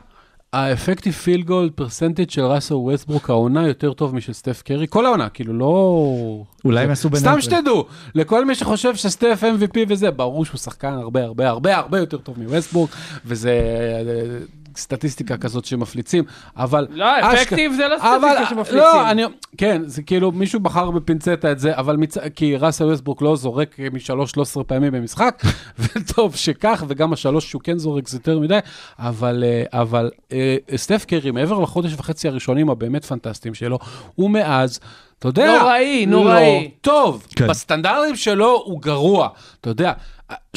ה 0.53 0.59
effective 0.59 1.13
field 1.13 1.43
goal 1.43 1.73
percentage 1.73 2.31
של 2.31 2.43
ראסל 2.43 2.75
ווסטברוק 2.75 3.31
העונה 3.31 3.69
יותר 3.69 3.93
טוב 3.93 4.15
משל 4.15 4.33
סטף 4.33 4.63
קרי, 4.63 4.87
כל 4.91 5.07
העונה, 5.07 5.29
כאילו 5.29 5.53
לא... 5.53 6.45
אולי 6.65 6.85
הם 6.85 6.95
סתם 6.95 7.09
ביניהם. 7.09 7.41
שתדעו, 7.41 7.85
לכל 8.15 8.45
מי 8.45 8.55
שחושב 8.55 8.97
שסטף 8.97 9.43
MVP 9.43 9.79
וזה, 9.89 10.11
ברור 10.11 10.45
שהוא 10.45 10.59
שחקן 10.59 10.93
הרבה 10.93 11.25
הרבה 11.25 11.49
הרבה 11.49 11.77
הרבה 11.77 11.99
יותר 11.99 12.17
טוב 12.17 12.39
מווסטברוק, 12.39 12.91
וזה 13.27 13.51
אה, 13.51 14.39
סטטיסטיקה 14.79 15.37
כזאת 15.37 15.65
שמפליצים, 15.65 16.25
אבל... 16.57 16.87
לא, 16.91 17.05
אשכ- 17.21 17.35
אפקטיב 17.35 17.73
זה 17.73 17.89
לא 17.89 17.97
אבל- 17.97 18.19
סטטיסטיקה 18.19 18.51
שמפליצים. 18.51 18.79
לא, 18.79 19.11
אני... 19.11 19.23
כן, 19.59 19.83
זה 19.87 20.03
כאילו 20.03 20.33
מישהו 20.33 20.61
בחר 20.61 20.91
בפינצטה 20.91 21.53
את 21.53 21.59
זה, 21.59 21.77
אבל 21.77 21.97
מצ... 21.97 22.19
כי 22.37 22.57
ראסל 22.57 22.85
ווסטברוק 22.85 23.23
לא 23.23 23.37
זורק 23.37 23.77
משלוש 23.93 24.31
13 24.31 24.65
פעמים 24.65 24.93
במשחק, 24.93 25.43
וטוב 25.79 26.37
שכך, 26.37 26.85
וגם 26.89 27.13
השלוש 27.13 27.51
שהוא 27.51 27.63
כן 27.63 27.79
זורק 27.79 28.09
זה 28.09 28.17
יותר 28.17 28.39
מדי, 28.39 28.59
אבל, 28.99 29.45
אה, 29.47 29.81
אבל 29.81 30.11
אה, 30.33 30.57
סטף 30.77 31.05
קרי, 31.09 31.31
מעבר 31.31 31.59
לחודש 31.59 31.93
וחצי 31.95 32.29
הראשונים 32.29 32.71
הבאמת 32.71 33.05
פנטסטיים 33.05 33.55
שלו, 33.55 33.79
הוא 34.15 34.31
מאז... 34.31 34.81
אתה 35.19 35.29
יודע, 35.29 35.59
נוראי, 35.63 36.07
נוראי. 36.07 36.65
לא 36.65 36.71
טוב, 36.81 37.27
כן. 37.37 37.47
בסטנדרטים 37.49 38.17
שלו 38.17 38.63
הוא 38.65 38.83
גרוע. 38.83 39.29
אתה 39.61 39.71
יודע, 39.71 39.93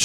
37% 0.00 0.04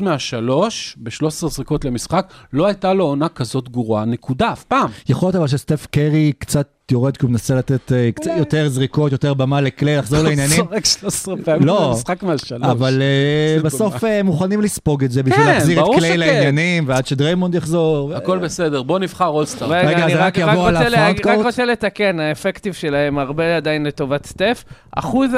מהשלוש, 0.00 0.96
ב-13 1.02 1.48
זריקות 1.48 1.84
למשחק, 1.84 2.32
לא 2.52 2.66
הייתה 2.66 2.92
לו 2.92 3.04
עונה 3.04 3.28
כזאת 3.28 3.68
גרועה, 3.68 4.04
נקודה, 4.04 4.52
אף 4.52 4.64
פעם. 4.64 4.90
יכול 5.08 5.26
להיות 5.26 5.36
אבל 5.36 5.46
שסטף 5.46 5.86
קרי 5.86 6.32
קצת 6.38 6.68
יורד 6.92 7.16
כי 7.16 7.24
הוא 7.26 7.30
מנסה 7.30 7.54
לתת 7.54 7.92
אה, 7.92 8.10
קצת 8.14 8.30
יותר 8.38 8.68
זריקות, 8.68 9.12
יותר 9.12 9.34
במה 9.34 9.60
לקליי, 9.60 9.96
לחזור 9.96 10.22
לעניינים. 10.22 10.56
זורק 10.56 10.84
13 10.84 11.34
פעמים 11.44 11.66
לא, 11.66 11.88
במשחק 11.88 12.22
מהשלוש. 12.22 12.62
אבל 12.62 13.02
אה, 13.02 13.62
בסוף. 13.62 14.04
אה, 14.04 14.22
מוכנים 14.22 14.60
לספוג 14.60 15.04
את 15.04 15.10
זה 15.10 15.22
בשביל 15.22 15.44
כן, 15.44 15.46
להחזיר 15.54 15.80
את 15.84 15.98
קליי. 15.98 16.16
לעניינים, 16.16 16.84
ועד 16.88 17.06
שדריימונד 17.06 17.54
יחזור. 17.54 18.14
הכל 18.14 18.38
בסדר, 18.38 18.82
בוא 18.82 18.98
נבחר 18.98 19.26
אולסטאר. 19.26 19.68
רגע, 19.72 20.04
אני 20.04 20.14
רק 20.14 20.38
יעבור 20.38 20.66
על 20.68 20.76
ה 20.76 20.84
front 20.84 21.26
רק? 21.26 21.44
רוצה 21.44 21.64
לתקן, 21.64 22.20
ה 22.20 22.25
effective 22.25 22.74
שלהם 22.74 23.18
הרבה 23.18 23.56
עדיין 23.56 23.86
לטובת 23.86 24.26
סטף. 24.26 24.64
אחוז 24.96 25.30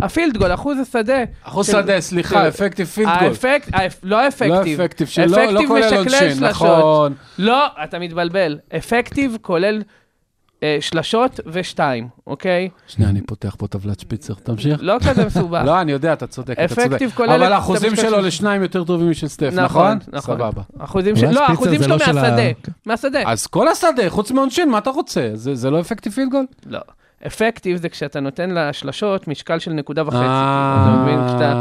ה 0.00 0.06
field 0.06 0.36
goal, 0.36 0.54
אחוז 0.54 0.78
השדה. 0.78 1.18
אחוז 1.44 1.66
שדה, 1.66 2.00
סליחה, 2.00 2.48
effective 2.48 2.86
field 2.86 3.08
goal. 3.20 3.28
האפקט, 3.28 3.68
האפ- 3.74 3.98
לא 4.02 4.16
לא 4.22 4.28
effective. 4.28 4.80
effective, 4.80 5.06
שלא 5.08 5.26
לא 5.26 5.50
effective 5.50 5.68
כולל 5.68 5.94
עונשין, 5.96 6.30
שלשות. 6.34 6.42
נכון. 6.42 7.14
לא, 7.38 7.66
אתה 7.84 7.98
מתבלבל. 7.98 8.58
effective 8.76 9.36
כולל 9.42 9.82
אה, 10.62 10.78
שלשות 10.80 11.40
ושתיים, 11.46 12.08
אוקיי? 12.26 12.68
שנייה, 12.86 13.10
אני 13.10 13.20
פותח 13.20 13.54
פה 13.58 13.66
טבלת 13.66 14.00
שפיצר, 14.00 14.34
תמשיך. 14.34 14.78
לא 14.82 14.96
כזה 15.08 15.26
מסובך. 15.26 15.62
לא, 15.66 15.80
אני 15.80 15.92
יודע, 15.92 16.12
אתה 16.12 16.26
צודק, 16.26 16.50
אתה 16.58 16.68
צודק. 16.74 16.86
effective 16.86 17.10
כולל 17.14 17.30
אבל 17.30 17.52
האחוזים 17.52 17.96
שלו 17.96 18.10
של- 18.10 18.26
לשניים 18.26 18.62
יותר 18.62 18.84
טובים 18.84 19.10
משל 19.10 19.28
סטף, 19.28 19.50
נכון? 19.54 19.98
נכון. 20.12 20.36
סבבה. 20.36 20.62
אחוזים 20.78 21.16
של... 21.16 21.30
לא, 21.30 21.46
האחוזים 21.46 21.78
זה 21.78 21.84
שלו 21.84 21.96
לא 21.96 22.04
של 22.04 22.18
ה- 22.18 22.22
מהשדה. 22.22 22.54
כן. 22.62 22.72
מהשדה. 22.86 23.18
אז 23.26 23.46
כל 23.46 23.68
השדה, 23.68 24.02
חוץ 24.10 24.30
מעונשין, 24.30 24.70
מה 24.70 24.78
אתה 24.78 24.90
רוצה? 24.90 25.30
זה 25.34 25.54
זה 25.54 25.70
לא 25.70 25.80
אפקטיב 25.80 26.12
פילד 26.12 26.30
גול? 26.30 26.46
לא. 26.66 26.80
אפקטיב 27.26 27.76
זה 27.76 27.88
כשאתה 27.88 28.20
נותן 28.20 28.50
לשלשות 28.50 29.28
משקל 29.28 29.58
של 29.58 29.72
נקודה 29.72 30.02
וחצי. 30.06 30.16
אה, 30.18 30.84
אתה 30.84 31.02
מבין? 31.02 31.18
כשאתה... 31.28 31.52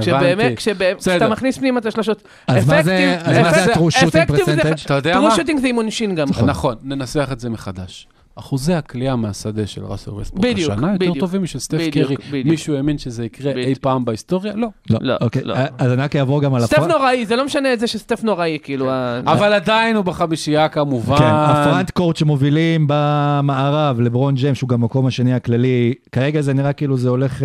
כשבאמת, 0.00 0.32
הבנתי. 0.38 0.56
כשבאמת, 0.56 0.96
בסדר. 0.98 1.14
כשאתה 1.16 1.28
מכניס 1.28 1.58
פנימה 1.58 1.78
את 1.80 1.86
השלשות. 1.86 2.22
אז 2.48 2.68
מה 2.68 2.82
זה- 2.82 3.14
אפקטיב- 3.16 3.28
אז 3.30 3.38
מה 3.38 3.52
זה 3.52 3.64
אפקט- 3.64 3.76
ה-true 3.76 4.02
shooting 4.02 4.08
אפקטיב 4.08 4.44
זה- 4.46 4.62
percentage? 4.62 4.84
אתה 4.84 4.94
יודע 4.94 5.14
true 5.14 5.20
מה? 5.20 5.34
shooting 5.34 5.60
זה 5.60 5.68
עם 5.68 5.76
עונשין 5.76 6.14
גם. 6.14 6.26
נכון, 6.46 6.74
ננסח 6.82 7.28
את 7.32 7.40
זה 7.40 7.50
מחדש. 7.50 8.06
אחוזי 8.38 8.74
הקליעה 8.74 9.16
מהשדה 9.16 9.66
של 9.66 9.84
ראסל 9.84 10.10
ווסטברוק 10.10 10.44
בדיוק, 10.44 10.70
השנה 10.72 10.86
יותר 10.92 10.96
בדיוק. 10.98 11.18
טובים 11.18 11.42
משל 11.42 11.58
סטף 11.58 11.78
בדיוק, 11.78 12.06
קרי. 12.06 12.16
בדיוק. 12.28 12.46
מישהו 12.46 12.76
האמין 12.76 12.98
שזה 12.98 13.24
יקרה 13.24 13.50
אי 13.52 13.62
בדיוק. 13.62 13.78
פעם 13.78 14.04
בהיסטוריה? 14.04 14.52
לא. 14.56 14.68
לא, 14.90 14.98
לא, 15.02 15.14
אוקיי. 15.20 15.42
לא. 15.44 15.54
אז 15.78 15.92
אני 15.92 16.02
רק 16.02 16.16
אעבור 16.16 16.42
גם 16.42 16.54
על 16.54 16.62
סטף 16.66 16.72
ה 16.72 16.75
front. 16.75 16.92
נוראי, 16.92 17.26
זה 17.26 17.36
לא 17.36 17.44
משנה 17.44 17.72
את 17.72 17.80
זה 17.80 17.86
שסטף 17.86 18.24
נוראי, 18.24 18.58
כאילו... 18.62 18.90
ה- 18.90 19.20
אבל 19.26 19.52
עדיין 19.52 19.96
הוא 19.96 20.04
בחמישייה 20.04 20.68
כמובן. 20.68 21.16
כן, 21.18 21.24
הפרונט 21.30 21.90
קורט 21.90 22.16
שמובילים 22.16 22.84
במערב, 22.88 24.00
לברון 24.00 24.34
ג'יימס, 24.34 24.58
שהוא 24.58 24.68
גם 24.68 24.80
מקום 24.80 25.06
השני 25.06 25.34
הכללי, 25.34 25.94
כרגע 26.12 26.40
זה 26.40 26.54
נראה 26.54 26.72
כאילו 26.72 26.96
זה 26.96 27.08
הולך... 27.08 27.42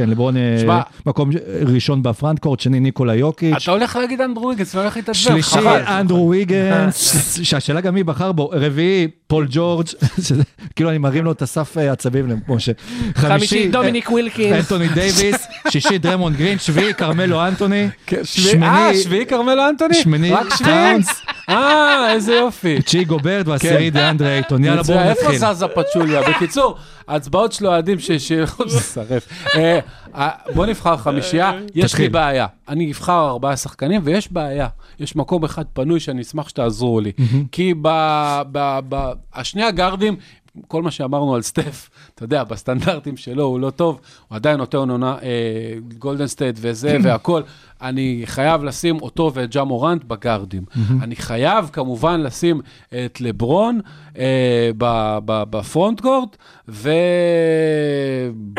אה, 0.00 0.04
כן, 0.04 0.10
לברון 0.10 0.36
אה. 0.36 0.80
מקום 1.06 1.30
ראשון 1.66 2.02
ב 2.02 2.08
front 2.08 2.38
court, 2.38 2.60
שני 2.60 2.80
ניקולה 2.80 3.14
יוקיץ'. 3.14 3.62
אתה 3.62 3.70
הולך 3.72 3.96
להגיד 3.96 4.20
אנדרו 4.20 4.48
ויגנס, 4.48 4.74
והולך 4.74 4.96
להתעצבן, 4.96 5.14
שלישי 5.32 5.50
חבל. 5.50 5.82
אנדרו 5.86 6.30
ויגנס, 6.30 7.14
שהשאלה 7.48 7.80
גם 7.80 7.94
מי 7.94 8.02
בחר 8.04 8.32
בו, 8.32 8.50
רביעי 8.52 9.08
פול 9.26 9.46
ג'ורג', 9.50 9.86
כאילו 10.76 10.90
אני 10.90 10.98
מרים 10.98 11.24
לו 11.24 11.32
את 11.32 11.42
הסף 11.42 11.78
אה, 11.78 11.92
עצבים 11.92 12.28
למשה. 12.48 12.72
חמישי 13.14 13.68
דומיניק 13.68 14.10
ווילקינס. 14.10 14.56
אנטוני 14.56 14.88
דייוויס, 14.88 15.46
שישי 15.72 15.98
דריימונד 15.98 16.36
גרין, 16.36 16.58
שביעי 16.58 16.94
כרמלו 16.94 17.46
אנטוני, 17.46 17.88
כן, 18.06 18.20
שביעי- 18.24 18.62
אה, 18.62 18.94
שביעי 19.02 19.26
כרמלו 19.26 19.68
אנטוני? 19.68 19.94
שמיני 19.94 20.30
רק? 20.30 20.46
טאונס, 20.64 21.08
אה, 21.48 22.12
איזה 22.12 22.34
יופי. 22.34 22.82
תשיעי 22.82 23.04
גוברט 23.04 23.46
והעשירי 23.48 23.90
דיאנדרה 23.90 24.28
אייטון, 24.28 24.64
יאללה 24.64 24.82
בואו 24.82 24.98
נתחיל. 25.10 25.30
איפה 25.30 25.54
זזה 25.54 25.66
פאצ'וליה? 25.68 26.20
בקיצור, 26.30 26.76
ההצבעות 27.08 27.52
של 27.52 27.66
אוהדים 27.66 27.98
ש... 27.98 28.10
ש- 28.12 28.32
זה 28.66 28.80
שרף. 28.94 29.28
אה, 29.56 29.78
אה, 30.14 30.28
בוא 30.54 30.66
נבחר 30.66 30.96
חמישייה, 30.96 31.52
יש 31.74 31.94
לי. 31.98 32.08
בעיה. 32.08 32.46
אני 32.68 32.90
אבחר 32.92 33.28
ארבעה 33.28 33.56
שחקנים, 33.56 34.00
ויש 34.04 34.32
בעיה. 34.32 34.68
יש 35.00 35.16
מקום 35.16 35.44
אחד 35.44 35.64
פנוי 35.72 36.00
שאני 36.00 36.22
אשמח 36.22 36.48
שתעזרו 36.48 37.00
לי. 37.00 37.12
כי 37.52 37.74
ב- 37.82 38.42
ב- 38.52 38.80
ב- 38.88 39.12
השני 39.34 39.62
הגארדים... 39.64 40.16
כל 40.68 40.82
מה 40.82 40.90
שאמרנו 40.90 41.34
על 41.34 41.42
סטף, 41.42 41.90
אתה 42.14 42.24
יודע, 42.24 42.44
בסטנדרטים 42.44 43.16
שלו 43.16 43.44
הוא 43.44 43.60
לא 43.60 43.70
טוב, 43.70 44.00
הוא 44.28 44.36
עדיין 44.36 44.56
נותן 44.56 44.78
עונה 44.78 45.16
אה, 45.22 45.28
גולדן 45.98 46.26
סטייט 46.26 46.56
וזה 46.60 46.96
והכל. 47.02 47.42
אני 47.82 48.22
חייב 48.24 48.64
לשים 48.64 49.02
אותו 49.02 49.30
ואת 49.34 49.50
ג'ה 49.50 49.64
מורנט 49.64 50.04
בגארדים. 50.04 50.62
אני 51.02 51.16
חייב 51.16 51.70
כמובן 51.72 52.20
לשים 52.20 52.60
את 52.88 53.20
לברון 53.20 53.80
אה, 54.18 54.70
ב 55.50 55.58
front 55.58 56.00
court, 56.00 56.28
ו... 56.68 56.90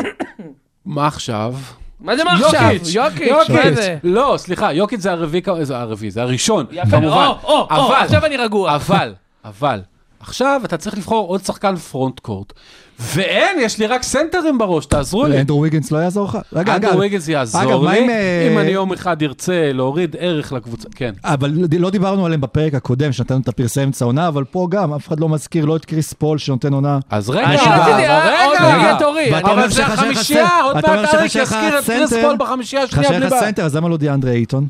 מה 0.86 1.06
עכשיו? 1.06 1.54
מה 2.00 2.16
זה 2.16 2.24
מה 2.24 2.32
עכשיו? 2.32 2.70
יוקיץ', 2.72 2.94
יוקיץ'? 3.28 3.78
לא, 4.04 4.34
סליחה, 4.38 4.72
יוקיץ' 4.72 5.00
זה 5.00 5.12
הרביעי, 5.12 5.42
זה 5.64 5.78
הרביעי, 5.78 6.10
זה 6.10 6.22
הראשון, 6.22 6.66
יפה, 6.72 6.90
כמובן. 6.90 7.26
או, 7.26 7.48
או, 7.50 7.60
או, 7.60 7.66
אבל- 7.70 7.94
עכשיו 8.04 8.26
אני 8.26 8.36
רגוע. 8.36 8.74
אבל, 8.74 9.14
אבל, 9.44 9.80
עכשיו 10.20 10.60
אתה 10.64 10.76
צריך 10.76 10.96
לבחור 10.96 11.28
עוד 11.28 11.44
שחקן 11.44 11.76
front 11.76 12.20
court. 12.20 12.52
ואין, 13.00 13.58
יש 13.60 13.78
לי 13.78 13.86
רק 13.86 14.02
סנטרים 14.02 14.58
בראש, 14.58 14.86
תעזרו 14.86 15.26
לי. 15.26 15.40
אנדרו 15.40 15.60
ויגנס 15.60 15.90
לא 15.90 15.98
יעזור 15.98 16.28
לך? 16.28 16.38
רגע, 16.52 16.76
אנדרו 16.76 16.98
ויגנס 16.98 17.28
אגב, 17.28 17.32
יעזור 17.32 17.90
לי, 17.90 18.08
אה, 18.08 18.48
אם 18.52 18.58
אני 18.58 18.70
יום 18.70 18.92
אחד 18.92 19.22
ארצה 19.22 19.72
להוריד 19.72 20.16
ערך 20.18 20.52
לקבוצה, 20.52 20.88
כן. 20.94 21.12
אבל 21.24 21.52
לא 21.78 21.90
דיברנו 21.90 22.26
עליהם 22.26 22.40
בפרק 22.40 22.74
הקודם, 22.74 23.12
שנתנו 23.12 23.40
את 23.40 23.48
הפרסי 23.48 23.84
אמצע 23.84 24.04
עונה, 24.04 24.28
אבל 24.28 24.44
פה 24.44 24.66
גם, 24.70 24.92
אף 24.94 25.08
אחד 25.08 25.20
לא 25.20 25.28
מזכיר 25.28 25.64
לא 25.64 25.76
את 25.76 25.84
קריס 25.84 26.12
פול 26.12 26.38
שנותן 26.38 26.72
עונה. 26.72 26.98
אז 27.10 27.30
רגע, 27.30 27.48
רגע, 27.48 27.60
אה, 27.60 28.50
רגע. 28.50 28.76
רגע 28.76 28.96
תורי. 28.98 29.40
אבל 29.40 29.68
זה 29.68 29.86
החמישייה. 29.86 30.60
עוד 30.62 30.74
מעט 30.74 31.14
אריק 31.14 31.34
יזכיר 31.34 31.78
את 31.78 31.84
קריס. 31.84 32.12
פול 32.12 32.36
בחמישייה 32.38 32.82
השנייה 32.82 33.10
בלי 33.10 33.20
לך 33.20 33.30
בעיה. 33.30 33.42
סנטר, 33.42 33.64
אז 33.64 33.76
למה 33.76 33.88
לא 33.88 33.96
דיאנדרה 33.96 34.32
אייטון? 34.32 34.66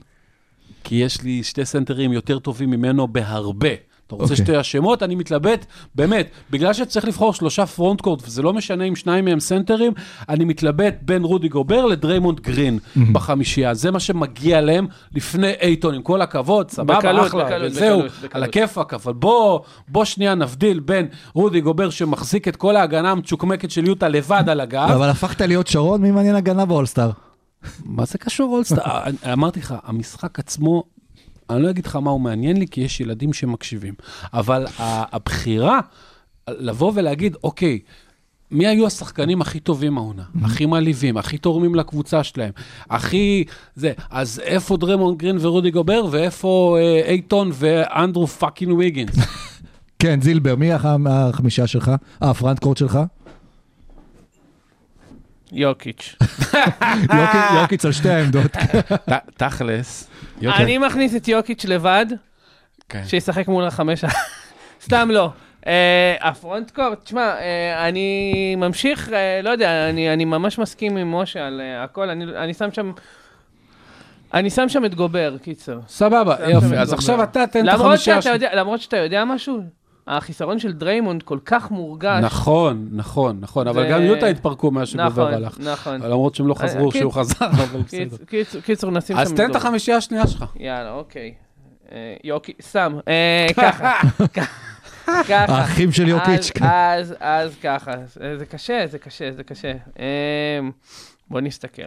כי 0.85 0.95
יש 0.95 1.23
לי 1.23 1.43
שתי 1.43 1.65
סנטרים 1.65 2.13
יותר 2.13 2.39
טובים 2.39 2.71
ממנו 2.71 3.09
בהרבה. 3.09 3.90
אתה 4.15 4.23
רוצה 4.23 4.33
אוקיי. 4.35 4.47
שתי 4.47 4.57
השמות? 4.57 5.03
אני 5.03 5.15
מתלבט, 5.15 5.67
באמת, 5.95 6.31
בגלל 6.51 6.73
שצריך 6.73 7.05
לבחור 7.05 7.33
שלושה 7.35 7.67
front 7.67 8.01
court, 8.01 8.23
וזה 8.27 8.43
לא 8.43 8.53
משנה 8.53 8.85
אם 8.85 8.97
שניים 8.97 9.25
מהם 9.25 9.41
סנטרים, 9.41 9.93
אני 10.29 10.45
מתלבט 10.45 10.95
בין 11.03 11.25
רודי 11.25 11.49
גובר 11.49 11.87
לדריימונד 11.87 12.41
גרין 12.41 12.79
בחמישייה. 13.13 13.75
זה 13.75 13.91
מה 13.91 14.01
שמגיע 14.01 14.61
להם 14.61 14.87
לפני 15.15 15.53
אייטון, 15.61 15.95
עם 15.95 16.03
כל 16.03 16.23
הכבוד, 16.23 16.71
סבבה, 16.71 16.99
בקלות, 16.99 17.27
אחלה, 17.27 17.45
בקלות, 17.45 17.71
וזהו, 17.73 17.99
בקלות, 17.99 18.13
בקלות. 18.19 18.35
על 18.35 18.43
הכיפאק, 18.43 18.95
אבל 18.95 19.13
בוא, 19.13 19.61
בוא 19.89 20.05
שנייה 20.05 20.35
נבדיל 20.35 20.81
בין 20.81 21.07
רודי 21.35 21.61
גובר 21.61 21.91
שמחזיק 21.91 22.49
את 22.49 22.57
כל 22.57 22.77
ההגנה 22.77 23.11
המצ'וקמקת 23.11 23.71
של 23.71 23.87
יוטה 23.87 24.09
לבד 24.09 24.45
על 24.49 24.61
הגב, 24.61 24.89
אבל 24.95 25.09
הפכת 25.09 25.41
להיות 25.41 25.67
שרון, 25.67 26.03
מי 26.03 26.11
מעניין 26.11 26.35
הגנה 26.35 26.65
באולסטאר? 26.67 27.11
מה 27.85 28.05
זה 28.05 28.19
קשור 28.19 28.55
אולסטאר? 28.57 29.03
אני- 29.05 29.33
אמרתי 29.33 29.61
לך, 29.61 29.75
המשחק 29.85 30.39
עצמו, 30.39 30.83
אני 31.51 31.63
לא 31.63 31.71
אגיד 31.71 31.87
לך 31.87 31.97
מה 31.97 32.11
הוא 32.11 32.21
מעניין 32.21 32.57
לי, 32.57 32.67
כי 32.71 32.81
יש 32.81 33.01
ילדים 33.01 33.33
שמקשיבים. 33.33 33.95
אבל 34.35 34.67
הבחירה, 34.79 35.81
לבוא 36.49 36.93
ולהגיד, 36.95 37.37
אוקיי, 37.45 37.79
מי 38.51 38.67
היו 38.67 38.87
השחקנים 38.87 39.41
הכי 39.41 39.61
טובים 39.61 39.99
העונה? 39.99 40.23
הכי 40.43 40.67
מעליבים, 40.67 41.17
הכי 41.17 41.39
תורמים 41.39 41.75
לקבוצה 41.75 42.25
שלהם, 42.25 42.51
הכי... 42.91 43.45
זה, 43.75 43.93
אז 44.11 44.41
איפה 44.45 44.77
דריימונד 44.77 45.17
גרין 45.17 45.37
ורודי 45.41 45.71
גובר, 45.71 46.05
ואיפה 46.11 46.77
אה, 46.81 47.09
אייטון 47.09 47.51
ואנדרו 47.55 48.27
fucking 48.27 48.73
ויגינס? 48.79 49.15
כן, 49.99 50.21
זילבר, 50.23 50.57
מי 50.57 50.73
הח- 50.73 50.85
החמישייה 51.07 51.67
שלך? 51.67 51.89
אה, 52.23 52.31
ה 52.31 52.36
front 52.36 52.59
court 52.59 52.77
שלך? 52.77 52.99
יוקיץ'. 55.53 56.17
יוקיץ'- 57.55 57.85
על 57.85 57.93
שתי 57.93 58.09
העמדות. 58.11 58.51
תכלס. 59.37 60.10
אני 60.47 60.79
מכניס 60.79 61.17
את 61.17 61.29
יוקיץ' 61.29 61.65
לבד, 61.65 62.07
כן. 62.89 63.03
שישחק 63.07 63.49
מול 63.49 63.65
החמש... 63.65 64.05
סתם 64.85 65.09
לא. 65.11 65.31
אה, 65.67 66.17
ה 66.21 66.29
front 66.29 66.71
court, 66.71 67.05
תשמע, 67.05 67.35
אה, 67.39 67.89
אני 67.89 68.55
ממשיך, 68.57 69.13
אה, 69.13 69.41
לא 69.43 69.51
יודע, 69.51 69.89
אני 69.89 70.13
אני 70.13 70.25
ממש 70.25 70.59
מסכים 70.59 70.97
עם 70.97 71.15
משה 71.15 71.47
על 71.47 71.61
הכל, 71.85 72.11
אני 72.11 72.25
אני 72.25 72.55
שם 72.55 72.73
שם... 72.73 72.93
אני 74.35 74.51
שם 74.51 74.69
שם 74.69 74.85
את 74.85 74.95
גובר, 74.95 75.37
קיצר. 75.43 75.81
סבבה, 75.89 76.37
יופי. 76.51 76.77
אז 76.77 76.93
עכשיו. 76.93 77.23
אתה 77.23 77.47
תן 77.47 77.69
את 77.69 77.75
יודע, 78.33 78.55
למרות 78.55 78.81
שאתה 78.81 78.97
יודע 78.97 79.25
משהו, 79.25 79.61
החיסרון 80.17 80.59
של 80.59 80.73
דריימונד 80.73 81.23
כל 81.23 81.39
כך 81.45 81.71
מורגש. 81.71 82.25
נכון, 82.25 82.89
נכון, 82.93 83.39
נכון, 83.41 83.69
אבל 83.69 83.91
גם 83.91 84.03
יוטה 84.03 84.27
התפרקו 84.27 84.71
מאז 84.71 84.89
שגובר 84.89 85.09
נכון, 85.09 85.35
הלך. 85.35 85.59
נכון. 85.61 86.01
למרות 86.03 86.35
שהם 86.35 86.47
לא 86.47 86.55
חזרו 86.55 86.87
אה, 86.87 86.93
כשהוא 86.93 87.13
קיצ- 87.13 87.17
חזר, 87.17 87.47
אבל 87.47 87.81
בסדר. 87.83 88.17
קיצ- 88.17 88.31
קיצ- 88.31 88.61
קיצור, 88.65 88.91
נשים 88.91 89.17
שם 89.17 89.23
אז 89.23 89.33
תן 89.33 89.51
את. 89.51 89.57
החמישייה 89.57 89.97
השנייה 89.97 90.27
שלך. 90.27 90.45
יאללה, 90.61 90.93
אוקיי. 90.93 91.35
אה, 91.93 92.15
יוקי, 92.25 92.53
סתם, 92.63 92.97
אה, 93.09 93.47
ככה. 93.57 93.93
ככה. 95.29 95.45
האחים 95.55 95.93
של 95.93 96.09
יוקיץ', 96.09 96.51
אז- 96.61 97.11
כן. 97.11 97.17
אז, 97.21 97.55
ככה. 97.63 97.91
זה 98.39 98.47
קשה, 98.47 98.85
זה 98.91 98.99
קשה, 98.99 99.33
זה 99.33 99.43
קשה. 99.45 99.73
בוא 101.31 101.41
נסתכל. 101.41 101.83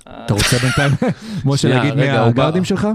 אתה 0.00 0.34
רוצה 0.34 0.56
בינתיים, 0.58 0.90
משה, 1.44 1.68
להגיד 1.68 1.94
מי 1.94 2.08
הגארדים. 2.08 2.64
שלך? 2.64 2.88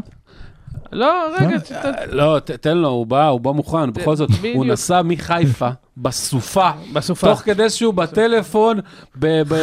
לא, 0.94 1.26
רגע, 1.40 1.60
ת- 1.60 1.86
לא, 2.12 2.40
ת- 2.40 2.52
תן 2.52 2.78
לו, 2.78 2.88
הוא 2.90 3.08
בא, 3.08 3.28
הוא 3.28 3.40
בא 3.42 3.52
מוכן, 3.52 3.94
בכל 3.94 4.16
זאת. 4.16 4.30
הוא 4.54 4.66
נסע 4.66 5.02
מחיפה, 5.02 5.70
בסופה, 5.98 6.70
בסופה. 6.94 7.28
תוך 7.28 7.40
כדי 7.40 7.70
שהוא 7.70 7.94
בטלפון, 7.94 8.80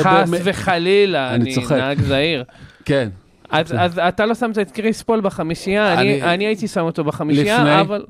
חס 0.02 0.30
וחלילה, 0.44 1.34
אני. 1.34 1.54
נהג 1.70 2.00
זהיר. 2.00 2.44
כן. 2.84 3.08
אז 3.50 3.74
אז 3.78 3.98
אתה 3.98 4.26
לא 4.26 4.34
שמת 4.34 4.58
את 4.58 4.70
קריס 4.70 5.02
פול 5.02 5.20
בחמישייה, 5.20 5.94
אני- 5.94 6.22
אני 6.22 6.34
אני 6.34 6.46
הייתי 6.46 6.68
שם 6.68 6.80
אותו 6.80 7.02
לפני? 7.02 7.12
בחמישייה, 7.12 7.80
אבל... 7.80 8.04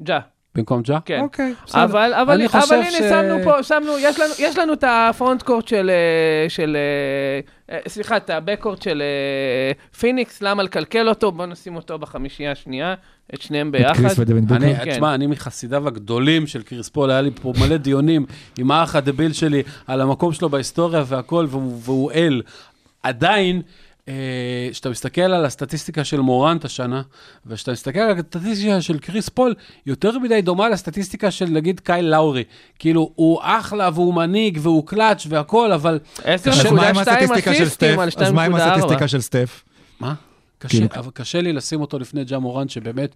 ג'ה. 0.00 0.18
במקום 0.54 0.82
ג'ה? 0.82 0.98
כן. 1.04 1.20
אוקיי, 1.20 1.54
בסדר. 1.66 1.84
אבל, 1.84 2.14
אבל, 2.14 2.34
אני 2.34 2.46
אבל 2.46 2.60
חושב 2.60 2.74
הנה, 2.74 2.90
ש- 2.90 2.96
שמנו 2.98 3.44
פה, 3.44 3.62
שמנו, 3.62 3.98
יש 3.98 4.20
לנו, 4.20 4.32
יש 4.38 4.58
לנו 4.58 4.72
את 4.72 4.84
ה 4.86 4.95
front 4.95 5.42
court 5.42 5.68
של, 5.68 5.90
אה, 5.90 6.48
של, 6.48 6.76
אה, 6.76 6.80
אה, 6.80 7.40
סליחה, 7.88 8.16
את 8.16 8.30
ה 8.30 8.35
backcourt 8.35 8.82
של 8.82 9.02
אה, 9.02 9.96
פיניקס, 9.98 10.42
למה 10.42 10.62
לקלקל 10.62 11.08
אותו? 11.08 11.32
בוא 11.32 11.46
נשים 11.46 11.76
אותו 11.76 11.98
בחמישייה 11.98 12.52
השנייה, 12.52 12.94
את 13.34 13.42
שניהם 13.42 13.68
את 13.68 13.72
ביחד. 13.72 13.94
קריס 13.94 14.18
ודווין 14.18 14.46
בוקר? 14.46 14.64
אני, 14.64 14.76
כן. 14.76 14.90
תשמע, 14.90 15.14
אני 15.14 15.26
מחסידיו 15.26 15.88
הגדולים 15.88 16.46
של 16.46 16.62
קריס 16.62 16.88
פול, 16.88 17.10
היה 17.10 17.20
לי 17.20 17.30
פה 17.42 17.52
מלא 17.60 17.76
דיונים 17.76 18.26
עם 18.58 18.70
האח 18.70 18.96
הדביל 18.96 19.32
שלי 19.32 19.62
על 19.86 20.00
המקום 20.00 20.32
שלו 20.32 20.48
בהיסטוריה 20.48 21.04
והכל, 21.06 21.46
והוא, 21.50 21.80
והוא 21.82 22.12
אל. 22.12 22.42
עדיין, 23.02 23.62
כשאתה 24.70 24.90
מסתכל 24.90 25.20
על 25.20 25.44
הסטטיסטיקה 25.44 26.04
של 26.04 26.20
מורנט 26.20 26.64
השנה, 26.64 27.02
וכשאתה 27.46 27.72
מסתכל 27.72 27.98
על 27.98 28.18
הסטטיסטיקה 28.18 28.80
של 28.80 28.98
קריס 28.98 29.28
פול, 29.28 29.54
יותר 29.86 30.18
מדי 30.18 30.42
דומה 30.42 30.68
לסטטיסטיקה 30.68 31.30
של 31.30 31.46
נגיד 31.46 31.80
קייל 31.80 32.04
לאורי. 32.04 32.44
כאילו, 32.78 33.10
הוא 33.14 33.40
אחלה 33.42 33.90
והוא 33.94 34.14
מנהיג 34.14 34.58
והוא 34.62 34.86
קלאץ' 34.86 35.26
והכל, 35.28 35.72
אבל... 35.72 35.98
10.2 36.18 36.24
אז 36.26 36.72
מה 36.72 36.88
עם 36.88 36.98
הסטטיסטיקה 36.98 37.54
של 37.54 37.68
סטף? 37.68 37.86
אסיסטים 37.86 37.98
על 37.98 38.08
אז 38.16 38.32
מה 38.32 38.44
עם 38.44 38.54
2.4. 38.54 38.60
הסטטיסטיקה 38.60 39.08
של 39.08 39.20
סטף? 39.20 39.64
מה? 40.00 40.14
קשה, 40.58 40.68
כאילו- 40.78 40.88
אבל 40.96 41.10
קשה 41.14 41.40
לי 41.40 41.52
לשים 41.52 41.80
אותו 41.80 41.98
לפני 41.98 42.24
ג'ה 42.24 42.38
מורנט, 42.38 42.70
שבאמת, 42.70 43.14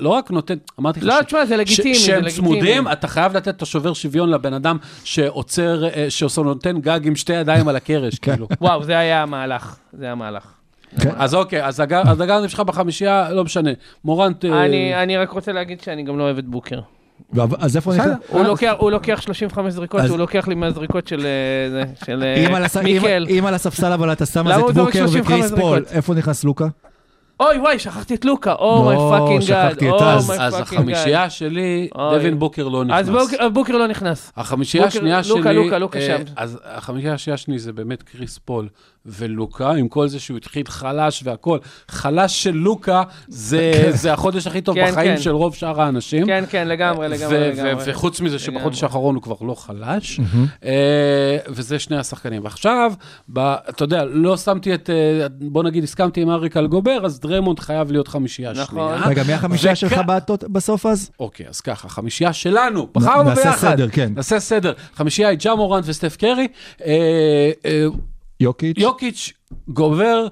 לא 0.00 0.08
רק 0.08 0.30
נותן, 0.30 0.54
אמרתי 0.80 1.00
לך, 1.00 1.06
לא, 1.06 1.14
ש- 1.22 1.24
תשמע, 1.24 1.44
זה 1.46 1.56
לגיטימי, 1.56 1.94
ש- 1.94 1.98
זה 1.98 2.06
שהם 2.06 2.22
לגיטימי. 2.22 2.48
צמודים, 2.48 2.88
אתה 2.92 3.08
חייב 3.08 3.36
לתת 3.36 3.48
את 3.48 3.62
השובר 3.62 3.92
שוויון 3.92 4.30
לבן 4.30 4.54
אדם 4.54 4.76
שעוצר, 5.04 5.84
אה, 5.88 6.06
שנותן 6.10 6.80
גג 6.80 7.00
עם 7.06 7.16
שתי 7.16 7.32
ידיים 7.32 7.68
על 7.68 7.76
הקרש, 7.76 8.18
כן. 8.18 8.32
כאילו. 8.32 8.48
וואו, 8.60 8.84
זה 8.84 8.98
היה 8.98 9.22
המהלך, 9.22 9.76
זה 9.92 10.04
היה 10.04 10.12
המהלך. 10.12 10.52
כן. 11.00 11.10
אז 11.16 11.34
אוקיי, 11.34 11.64
אז 11.66 11.80
הגר- 11.80 12.02
אז 12.08 12.20
הגארדים 12.20 12.48
שלך 12.48 12.60
בחמישייה, 12.60 13.30
לא 13.32 13.44
משנה. 13.44 13.70
מורנט... 14.04 14.44
אני 14.44 15.02
אני 15.02 15.16
רק 15.16 15.30
רוצה 15.30 15.52
להגיד 15.52 15.80
שאני 15.80 16.02
גם 16.02 16.18
לא 16.18 16.24
אוהב 16.24 16.38
את 16.38 16.44
בוקר. 16.46 16.80
אז 17.58 17.76
איפה. 17.76 17.92
נכנס? 17.94 18.06
הוא 18.28 18.44
לוקח- 18.44 18.74
הוא 18.78 18.90
לוקח 18.90 19.20
35 19.20 19.72
זריקות, 19.74 20.00
הוא 20.10 20.18
לוקח 20.18 20.48
לי 20.48 20.54
מהזריקות 20.54 21.06
של 21.06 21.26
אה, 21.26 21.82
אה, 22.22 22.82
מיקל. 22.82 23.26
אם 23.30 23.46
על 23.46 23.54
הספסל 23.54 23.92
אבל 23.92 24.12
אתה 24.12 24.26
שם 24.26 24.48
את 24.48 24.74
בוקר 24.74 24.92
35 25.06 25.20
וקריס 25.26 25.52
פול? 25.60 25.84
איפה 25.90 26.14
נכנס 26.14 26.44
לוקה? 26.44 26.66
אוי 27.42 27.58
וואי, 27.58 27.78
שכחתי 27.78 28.14
את 28.14 28.24
לוקה, 28.24 28.52
oh 28.52 28.84
my 28.84 28.96
fucking 28.96 29.40
God, 29.48 29.68
שכחתי 29.70 29.88
את 29.88 29.92
oh 29.92 30.02
אז. 30.04 30.30
my 30.30 30.40
אז 30.40 30.54
fucking 30.54 30.70
God. 30.86 30.94
החמישייה 30.94 31.30
שלי. 31.30 31.88
דווין 31.96 32.38
בוקר 32.38 32.68
לא 32.68 32.84
אז 32.92 33.08
נכנס. 33.08 33.22
בוקר- 33.30 33.48
בוקר 33.48 33.76
לא 33.76 33.88
נכנס. 33.88 34.32
החמישייה 34.36 34.84
השנייה 34.86 35.24
שלי... 35.24 35.36
לוקה, 35.38 35.52
לוקה, 35.52 35.78
לוקה 35.78 35.98
אה, 35.98 36.06
שם. 36.06 36.22
אז 36.36 36.58
החמישייה 36.64 37.14
השנייה 37.14 37.36
שלי 37.36 37.58
זה 37.58 37.72
באמת 37.72 38.02
קריס 38.02 38.38
פול 38.44 38.68
ולוקה, 39.06 39.70
עם 39.70 39.88
כל 39.88 40.08
זה 40.08 40.20
שהוא 40.20 40.36
התחיל 40.36 40.66
חלש 40.68 41.22
והכל. 41.24 41.58
חלש 41.88 42.42
של 42.42 42.50
לוקה 42.54 43.02
זה 43.28 43.72
זה 44.02 44.12
החודש 44.12 44.46
הכי 44.46 44.60
טוב 44.60 44.74
כן, 44.74 44.90
בחיים 44.92 45.16
כן. 45.16 45.22
של 45.22 45.30
רוב 45.30 45.54
שאר 45.54 45.80
האנשים. 45.82 46.26
כן, 46.26 46.44
כן, 46.50 46.68
לגמרי, 46.68 47.08
לגמרי. 47.08 47.50
וחוץ 47.86 48.20
מזה. 48.20 48.38
שבחודש 48.38 48.82
האחרון 48.82 49.14
הוא 49.14 49.22
כבר 49.22 49.34
לא 49.40 49.54
חלש, 49.54 50.20
אה, 50.64 50.70
וזה 51.48 51.78
שני 51.78 51.96
השחקנים. 51.96 52.44
ועכשיו, 52.44 52.92
אתה 53.38 53.84
יודע, 53.84 54.04
לא 54.04 54.36
שמתי 54.36 54.74
את, 54.74 54.90
אה, 54.90 55.26
בוא 55.40 55.62
נגיד, 55.64 55.84
הסכמתי 55.84 56.20
עם 56.22 56.30
אריק 56.30 56.56
על 56.56 56.66
גובר, 56.66 57.00
אז 57.04 57.20
דרמונד 57.32 57.58
חייב 57.58 57.92
להיות 57.92 58.08
חמישייה 58.08 58.52
נכון. 58.52 58.94
שנייה. 58.94 59.08
רגע, 59.08 59.22
מי 59.22 59.32
החמישייה 59.32 59.74
שלך 59.74 60.00
בעטות 60.06 60.44
בסוף 60.44 60.86
אז? 60.86 61.10
אוקיי, 61.20 61.48
אז 61.48 61.60
ככה, 61.60 61.88
חמישייה 61.88 62.32
שלנו, 62.32 62.88
בחרנו 62.94 63.22
נעשה 63.22 63.42
ביחד. 63.42 63.74
סדר, 63.74 63.88
כן. 63.92 64.12
נעשה 64.14 64.40
סדר. 64.40 64.72
חמישייה 64.94 65.28
היא 65.28 65.38
ג'ה 65.38 65.54
מורנט 65.54 65.84
וסטף 65.86 66.16
קרי, 66.16 66.48
אה, 66.84 67.50
אה, 67.66 67.84
יוקיץ'? 68.40 68.78
יוקיץ', 68.78 69.32
גובר, 69.68 70.26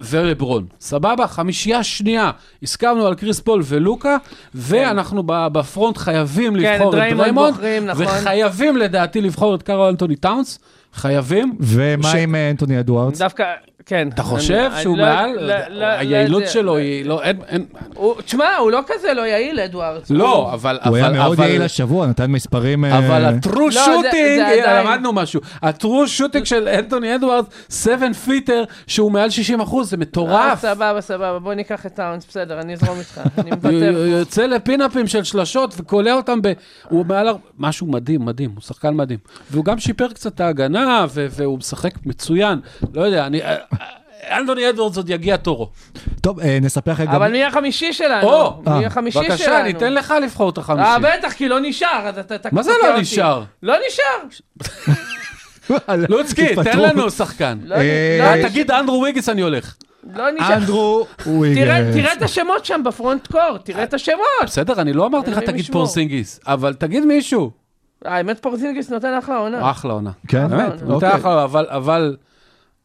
ולברון. 0.00 0.66
סבבה? 0.80 1.26
חמישייה 1.26 1.82
שנייה. 1.82 2.30
הסכמנו 2.62 3.06
על 3.06 3.14
קריס 3.14 3.40
פול 3.40 3.62
ולוקה, 3.64 4.16
ואנחנו 4.54 5.22
ב 5.26 5.38
front 5.38 5.96
חייבים 5.96 6.54
כן, 6.54 6.58
לבחור 6.58 6.88
את 6.88 6.94
דריימונד 6.94 7.54
נכון. 7.82 8.06
וחייבים 8.06 8.76
לדעתי 8.76 9.20
לבחור 9.20 9.54
את 9.54 9.62
קארו 9.62 9.88
אנטוני 9.88 10.16
טאונס. 10.16 10.58
חייבים. 10.94 11.56
ומה 11.60 12.12
עם 12.12 12.34
אה, 12.34 12.50
אנטוני 12.50 12.80
אדוארדס? 12.80 13.18
דווקא, 13.18 13.44
כן. 13.88 14.08
אתה 14.14 14.22
חושב 14.22 14.54
אני- 14.72 14.82
שהוא 14.82 14.94
אני 14.94 15.02
לא- 15.02 15.08
מעל? 15.08 15.30
לא- 15.40 15.54
לא- 15.68 15.84
היעילות 15.86 16.42
לא- 16.42 16.48
שלו 16.48 16.76
היא 16.76 17.04
לא... 17.04 17.22
אין- 17.22 17.40
אין- 17.48 17.64
הוא- 17.94 18.14
תשמע, 18.24 18.56
הוא 18.56 18.70
לא 18.70 18.80
כזה 18.86 19.14
לא 19.14 19.22
יעיל, 19.22 19.60
אדוארדס. 19.60 20.10
לא, 20.10 20.50
אבל... 20.54 20.78
הוא 20.84 20.96
היה 20.96 21.06
אבל- 21.06 21.16
מאוד 21.16 21.36
אבל- 21.40 21.48
יעיל 21.48 21.62
השבוע, 21.62 22.06
נתן 22.06 22.30
מספרים... 22.30 22.84
אה, 22.84 22.98
אבל 22.98 23.24
ה 23.24 23.34
true 23.34 23.72
shooting, 23.72 24.40
עדיין- 24.40 24.86
למדנו 24.86 25.12
משהו, 25.12 25.40
ה 25.62 25.71
true 25.71 26.08
shooting 26.08 26.44
של 26.44 26.68
אנטוני 26.68 27.14
אדוארדס, 27.14 27.48
7 27.82 28.12
פיטר, 28.12 28.64
שהוא 28.86 29.12
מעל 29.12 29.30
60 29.30 29.60
אחוז, 29.60 29.90
זה 29.90 29.96
אה, 29.96 30.00
מטורף. 30.00 30.60
סבבה, 30.60 31.00
סבבה, 31.00 31.38
בוא 31.38 31.54
ניקח 31.54 31.86
את 31.86 31.94
טאונס, 31.94 32.26
בסדר, 32.28 32.60
אני 32.60 32.72
אזרום 32.72 32.98
איתך, 32.98 33.20
אני 33.38 33.50
הוא 33.50 33.56
מוותר. 33.56 34.06
יוצא 34.06 34.46
לפינאפים 34.46 35.06
של 35.06 35.24
שלשות 35.24 35.74
וקולע 35.78 36.12
אותם 36.14 36.42
ב... 36.42 36.52
הוא 36.88 37.06
מעל... 37.06 37.28
משהו 37.58 37.86
מדהים, 37.86 38.24
מדהים, 38.24 38.50
הוא 38.54 38.62
שחקן 38.62 38.94
מדהים. 38.94 39.18
והוא 39.50 39.64
גם 39.64 39.78
שיפר 39.78 40.08
קצת 40.08 40.34
את 40.34 40.40
ההגנה, 40.40 41.06
והוא 41.14 41.58
משחק 41.58 41.92
מצוין. 42.06 42.58
לא 42.94 43.02
יודע, 43.02 43.26
אני... 43.26 43.40
אנטוני 44.30 44.68
אדוארדס 44.68 44.96
עוד 44.96 45.10
יגיע 45.10 45.36
תורו. 45.36 45.70
טוב, 46.20 46.40
אה, 46.40 46.58
נספר 46.62 46.92
לך 46.92 47.00
גם... 47.00 47.08
אבל 47.08 47.32
מי 47.32 47.44
החמישי 47.44 47.92
שלנו? 47.92 48.28
או, 48.28 48.62
מי 48.66 48.72
אה, 48.72 48.86
החמישי 48.86 49.18
שלנו? 49.18 49.28
בבקשה, 49.34 49.62
ניתן 49.62 49.94
לך 49.94 50.14
לבחור 50.22 50.50
את 50.50 50.58
החמישי. 50.58 50.88
אה, 50.88 50.98
בטח, 50.98 51.32
כי 51.32 51.48
לא 51.48 51.60
נשאר, 51.60 52.08
אז 52.08 52.18
אתה... 52.18 52.34
אתה 52.34 52.48
מה 52.52 52.62
זה 52.62 52.72
לא. 52.82 53.00
נשאר? 53.00 53.42
לא 53.62 53.74
נשאר. 53.86 54.16
לוצקי, 56.08 56.54
תן. 56.64 56.78
לנו 56.78 57.10
שחקן. 57.10 57.58
לא 57.64 57.74
אה, 57.74 58.18
לא 58.20 58.24
אה. 58.24 58.48
תגיד 58.48 58.70
אנדרו 58.70 59.02
וויגינס, 59.02 59.28
אני 59.28 59.40
הולך. 59.40 59.74
לא 60.14 60.30
נשאר. 60.30 60.54
אנדרו 60.54 61.06
וויגינס. 61.26 61.94
תראה 61.94 62.12
את 62.12 62.22
השמות 62.22 62.64
שם 62.64 62.80
ב 62.84 62.91
front 62.91 63.26
court, 63.26 63.58
תראה 63.64 63.82
את 63.82 63.94
השמות. 63.94 64.18
בסדר, 64.44 64.80
אני 64.80 64.92
לא 64.92 65.06
אמרתי 65.06 65.30
לך 65.30 65.38
תגיד. 65.38 65.66
פורזינגיס, 65.72 66.40
אבל 66.46 66.74
תגיד 66.74 67.04
מישהו. 67.04 67.50
האמת 68.04 68.38
פורזינגיס 68.38 68.90
נותן 68.90 69.18
אחלה 69.18 69.36
עונה. 69.36 69.70
אחלה 69.70 69.92
עונה. 69.92 70.10
כן? 70.28 70.48
באמת, 70.48 70.82
נותן 70.82 71.06
אוקיי. 71.06 71.20
אחלה, 71.20 71.44
אבל, 71.70 72.16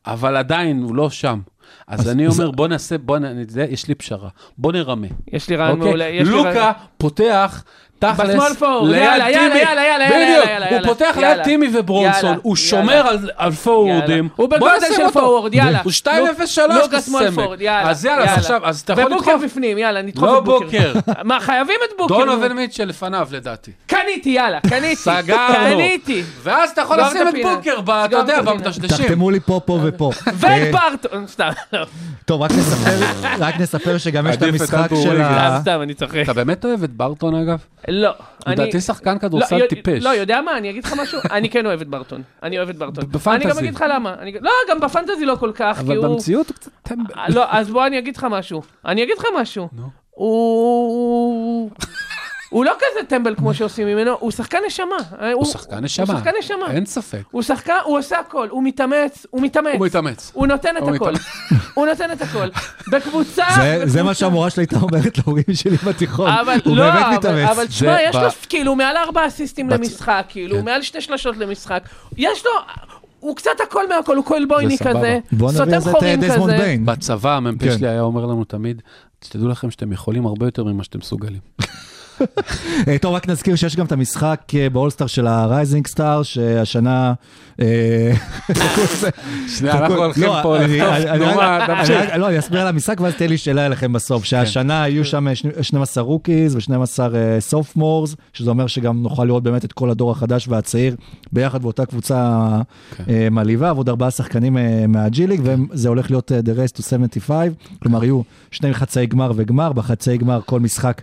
אבל, 0.08 0.36
עדיין 0.38 0.84
הוא 0.84 0.96
לא 0.96 1.10
שם. 1.10 1.40
אז 1.88 2.00
אז- 2.00 2.10
אני 2.10 2.28
אומר, 2.28 2.52
בוא 2.52 2.68
נעשה, 2.68 2.98
בוא 2.98 3.18
נ... 3.20 3.24
יש 3.70 3.88
לי 3.88 3.96
פשרה. 3.96 4.30
בוא 4.58 4.72
נרמה. 4.72 5.08
יש 5.32 5.50
לי 5.50 5.56
רעיון 5.56 5.72
אוקיי? 5.78 5.88
מעולה. 5.88 6.06
יש 6.06 6.28
לי 6.28 6.34
לוקה 6.34 6.72
פותח 6.98 7.64
תכלס, 8.12 8.30
ב 8.30 8.34
small 8.34 8.54
forward, 8.54 8.90
ליד 8.92 9.02
יאללה, 9.04 9.30
יאללה, 9.32 9.50
טימי. 9.50 9.60
יאללה, 9.60 9.84
יאללה, 9.86 10.06
בדיוק, 10.06 10.46
יאללה, 10.50 10.66
הוא 10.66 10.76
יאללה, 10.76 10.88
פותח 10.88 11.14
ליד 11.16 11.24
יאללה. 11.30 11.44
טימי 11.44 11.68
וברונסון, 11.74 12.30
יאללה, 12.30 12.40
הוא 12.44 12.58
יאללה. 12.58 12.70
שומר 12.70 13.08
על-. 13.08 13.30
יאללה. 13.88 14.22
הוא 14.36 14.50
בגודל 14.50 14.74
של. 14.96 15.10
פורוורד, 15.14 15.54
יאללה. 15.54 15.82
הוא 15.84 15.92
2.03 15.92 16.10
לוקה 16.12 16.48
שמאל 16.48 16.82
כסמק. 16.92 17.36
פורוורד, 17.36 17.62
יאללה. 17.62 17.90
אז 17.90 18.06
יאללה, 18.06 18.34
אז 18.34 18.38
עכשיו, 18.38 18.62
אז 18.64 18.82
אתה 18.82 18.94
יכול 18.94 19.06
ובוקר 19.14 19.32
לדחוף. 19.36 19.44
בפנים, 19.52 19.78
יאללה, 19.78 20.02
נדחוף 20.02 20.24
לא 20.24 20.38
את 20.40 20.44
בוקר. 20.44 20.66
בוקר. 20.94 20.94
מה, 21.24 21.40
חייבים 21.40 21.76
את 21.86 21.98
בוקר. 21.98 22.18
דונובין 22.18 22.50
נו. 22.52 22.56
מיטשל 22.56 22.86
לפניו 22.86 23.28
לדעתי. 23.32 23.72
קניתי, 23.88 24.30
יאללה, 24.30 24.60
קניתי. 24.70 24.96
סגרנו. 24.96 25.54
קניתי. 25.54 26.24
ואז 26.44 26.70
אתה 26.70 26.82
יכול 26.82 26.98
סגור 26.98 27.24
לשים 27.24 27.28
את. 27.28 27.34
בוקר, 27.56 28.06
אתה 28.06 28.16
יודע. 28.16 28.42
במדשדשים. 28.42 29.06
תחתמו 29.06 29.32
לי 29.32 29.40
פה, 29.40 29.62
פה 29.66 29.80
ופה. 29.84 30.12
אה, 30.28 30.64
וברטון, 30.70 31.28
סתם, 31.28 31.50
לא. 31.74 31.86
טוב, 32.26 32.42
רק 32.42 32.52
נספר, 32.52 33.06
רק 33.40 33.60
נספר 33.60 33.98
שגם 33.98 34.28
יש 34.28 34.36
את 34.36 34.42
המשחק 34.42 34.90
של. 35.04 35.22
ה... 35.22 35.50
סתם, 35.60 35.62
סתם, 35.62 35.82
אני 35.82 35.94
צוחק. 35.94 36.16
אתה 36.24 36.34
באמת 36.34 36.66
אוהב 36.66 36.84
את 36.84 36.90
ברטון 36.90 37.36
אגב? 37.36 37.58
לא. 37.94 38.14
לדעתי 38.48 38.82
שחקן 38.82 39.20
כדורסל 39.20 39.58
לא, 39.58 39.68
טיפש. 39.68 40.04
לא, 40.04 40.10
יודע 40.10 40.42
מה, 40.42 40.58
אני 40.58 40.70
אגיד 40.70 40.84
לך 40.84 40.94
משהו, 41.02 41.20
אני 41.32 41.50
כן 41.50 41.66
אוהב 41.66 41.82
את 41.82 41.88
ברטון. 41.88 42.22
אני 42.44 42.58
אוהב 42.58 42.70
את 42.70 42.78
ברטון. 42.78 43.06
בפנטזי. 43.12 43.46
אני 43.46 43.54
גם 43.54 43.60
אגיד 43.60 43.76
לך 43.76 43.86
למה. 43.90 44.16
לא, 44.42 44.52
גם 44.70 44.80
בפנטזי 44.80 45.26
לא 45.26 45.36
כל 45.36 45.52
כך, 45.56 45.78
כי 45.78 45.84
אבל 45.84 45.98
הוא... 45.98 46.08
במציאות 46.08 46.48
הוא 46.48 46.56
קצת 46.56 46.72
טמבל. 46.84 47.14
אה, 47.18 47.26
לא, 47.30 47.46
אז 47.50 47.70
בוא 47.70 47.86
אני 47.88 48.00
אגיד 48.00 48.18
לך 48.18 48.28
משהו. 48.32 48.62
אני 48.86 49.04
אגיד 49.04 49.18
לך 49.18 49.26
משהו. 49.36 49.68
הוא... 50.10 51.72
הוא 52.54 52.66
לא 52.66 52.74
כזה 52.78 53.08
טמבל 53.08 53.36
כמו 53.36 53.54
שעושים 53.54 53.88
ממנו, 53.88 54.12
הוא 54.20 54.32
שחקן 54.32 54.58
נשמה. 54.68 54.86
הוא 55.34 55.46
שחקן 55.46 55.84
נשמה. 55.84 56.06
הוא 56.06 56.18
שחקן 56.20 56.32
נשמה. 56.40 56.72
אין 56.72 56.86
ספק. 56.86 57.22
הוא 57.32 57.42
שחקן, 57.42 57.74
הוא 57.86 57.98
עושה 57.98 58.20
הכל, 58.20 58.48
הוא 58.52 58.64
מתאמץ, 58.64 59.26
הוא 59.30 59.42
מתאמץ. 59.42 59.74
הוא 59.78 59.86
מתאמץ. 59.86 60.32
הוא 60.34 60.48
נותן 60.48 60.78
את 60.78 60.84
הכל. 60.96 61.14
הוא 61.74 61.86
נותן 61.88 62.12
את 62.12 62.22
הכל. 62.22 62.48
בקבוצה... 62.92 63.46
זה-. 63.86 64.04
מה 64.04 64.14
שהמורה 64.14 64.50
שלי 64.50 64.62
הייתה 64.64 64.76
אומרת 64.80 65.18
להורים 65.18 65.44
שלי 65.54 65.78
בתיכון. 65.78 66.30
אבל 66.30 66.58
לא, 66.66 66.90
אבל- 67.52 67.68
תשמע, 67.68 68.02
יש 68.02 68.16
לו 68.16 68.30
כאילו 68.50 68.76
מעל 68.76 68.98
ארבע 68.98 69.28
אסיסטים 69.28 69.70
למשחק, 69.70 70.26
כאילו, 70.30 70.58
כן. 70.58 70.66
מעל 70.66 70.82
שתי 70.82 71.02
שלשות 71.02 71.38
למשחק. 71.38 71.84
יש 72.18 72.46
לו, 72.46 72.52
הוא 73.20 73.36
קצת 73.36 73.52
הכל 73.68 73.90
מהכל, 73.90 74.18
הוא 74.18 74.26
כלבויניק 74.26 74.78
זה 74.78 74.84
סבבה. 74.84 75.00
כזה, 75.00 75.20
בוא 75.32 75.52
נביא 75.52 75.60
סותם 75.60 75.74
אה, 75.74 75.82
חורים 75.82 76.20
דזמונד 76.22 76.54
כזה. 76.54 76.64
ביין. 76.64 76.86
בצבא 76.86 77.36
המ"פ 77.38 77.64
כן. 77.64 77.78
שלי 77.78 77.88
היה 77.88 78.02
אומר 78.02 78.26
לנו 78.26 78.44
תמיד, 78.44 78.82
תדעו 79.20 79.48
לכם 79.48 79.72
שאתם 79.72 79.92
יכולים 79.92 80.26
הרבה 80.26 80.48
יותר 80.48 80.64
ממה 80.64 80.84
שאתם 80.84 81.00
מסוגלים. 81.00 81.40
אה, 82.88 82.98
טוב, 83.02 83.14
רק 83.16 83.30
נזכיר 83.30 83.56
שיש 83.56 83.76
גם 83.76 83.86
את 83.86 83.92
המשחק 83.92 84.40
אה, 84.56 84.70
באולסטאר 84.70 85.08
של 85.08 85.28
ה 85.28 85.36
rising 85.36 85.88
star, 85.88 86.24
שהשנה... 86.24 87.14
אה, 87.62 88.12
שנייה, 89.58 89.78
אנחנו 89.80 89.96
הולכים 89.96 90.24
לא, 90.24 90.40
פה 90.44 90.58
אני- 90.58 90.80
תנומה, 91.18 91.66
אני- 91.66 91.76
תמשיך. 91.80 92.16
לא, 92.18 92.30
אני 92.30 92.40
אסביר 92.40 92.62
על 92.62 92.68
המשחק 92.68 93.02
ואז 93.02 93.14
תהיה 93.14 93.30
לי 93.30 93.38
שאלה 93.38 93.66
אליכם 93.66 93.88
כן. 93.88 93.94
בסוף. 93.94 94.24
שהשנה 94.24 94.88
יהיו 94.90 95.06
שם 95.06 95.36
שני- 95.36 95.52
12 95.62 96.04
rookies 96.04 96.56
ו-12 96.56 97.00
סופמורס, 97.40 98.16
שזה 98.34 98.50
אומר 98.50 98.68
שגם 98.68 99.02
נוכל 99.04 99.24
לראות 99.26 99.44
באמת 99.44 99.66
את 99.66 99.74
כל 99.74 99.90
הדור 99.90 100.12
החדש 100.12 100.48
והצעיר 100.48 100.96
ביחד 101.32 101.62
באותה 101.62 101.86
קבוצה 101.86 102.48
כן. 102.98 103.04
מעליבה, 103.32 103.74
ועוד 103.74 103.90
ארבעה 103.90 104.12
שחקנים 104.12 104.58
מהג'י 104.88 105.28
ליג, 105.28 105.42
וזה 105.44 105.90
הולך 105.90 106.12
להיות 106.12 106.32
The 106.32 106.58
Race 106.58 106.80
to 106.80 106.90
75, 106.90 107.50
כלומר 107.82 108.04
יהיו 108.04 108.22
שני 108.52 108.74
חצאי 108.74 109.06
גמר 109.06 109.32
וגמר, 109.36 109.74
בחצאי 109.74 110.18
גמר 110.18 110.40
כל 110.46 110.60
משחק 110.60 111.02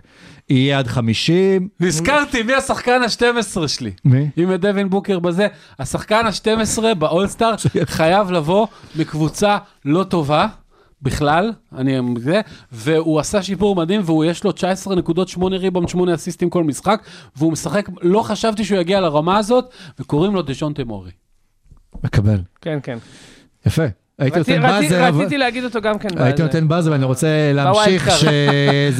יהיה 0.51 0.79
עד 0.79 0.87
50. 0.87 1.67
נזכרתי 1.79 2.43
מי 2.43 2.53
השחקן 2.53 3.01
ה-12 3.01 3.67
שלי. 3.67 3.91
מי? 4.05 4.29
אם 4.37 4.53
את 4.53 4.61
דווין 4.61 4.89
בוקר 4.89 5.19
בזה, 5.19 5.47
השחקן 5.79 6.25
ה-12 6.25 6.93
באולסטאר 6.95 7.55
חייב 7.85 8.31
לבוא 8.31 8.67
מקבוצה 8.95 9.57
לא 9.85 10.03
טובה. 10.03 10.47
בכלל, 11.03 11.53
אני 11.75 11.97
זה, 12.19 12.41
והוא 12.71 13.19
עשה 13.19 13.41
שיפור 13.43 13.75
מדהים, 13.75 14.01
והוא 14.05 14.25
יש 14.25 14.43
לו 14.43 14.51
19 14.51 14.95
נקודות, 14.95 15.27
8 15.27 15.57
ריבאונד, 15.57 15.89
8 15.89 16.15
אסיסטים 16.15 16.49
כל 16.49 16.63
משחק, 16.63 17.01
והוא 17.35 17.51
משחק, 17.51 17.89
לא 18.01 18.21
חשבתי 18.21 18.63
שהוא 18.63 18.79
יגיע 18.79 19.01
לרמה 19.01 19.37
הזאת, 19.37 19.73
וקוראים 19.99 20.33
לו 20.33 20.41
דז'ונטה 20.41 20.73
מוריי. 20.73 21.11
מקבל. 22.03 22.41
כן, 22.61 22.79
כן. 22.83 22.97
יפה. 23.65 23.83
הייתי 24.21 24.39
רצי- 24.39 24.57
נותן 24.59 24.81
buzzer, 24.81 25.07
אבל- 25.09 25.19
רציתי 25.21 25.37
להגיד 25.37 25.63
אותו 25.63 25.81
גם 25.81 25.99
כן. 25.99 26.09
הייתי 26.17 26.33
בזה. 26.33 26.43
נותן 26.43 26.67
buzzer 26.67 26.91
ואני 26.91 27.05
רוצה 27.05 27.27
להמשיך. 27.53 28.11
שזה 28.11 28.27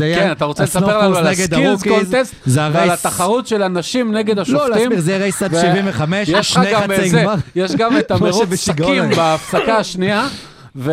יהיה... 0.06 0.20
כן, 0.20 0.32
אתה 0.32 0.46
רוצה 0.46 0.64
לספר 0.64 0.98
לנו 0.98 1.18
על 1.18 1.28
ה 1.28 1.36
skills 1.36 1.84
contest, 1.84 2.36
זה 2.46 2.62
ועל. 2.74 2.90
התחרות 2.92 3.48
של 3.48 3.64
הנשים 3.64 4.12
נגד 4.14 4.36
לא, 4.38 4.42
השופטים. 4.42 4.70
להסביר, 4.74 5.00
זה 5.00 5.18
race 5.18 5.44
עד 5.44 5.54
ו- 5.54 5.62
75, 5.62 6.30
יש 6.30 6.36
לך 6.36 6.44
שני 6.44 6.72
גם 6.74 6.82
חצי 6.82 7.10
זה, 7.10 7.22
גמר. 7.22 7.34
יש 7.56 7.76
גם 7.76 7.98
את 7.98 8.12
המרוץ 8.12 8.56
שקים. 8.56 9.10
בהפסקה 9.10 9.78
השנייה, 9.78 10.28
ו- 10.76 10.92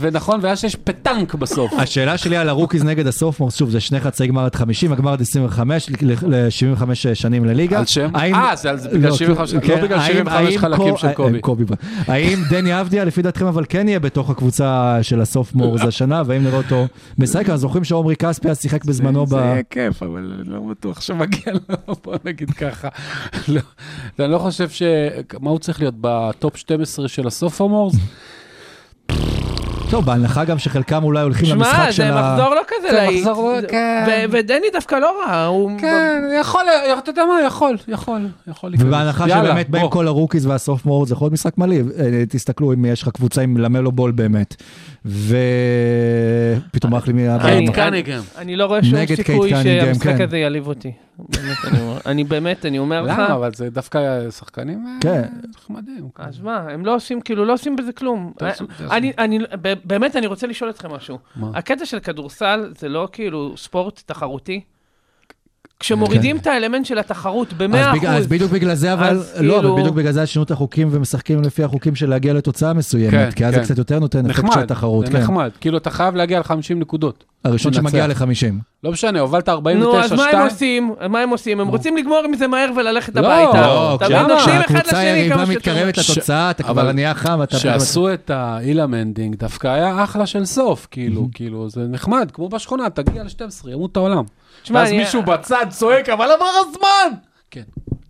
ונכון, 0.00 0.40
ואז 0.42 0.64
יש 0.64 0.76
פטנק 0.76 1.34
בסוף. 1.34 1.72
השאלה 1.78 2.18
שלי 2.18 2.36
על 2.36 2.48
ה 2.48 2.53
rookies 2.53 2.84
נגד 2.84 3.06
ה 3.06 3.10
sophomores, 3.10 3.56
שוב, 3.56 3.70
זה 3.70 3.80
שני 3.80 4.00
חצי 4.00 4.26
גמר 4.26 4.44
עד 4.44 4.54
50, 4.54 4.92
הגמר 4.92 5.12
עד 5.12 5.20
25, 5.20 5.90
ל-75 6.22 6.82
שנים 7.14 7.44
לליגה. 7.44 7.78
על 7.78 7.86
שם? 7.86 8.08
האם- 8.14 8.34
אה, 8.34 8.56
זה 8.56 8.70
על- 8.70 8.78
זה 8.78 8.88
בגלל 8.88 9.10
לא, 9.10 9.16
75, 9.16 9.54
לא 9.54 9.60
כן, 9.60 9.80
בגלל 9.82 9.98
האם- 9.98 10.12
75 10.12 10.48
האם 10.52 10.58
חלקים 10.58 10.90
קו- 10.92 10.98
של 10.98 11.06
אה, 11.06 11.12
קובי. 11.14 11.40
קובי. 11.40 11.64
האם 12.06 12.38
דני 12.50 12.80
אבדיה, 12.80 13.04
לפי 13.04 13.22
דעתכם, 13.22 13.46
אבל 13.46 13.64
כן 13.68 13.88
יהיה 13.88 14.00
בתוך 14.00 14.30
הקבוצה 14.30 14.98
של 15.02 15.20
ה 15.20 15.26
sophomores 15.26 15.80
השנה, 15.80 16.22
והאם 16.26 16.42
נראה 16.44 16.56
אותו 16.56 16.86
משחק? 17.18 17.40
אנחנו 17.40 17.56
זוכרים 17.56 17.84
שעומרי 17.84 18.16
כספי 18.16 18.48
אז 18.50 18.60
שיחק 18.60 18.84
בזמנו 18.84 19.26
זה 19.26 19.36
ב... 19.36 19.38
יהיה 19.38 19.62
כיף, 19.70 20.02
אבל 20.02 20.42
לא 20.46 20.60
בטוח 20.60 21.00
שמגיע 21.00 21.52
לו, 21.52 21.94
בוא 22.04 22.16
נגיד 22.24 22.50
ככה. 22.50 22.88
לא, 23.48 23.60
אני 24.18 24.32
לא 24.32 24.38
חושב 24.38 24.68
ש... 24.68 24.82
מה 25.40 25.50
הוא 25.50 25.58
צריך 25.58 25.80
להיות? 25.80 25.94
ב 26.00 26.14
top 26.14 26.56
12 26.56 27.08
של 27.08 27.26
ה 27.26 27.32
sophomores? 27.32 27.94
טוב, 29.90 30.04
בהנחה 30.04 30.44
גם 30.44 30.58
שחלקם 30.58 31.04
אולי 31.04 31.22
הולכים 31.22 31.46
שמע, 31.46 31.56
למשחק 31.56 31.84
זה 31.86 31.92
של 31.92 32.02
ה... 32.12 32.34
מחזור 32.36 32.54
לא 32.54 32.60
כזה 32.68 32.90
זה 32.90 32.96
להיט. 32.96 33.26
מחזור 33.26 33.52
לא- 33.62 33.68
כן. 33.68 34.04
ו- 34.08 34.24
ודני 34.32 34.66
דווקא 34.72 34.94
לא 34.94 35.22
רע, 35.26 35.44
הוא... 35.44 35.70
כן, 35.80 36.22
יכול, 36.40 36.64
אתה 36.98 37.10
יודע 37.10 37.22
מה, 37.24 37.46
יכול, 37.46 37.76
יכול, 37.88 38.20
יכול 38.46 38.70
להיכנס. 38.70 38.86
ובהנחה 38.86 39.28
יאללה, 39.28 39.44
שבאמת 39.44 39.70
באים 39.70 39.82
בוא. 39.84 39.90
כל 39.90 40.06
ה 40.06 40.11
rookies 40.11 40.46
וה 40.46 40.55
sophomores, 40.55 41.08
זה 41.08 41.14
יכול 41.14 41.24
להיות 41.24 41.32
משחק 41.32 41.58
מלא. 41.58 41.74
אה, 41.98 42.24
תסתכלו 42.28 42.72
אם 42.72 42.84
יש 42.84 43.02
לך 43.02 43.08
קבוצה 43.08 43.42
עם 43.42 43.56
למלו 43.56 43.92
בול 43.92 44.10
באמת. 44.10 44.56
ופתאום 45.06 46.92
ברח 46.92 47.06
לי 47.06 47.12
מי... 47.12 47.28
אני- 47.28 47.42
קייד 47.66 47.70
קנינגהם. 47.74 48.20
אני 48.38 48.56
לא 48.56 48.64
רואה 48.64 48.82
שום 48.84 49.06
סיכוי 49.16 49.50
שהמשחק 49.50 50.16
כן. 50.16 50.22
הזה 50.24 50.38
יעליב 50.38 50.66
אותי. 50.68 50.92
אני 52.06 52.24
באמת, 52.24 52.66
אני 52.66 52.78
אומר 52.78 53.02
לך... 53.02 53.12
למה? 53.18 53.34
אבל 53.34 53.54
זה 53.54 53.70
דווקא 53.70 54.30
שחקנים 54.30 54.86
אה, 54.86 54.92
כן. 55.00 55.22
נחמדים. 55.56 56.08
אז 56.16 56.40
מה, 56.40 56.56
הם 56.56 56.86
לא 56.86 56.94
עושים, 56.94 57.20
כאילו, 57.20 57.44
לא 57.44 57.52
עושים 57.52 57.76
בזה 57.76 57.92
כלום. 57.92 58.32
ב- 59.62 59.72
באמת, 59.84 60.16
אני 60.16 60.26
רוצה 60.26 60.46
לשאול 60.46 60.70
אתכם 60.70 60.90
משהו. 60.92 61.18
מה? 61.36 61.50
הקטע 61.54 61.86
של 61.86 62.00
כדורסל 62.00 62.72
זה 62.78 62.88
לא 62.88 63.08
כאילו 63.12 63.54
ספורט 63.56 64.02
תחרותי? 64.06 64.60
כשמורידים 65.80 66.36
את 66.36 66.46
האלמנט 66.46 66.86
של 66.86 66.98
התחרות 66.98 67.52
ב-100%. 67.52 67.76
אז, 67.76 67.98
בג... 67.98 68.06
אז 68.06 68.26
בדיוק 68.26 68.50
בגלל 68.52 68.74
זה, 68.74 68.92
אבל, 68.92 69.08
אז 69.08 69.34
לא, 69.40 69.54
כאילו- 69.54 69.72
אבל 69.72 69.80
בדיוק 69.80 69.96
בגלל 69.96 70.12
זה 70.12 70.26
שינו 70.26 70.42
את 70.42 70.50
החוקים 70.50 70.88
ומשחקים 70.90 71.42
לפי 71.42 71.64
החוקים 71.64 71.94
של 71.94 72.10
להגיע 72.10 72.32
לתוצאה 72.32 72.72
מסוימת, 72.72 73.10
כן, 73.12 73.30
כי 73.30 73.46
אז 73.46 73.54
זה 73.54 73.60
כן. 73.60 73.64
קצת 73.64 73.78
יותר 73.78 73.98
נותן 73.98 74.26
אפקט 74.26 74.36
של 74.36 74.42
נחמד, 74.46 74.64
תחרות, 74.64 75.06
זה 75.06 75.12
כן. 75.12 75.18
נחמד. 75.18 75.50
כאילו, 75.60 75.78
אתה 75.78 75.90
חייב 75.90 76.14
להגיע 76.14 76.38
ל-50 76.38 76.74
נקודות. 76.74 77.24
הראשון. 77.44 77.72
שמגיע 77.72 78.06
ל-50. 78.06 78.54
לא 78.84 78.92
משנה, 78.92 79.20
הובלת 79.20 79.48
49-2. 79.48 79.52
נו, 79.74 80.00
אז 80.00 80.12
מה 80.12 80.24
הם 80.28 80.46
עושים? 80.46 80.94
מה 81.08 81.20
הם 81.20 81.30
עושים? 81.30 81.60
הם 81.60 81.68
רוצים 81.68 81.96
לגמור 81.96 82.22
עם 82.24 82.36
זה 82.36 82.46
מהר 82.46 82.70
וללכת 82.76 83.16
לא, 83.16 83.26
הביתה. 83.26 83.60
לא, 83.60 83.98
כשהקבוצה 84.38 84.78
לשני 84.86 84.98
היריבה 84.98 85.34
כמה 85.34 85.46
שיותר. 85.46 85.70
מתקרבת 85.70 85.98
לתוצאה, 85.98 86.50
אתה 86.50 86.64
אבל 86.64 86.82
כבר 86.82 86.92
נהיה 86.92 87.14
חם, 87.14 87.42
אתה... 87.42 87.56
כשעשו 87.56 88.12
את 88.14 88.30
ה 88.30 88.39
Elam 88.39 88.73
Ending, 88.73 89.34
דווקא 89.36 89.68
היה 89.68 90.04
אחלה 90.04 90.26
של 90.26 90.44
סוף, 90.44 90.88
כאילו. 90.90 91.28
כאילו, 91.34 91.70
זה 91.70 91.80
נחמד, 91.88 92.30
כמו 92.32 92.48
בשכונה, 92.48 92.90
תגיע 92.90 93.22
ל-12, 93.22 93.70
ימות 93.70 93.96
העולם. 93.96 94.24
תשמע, 94.62 94.78
ואז 94.78 94.88
אני- 94.88 94.98
מישהו 94.98 95.22
בצד 95.22 95.66
צועק, 95.68 96.08
אבל 96.08 96.30
עבר 96.32 96.44
הזמן! 96.60 97.16
כן. 97.50 97.62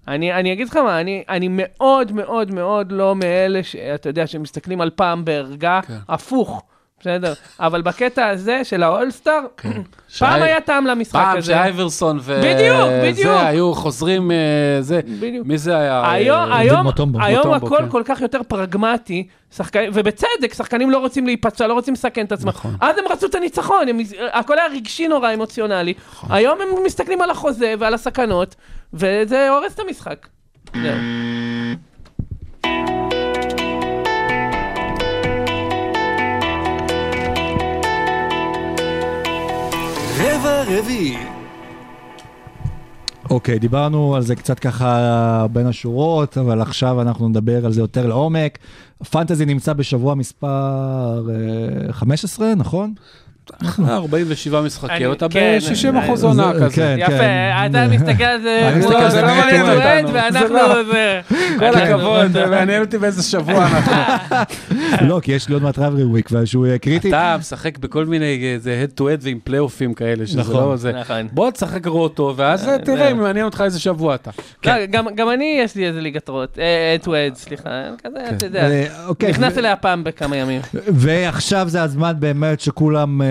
אני, 0.09 0.33
אני 0.33 0.53
אגיד 0.53 0.69
לך 0.69 0.77
מה, 0.77 1.01
אני, 1.01 1.25
אני 1.29 1.49
מאוד 1.51 2.13
מאוד 2.13 2.51
מאוד 2.55 2.93
לא 2.93 3.17
מאלה 3.17 3.63
שאתה 3.63 4.09
יודע, 4.09 4.27
שמסתכלים 4.27 4.81
על 4.81 4.91
פעם 4.91 5.25
בערגה, 5.25 5.81
כן. 5.87 5.95
הפוך, 6.09 6.63
בסדר? 7.01 7.33
אבל 7.61 7.83
בקטע 7.83 8.29
הזה 8.29 8.65
של 8.65 8.83
האולסטאר, 8.83 9.41
פעם 9.63 9.73
שי- 10.09 10.25
היה 10.25 10.61
טעם 10.61 10.87
למשחק 10.87 11.13
פעם 11.13 11.39
הזה. 11.39 11.47
שאייברסון 11.53 12.19
ו... 12.23 12.41
בדיוק, 12.45 12.89
בדיוק. 13.03 13.33
זה, 13.33 13.47
היו 13.47 13.75
חוזרים, 13.75 14.31
אה, 14.31 14.37
זה, 14.81 15.01
בדיוק. 15.21 15.47
מי 15.47 15.59
זה 15.59 15.77
היה? 15.77 16.11
היום, 16.13 16.53
אה, 16.53 17.57
הכל 17.57 17.77
כן. 17.79 17.89
כל 17.89 18.03
כך 18.05 18.21
יותר 18.21 18.41
פרגמטי, 18.49 19.27
שחקנים, 19.57 19.91
ובצדק, 19.95 20.55
שחקנים 20.55 20.91
לא 20.91 20.99
רוצים 20.99 21.27
להיפצע, 21.27 21.67
לא 21.67 21.73
רוצים 21.73 21.95
לסכן 21.95 22.25
את 22.25 22.33
עצמם. 22.33 22.49
נכון. 22.49 22.77
אז 22.81 22.99
הם 22.99 23.05
רצו 23.11 23.27
את 23.27 23.35
הניצחון, 23.35 23.89
הם, 23.89 23.99
הכל 24.33 24.59
היה 24.59 24.69
רגשי 24.69 25.09
נורא 25.09 25.35
אמוציונלי. 25.35 25.95
נכון. 26.13 26.29
היום 26.33 26.59
הם 26.61 26.85
מסתכלים 26.85 27.23
על 27.23 27.31
החוזה 27.31 27.75
ועל 27.79 27.95
הסכנות, 27.95 28.55
וזה 28.95 29.49
הורס 29.51 29.75
את 29.75 29.81
המשחק. 29.81 30.27
זהו. 30.75 30.93
רביעי. 40.71 41.17
אוקיי, 43.31 43.59
דיברנו 43.59 44.15
על 44.17 44.23
זה 44.23 44.37
קצת 44.37 44.59
ככה 44.59 45.47
בין 45.53 45.67
השורות, 45.67 46.39
אבל 46.39 46.61
עכשיו 46.61 47.01
אנחנו 47.01 47.29
נדבר 47.29 47.67
על 47.67 47.73
זה 47.73 47.81
יותר 47.81 48.07
לעומק. 48.07 48.59
פנטזי 49.11 49.45
נמצא 49.47 49.73
בשבוע 49.73 50.15
מספר 50.15 51.29
אה, 51.89 51.93
15, 51.93 52.55
נכון? 52.55 52.95
47 53.89 54.61
משחקים, 54.61 55.13
אתה 55.13 55.27
כן, 55.31 55.59
ב-60 55.93 56.05
אחוז 56.05 56.25
עונה 56.25 56.53
כזה. 56.55 56.71
כן. 56.77 56.97
יפה, 56.99 57.67
אתה 57.67 57.87
מסתכל 57.89 58.25
על 58.25 58.41
זה, 58.43 58.69
אני 58.69 58.81
כמו 58.83 58.89
מסתכל 58.91 59.03
על 59.03 59.11
זה. 59.11 59.21
ואנחנו 60.13 60.49
זה 60.49 60.55
לא- 60.55 60.83
זה. 60.93 61.21
כל 61.59 61.65
אנחנו- 61.65 61.81
הכבוד, 62.17 62.45
מעניין 62.51 62.83
אותי 62.83 62.99
באיזה 62.99 63.23
שבוע 63.23 63.67
אנחנו. 63.67 63.93
לא, 65.09 65.21
כי 65.23 65.33
יש 65.33 65.49
לי 65.49 65.55
עוד 65.55 65.63
מעט 65.63 65.79
רברי 65.79 66.05
וויק, 66.05 66.29
שהוא 66.45 66.67
יהיה 66.67 66.79
קריטי. 66.79 67.09
אתה 67.09 67.37
משחק 67.39 67.79
בכל 67.79 68.05
מיני, 68.05 68.25
אה, 68.43 68.57
זה 68.59 68.81
הד 68.83 68.91
טו 68.91 69.09
הד 69.09 69.21
ועם 69.23 69.39
פלייאופים 69.45 69.95
כאלה, 69.95 70.27
שזה 70.27 70.41
נכון. 70.41 70.55
לא 70.55 70.77
זה. 70.77 70.93
נכון. 70.93 71.29
בוא 71.33 71.51
תשחק 71.51 71.87
רוטו, 71.87 72.35
ואז 72.37 72.69
אה, 72.69 72.79
תראה 72.79 73.11
אם 73.11 73.19
מעניין 73.21 73.45
אותך 73.45 73.61
איזה 73.65 73.81
שבוע 73.81 74.15
אתה. 74.15 74.31
לא, 74.67 74.73
גם- 75.17 75.31
אני, 75.31 75.61
יש 75.65 75.75
לי 75.77 75.87
איזה 75.87 76.01
ליגת 76.01 76.29
רוט, 76.29 76.59
אה, 76.59 76.97
to 77.05 77.09
add, 77.09 77.35
סליחה, 77.35 77.71
כזה, 78.05 78.19
אתה 78.37 78.47
יודע. 78.47 78.69
אה, 78.71 78.87
אוקיי, 79.07 79.31
נכנס 79.31 79.59
אליה 79.59 79.77
פעם 79.77 80.05
בכמה 80.05 80.37
ימים. 80.37 80.61
ועכשיו 80.75 81.69
זה 81.69 81.83
הזמן 81.83 82.13
באמת 82.19 82.61
שכולם 82.61 83.23
אה, 83.23 83.27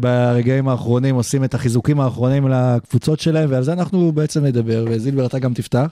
ברגעים 0.00 0.68
האחרונים 0.68 1.14
עושים 1.14 1.44
את 1.44 1.54
החיזוקים 1.54 2.00
האחרונים 2.00 2.48
לקבוצות 2.48 3.20
שלהם, 3.20 3.50
ועל 3.52 3.62
זה 3.62 3.72
אנחנו 3.72 4.12
בעצם 4.12 4.44
נדבר, 4.44 4.84
וזילבר 4.90 5.26
אתה 5.26 5.38
גם 5.38 5.54
תפתח. 5.54 5.86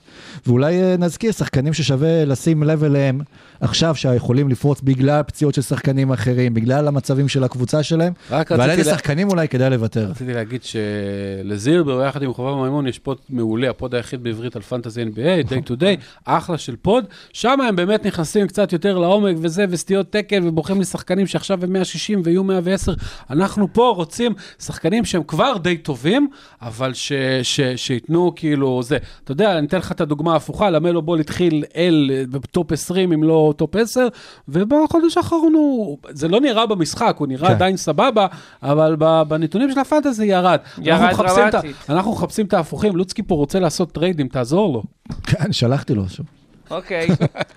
ואולי 0.46 0.82
אה, 0.82 0.96
נזכיר 0.98 1.32
שחקנים 1.32 1.72
ששווה 1.72 2.24
לשים 2.24 2.62
לב 2.62 2.84
אליהם 2.84 3.20
עכשיו, 3.60 3.94
שיכולים 3.94 4.48
לפרוץ 4.48 4.80
בגלל 4.80 5.22
פציעות 5.22 5.54
של 5.54 5.62
שחקנים 5.62 6.12
אחרים, 6.12 6.54
בגלל 6.54 6.88
המצבים 6.88 7.28
של 7.28 7.44
הקבוצה 7.44 7.82
שלהם, 7.82 8.12
ועל 8.30 8.70
איזה 8.70 8.90
לה- 8.90 8.96
שחקנים 8.96 9.28
אולי 9.30 9.48
כדאי 9.48 9.70
לוותר. 9.70 10.06
רציתי 10.10 10.34
להגיד 10.34 10.60
שלזילבר, 10.62 12.02
יחד 12.08 12.22
עם 12.22 12.32
חובב 12.32 12.62
מימון, 12.64 12.86
יש 12.86 12.98
pod 12.98 13.16
מעולה, 13.30 13.70
ה 13.70 13.76
pod 13.76 13.94
היחיד 13.94 14.22
בעברית 14.22 14.56
על 14.56 14.62
פנטזי 14.62 15.02
NBA, 15.02 15.48
day 15.50 15.68
to 15.70 15.80
day, 15.80 15.84
אחלה 16.24 16.58
של 16.58 16.76
pod. 16.82 17.04
שם 17.32 17.60
הם 17.68 17.76
באמת 17.76 18.06
נכנסים 18.06 18.46
קצת 18.46 18.72
יותר 18.72 18.98
לעומק 18.98 19.36
וזה, 19.40 19.64
וסטיות 19.70 20.12
תקן, 20.12 20.48
ובוחרים 20.48 20.78
לי 20.78 20.84
שחקנים 20.84 21.26
שעכשיו 21.26 21.64
הם 21.64 21.72
160 21.72 22.20
ויהיו 22.24 22.44
110. 22.44 22.94
אנחנו 23.30 23.57
פה 23.72 23.92
רוצים 23.96 24.32
שחקנים 24.58 25.04
שהם 25.04 25.22
כבר 25.22 25.56
די 25.56 25.76
טובים, 25.76 26.28
אבל 26.62 26.94
ש, 26.94 27.12
ש, 27.42 27.60
שייתנו 27.76 28.32
כאילו 28.36 28.82
זה. 28.82 28.98
אתה 29.24 29.32
יודע, 29.32 29.58
אני 29.58 29.66
אתן 29.66 29.78
לך 29.78 29.92
את 29.92 30.00
הדוגמה 30.00 30.32
ההפוכה, 30.32 30.70
למלו 30.70 31.02
בול 31.02 31.20
התחיל 31.20 31.64
אל 31.76 32.10
ב 32.30 32.41
top 32.41 32.72
20, 32.72 33.12
אם 33.12 33.22
לא 33.22 33.54
top 33.56 33.76
10, 33.76 34.08
ובחודש 34.48 35.16
האחרון 35.16 35.54
הוא, 35.54 35.98
זה 36.08 36.28
לא 36.28 36.40
נראה 36.40 36.66
במשחק, 36.66 37.16
הוא 37.18 37.28
נראה 37.28 37.48
כן. 37.48 37.54
עדיין 37.54 37.76
סבבה, 37.76 38.26
אבל 38.62 38.96
בנתונים 39.28 39.70
של 39.72 39.80
הפנטזי 39.80 40.26
ירד. 40.26 40.58
ירד 40.82 41.00
אנחנו 41.00 41.24
דרמטית. 41.24 41.76
אנחנו 41.88 42.12
מחפשים 42.12 42.46
את 42.46 42.52
ההפוכים, 42.52 42.96
לוצקי 42.96 43.22
פה 43.22 43.34
רוצה 43.34 43.60
לעשות 43.60 43.92
טריידים, 43.92 44.28
תעזור 44.28 44.72
לו. 44.72 44.82
כן, 45.22 45.52
שלחתי 45.52 45.94
לו 45.94 46.08
שוב. 46.08 46.26
אוקיי. 46.70 47.08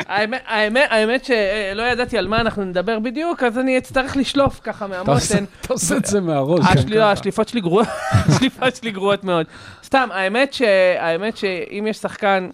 האמת- 0.07 0.41
האמת- 0.47 0.87
האמת 0.91 1.25
שלא 1.25 1.83
ידעתי 1.91 2.17
על 2.17 2.27
מה 2.27 2.41
אנחנו 2.41 2.63
נדבר 2.65 2.99
בדיוק, 2.99 3.43
אז 3.43 3.57
אני 3.59 3.77
אצטרך 3.77 4.17
לשלוף 4.17 4.59
ככה 4.63 4.87
מהמותן. 4.87 5.11
אתה 5.61 5.73
עושה 5.73 5.97
את 5.97 6.05
זה 6.05 6.21
מהראש. 6.21 6.65
השלי- 6.69 6.97
לא, 6.97 7.03
השליפות 7.03 7.47
שלי 7.47 7.61
גרועות, 7.61 7.87
השליפות 8.27 8.75
שלי 8.75 8.91
גרועות 8.91 9.23
מאוד. 9.23 9.45
סתם, 9.83 10.09
האמת 10.11 10.53
ש- 10.53 10.61
האמת 10.99 11.37
שאם 11.37 11.85
יש 11.89 11.97
שחקן, 11.97 12.49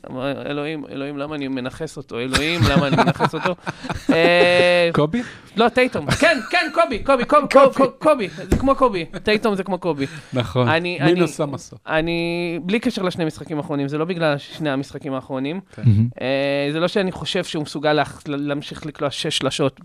אלוהים, 0.45 0.83
אלוהים, 0.91 1.17
למה 1.17 1.35
אני 1.35 1.47
מנכס 1.47 1.97
אותו? 1.97 2.19
אלוהים, 2.19 2.61
למה 2.69 2.87
אני 2.87 2.95
מנכס 2.95 3.33
אותו? 3.33 3.55
אה, 4.13 4.89
קובי? 4.93 5.21
לא, 5.57 5.69
טייטום. 5.69 6.11
כן, 6.11 6.37
כן, 6.51 6.67
קובי, 6.73 6.99
קובי, 6.99 7.25
קובי, 7.25 7.49
קובי, 7.99 8.27
זה 8.49 8.57
כמו 8.57 8.75
קובי. 8.75 9.05
טייטום 9.23 9.55
זה 9.55 9.63
כמו 9.63 9.77
קובי. 9.77 10.05
נכון. 10.33 10.67
אני- 10.67 10.97
מי 11.01 11.11
אני- 11.87 12.59
בלי 12.63 12.79
קשר 12.79 13.01
לשני 13.01 13.25
משחקים 13.25 13.57
האחרונים, 13.57 13.87
זה 13.87 13.97
לא 13.97 14.05
בגלל 14.05 14.37
שני 14.37 14.69
המשחקים 14.69 15.13
האחרונים. 15.13 15.59
אה, 16.47 16.71
זה 16.71 16.79
לא 16.79 16.87
שאני 16.87 17.11
חושב 17.11 17.43
שהוא 17.43 17.63
מסוגל 17.63 17.99
להמשיך 18.27 18.85
לקלוע 18.85 19.11
שש 19.11 19.37
שלשות 19.37 19.79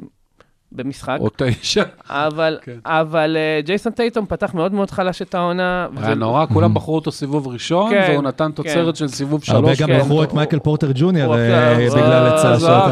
במשחק, 0.76 1.16
או 1.20 1.28
תשע. 1.36 1.82
אבל, 2.08 2.58
כן. 2.62 2.72
אבל 2.86 3.36
אה, 3.36 3.60
ג'ייסון 3.64 3.92
טייטום 3.92 4.26
פתח 4.26 4.54
מאוד 4.54 4.72
מאוד 4.74 4.90
חלש 4.90 5.22
את 5.22 5.34
העונה. 5.34 5.86
היה 5.96 6.04
וזה- 6.04 6.14
נורא, 6.14 6.46
כולם 6.46 6.74
בחרו 6.74 6.94
אותו 6.94 7.12
סיבוב 7.12 7.48
ראשון, 7.48 7.90
כן, 7.90 8.08
והוא 8.12 8.22
נתן 8.22 8.52
תוצרת 8.52 8.86
כן. 8.86 8.94
של 8.94 9.08
סיבוב 9.08 9.40
הרבה 9.48 9.74
שלוש. 9.74 9.80
גם 9.80 9.88
כן. 9.88 9.98
בחרו 10.00 10.22
את 10.22 10.32
מייקל 10.34 10.58
פורטר 10.58 10.90
ג'וניור 10.94 11.38
אה, 11.38 11.74
בגלל 11.90 12.26
אה, 12.26 12.38
שאתה- 12.38 12.58
שחרר 12.58 12.82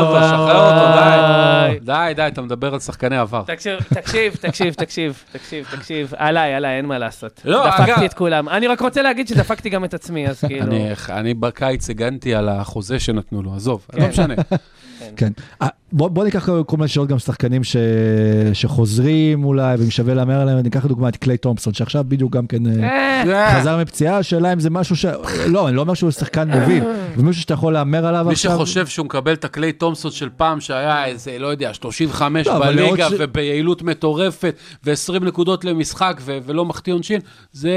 אותו, 0.00 0.26
שחרר 0.26 0.66
אותו, 0.66 0.98
אה. 0.98 1.68
די. 1.72 1.78
די, 1.84 2.12
די, 2.16 2.26
אתה 2.26 2.42
מדבר 2.42 2.74
על 2.74 2.80
שחקני 2.80 3.16
עבר. 3.16 3.42
תקשיב, 3.46 3.78
תקשיב, 3.94 4.34
תקשיב, 4.40 4.74
תקשיב, 4.74 5.22
תקשיב, 5.32 5.66
תקשיב, 5.76 6.12
עליי, 6.16 6.54
עליי, 6.54 6.76
אין 6.76 6.86
מה 6.86 6.98
לעשות. 6.98 7.40
לא, 7.44 7.68
אגב- 7.68 7.86
דפקתי 7.86 8.06
את 8.06 8.14
כולם. 8.14 8.48
אני 8.48 8.66
רק 8.66 8.80
רוצה 8.80 9.02
להגיד 9.02 9.28
שדפקתי 9.28 9.68
גם 9.70 9.84
את 9.84 9.94
עצמי, 9.94 10.28
אז 10.28 10.40
כאילו... 10.48 10.62
אני- 10.66 10.88
אני 11.08 11.34
בקיץ 11.34 11.90
הגנתי 11.90 12.34
על 12.34 12.48
החוזה 12.48 13.00
שנתנו 13.00 13.42
לו, 13.42 13.54
עזוב, 13.54 13.86
כן. 13.92 14.02
לא 14.02 14.08
משנה. 14.08 14.34
כן. 15.16 15.32
אה, 15.62 15.68
בוא, 15.92 16.08
בוא 16.08 16.24
ניקח 16.24 16.48
כל 16.66 16.76
מיני 16.76 16.88
שאלות 16.88 17.08
גם 17.08 17.18
שחקנים 17.18 17.64
ש... 17.64 17.76
שחוזרים 18.52 19.44
אולי, 19.44 19.76
ואם 19.78 19.90
שווה 19.90 20.14
להמר 20.14 20.40
עליהם, 20.40 20.58
ניקח 20.58 20.84
לדוגמה 20.84 21.08
את 21.08 21.16
קליי 21.16 21.36
תומפסון, 21.36 21.74
שעכשיו 21.74 22.04
בדיוק 22.08 22.32
גם 22.32 22.46
כן 22.46 22.82
אה, 22.82 23.22
אה, 23.32 23.60
חזר 23.60 23.78
מפציעה, 23.78 24.18
השאלה 24.18 24.52
אם 24.52 24.60
זה 24.60 24.70
משהו 24.70 24.96
ש... 24.96 25.04
לא, 25.46 25.68
אני 25.68 25.76
לא 25.76 25.80
אומר 25.80 25.94
שהוא 25.94 26.10
שחקן 26.10 26.50
מוביל, 26.50 26.84
ומישהו 27.16 27.42
שאתה 27.42 27.54
יכול 27.54 27.72
להמר 27.72 28.06
עליו 28.06 28.24
מי 28.24 28.32
עכשיו... 28.32 28.52
שחושב 28.52 28.86
שהוא 28.86 29.06
מקבל 29.06 29.32
את 29.32 29.44
הקליי 29.44 29.72
תומסון 29.72 30.10
של 30.10 30.28
פעם, 30.36 30.60
שהיה 30.60 31.04
איזה, 31.04 31.38
לא 31.38 31.46
יודע, 31.46 31.74
35 31.74 32.46
לא, 32.46 32.58
בליגה 32.58 33.08
ש- 33.08 33.14
וביעילות 33.18 33.82
מטורפת, 33.82 34.56
ו-20 34.84 35.24
נקודות 35.24 35.64
למשחק 35.64 36.20
ו- 36.20 36.38
ולא 36.46 36.64
מחטיא 36.64 36.92
עונשין, 36.92 37.20
זה 37.52 37.70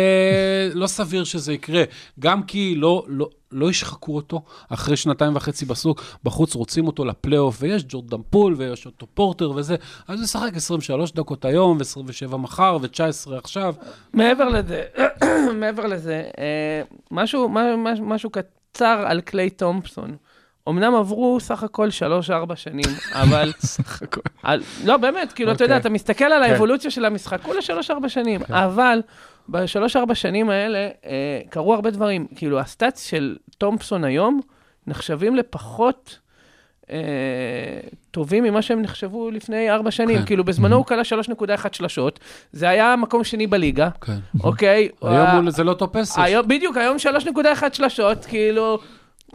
לא 0.73 0.87
סביר 0.87 1.23
שזה 1.23 1.53
יקרה. 1.53 1.83
גם 2.19 2.43
כי 2.43 2.75
לא... 2.77 3.05
לא 3.07 3.29
לא 3.51 3.69
ישחקו 3.69 4.15
אותו 4.15 4.41
אחרי 4.69 4.97
שנתיים 4.97 5.35
וחצי 5.35 5.65
בסוג, 5.65 6.01
בחוץ 6.23 6.55
רוצים 6.55 6.87
אותו 6.87 7.05
לפלייאוף, 7.05 7.57
ויש 7.59 7.83
ג'ורדן 7.87 8.21
פול, 8.29 8.55
ויש 8.57 8.85
אותו 8.85 9.07
פורטר 9.13 9.51
וזה, 9.51 9.75
אז 10.07 10.21
ישחק 10.21 10.55
23 10.55 11.11
דקות 11.11 11.45
היום, 11.45 11.77
ו-27 11.77 12.37
מחר, 12.37 12.77
ו-19 12.81 13.35
עכשיו. 13.37 13.75
מעבר 14.13 14.49
לזה, 14.49 14.83
מעבר 15.59 15.85
לזה, 15.85 16.23
אה, 16.37 16.81
משהו, 17.11 17.49
מה- 17.49 17.75
משהו 18.01 18.29
קצר 18.29 19.03
על 19.07 19.21
קליי 19.21 19.49
תומפסון. 19.49 20.15
אמנם 20.69 20.95
עברו 20.95 21.39
סך 21.39 21.63
הכל 21.63 21.89
3-4 22.49 22.55
שנים, 22.55 22.85
אבל... 23.21 23.51
סך 23.59 24.01
הכל. 24.01 24.21
על, 24.43 24.61
לא, 24.85 24.97
באמת, 24.97 25.33
כאילו, 25.33 25.51
אתה 25.51 25.63
יודע, 25.63 25.75
אוקיי. 25.75 25.81
אתה 25.81 25.89
מסתכל 25.89 26.25
על 26.25 26.43
האבולוציה 26.43 26.91
של 26.91 27.05
המשחק, 27.05 27.41
כולה 27.41 27.59
3-4 28.03 28.09
שנים, 28.09 28.43
כן. 28.43 28.53
אבל 28.53 29.01
בשלוש-ארבע 29.51 30.15
שנים 30.15 30.49
האלה 30.49 30.77
אה, 31.05 31.39
קרו 31.49 31.73
הרבה 31.73 31.89
דברים. 31.91 32.27
כאילו, 32.35 32.59
הסטאצ 32.59 33.03
של 33.09 33.37
תומפסון 33.57 34.03
היום 34.03 34.41
נחשבים 34.87 35.35
לפחות 35.35 36.19
אה, 36.91 36.97
טובים 38.11 38.43
ממה 38.43 38.61
שהם 38.61 38.81
נחשבו 38.81 39.31
לפני 39.31 39.71
ארבע 39.71 39.91
שנים. 39.91 40.19
כן. 40.19 40.25
כאילו, 40.25 40.43
בזמנו 40.43 40.75
הוא 40.75 40.85
כלה 40.85 41.01
3.1 41.61 41.67
שלשות, 41.71 42.19
זה 42.51 42.69
היה 42.69 42.95
מקום 42.95 43.23
שני 43.23 43.47
בליגה, 43.47 43.89
כן. 44.01 44.17
אוקיי? 44.43 44.89
היום 45.01 45.27
הוא- 45.45 45.51
זה 45.51 45.63
לא 45.63 45.75
10. 45.93 46.21
היום, 46.21 46.47
בדיוק, 46.47 46.77
היום 46.77 46.97
3.1 46.97 47.39
שלשות, 47.73 48.25
כאילו... 48.25 48.79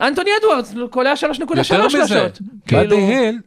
אנטוני 0.00 0.30
אדוארדס 0.40 0.74
קולע 0.90 1.12
3.3 1.16 1.22
יותר 1.58 1.86
מזה, 1.86 2.08
שלשות. 2.08 2.38
באדי 2.72 2.88
כאילו, 2.88 2.96
היל. 2.96 3.38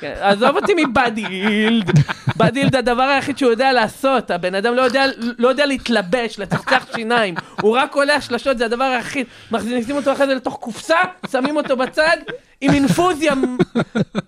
כן. 0.00 0.14
עזוב 0.20 0.56
אותי 0.56 0.72
מבאדי 0.76 1.26
הילד. 1.26 1.90
באדי 2.36 2.60
הילד, 2.60 2.76
הדבר 2.76 3.02
היחיד 3.02 3.38
שהוא 3.38 3.50
יודע 3.50 3.72
לעשות, 3.72 4.30
הבן 4.30 4.54
אדם 4.54 4.74
לא 4.74 4.82
יודע, 4.82 5.04
לא 5.38 5.48
יודע 5.48 5.66
להתלבש, 5.66 6.38
לצחצח 6.38 6.86
שיניים, 6.96 7.34
הוא 7.60 7.76
רק 7.76 7.90
קולע 7.92 8.20
שלשות, 8.20 8.58
זה 8.58 8.64
הדבר 8.64 8.84
היחיד. 8.84 9.26
מכניסים 9.50 9.96
אותו 9.96 10.12
אחרי 10.12 10.26
זה 10.26 10.34
לתוך 10.34 10.56
קופסה, 10.60 10.96
שמים 11.32 11.56
אותו 11.56 11.76
בצד, 11.76 12.16
עם 12.60 12.72
אינפוזיה 12.74 13.32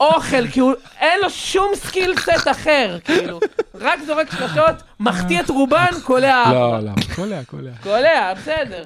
אוכל, 0.01 0.49
כי 0.49 0.61
הוא, 0.61 0.75
אין 1.01 1.21
לו 1.23 1.31
שום 1.31 1.73
skill 1.75 2.15
set 2.19 2.49
אחר, 2.51 2.99
כאילו. 3.05 3.41
רק 3.75 4.01
זורק 4.07 4.31
שלשות, 4.31 4.75
מחטיא 5.01 5.41
את 5.41 5.51
רובן, 5.51 5.91
קולע. 6.05 6.45
לא, 6.53 6.79
לא, 6.81 6.91
קולע, 7.17 7.45
קולע. 7.45 7.71
קולע, 7.83 8.35
בסדר. 8.35 8.85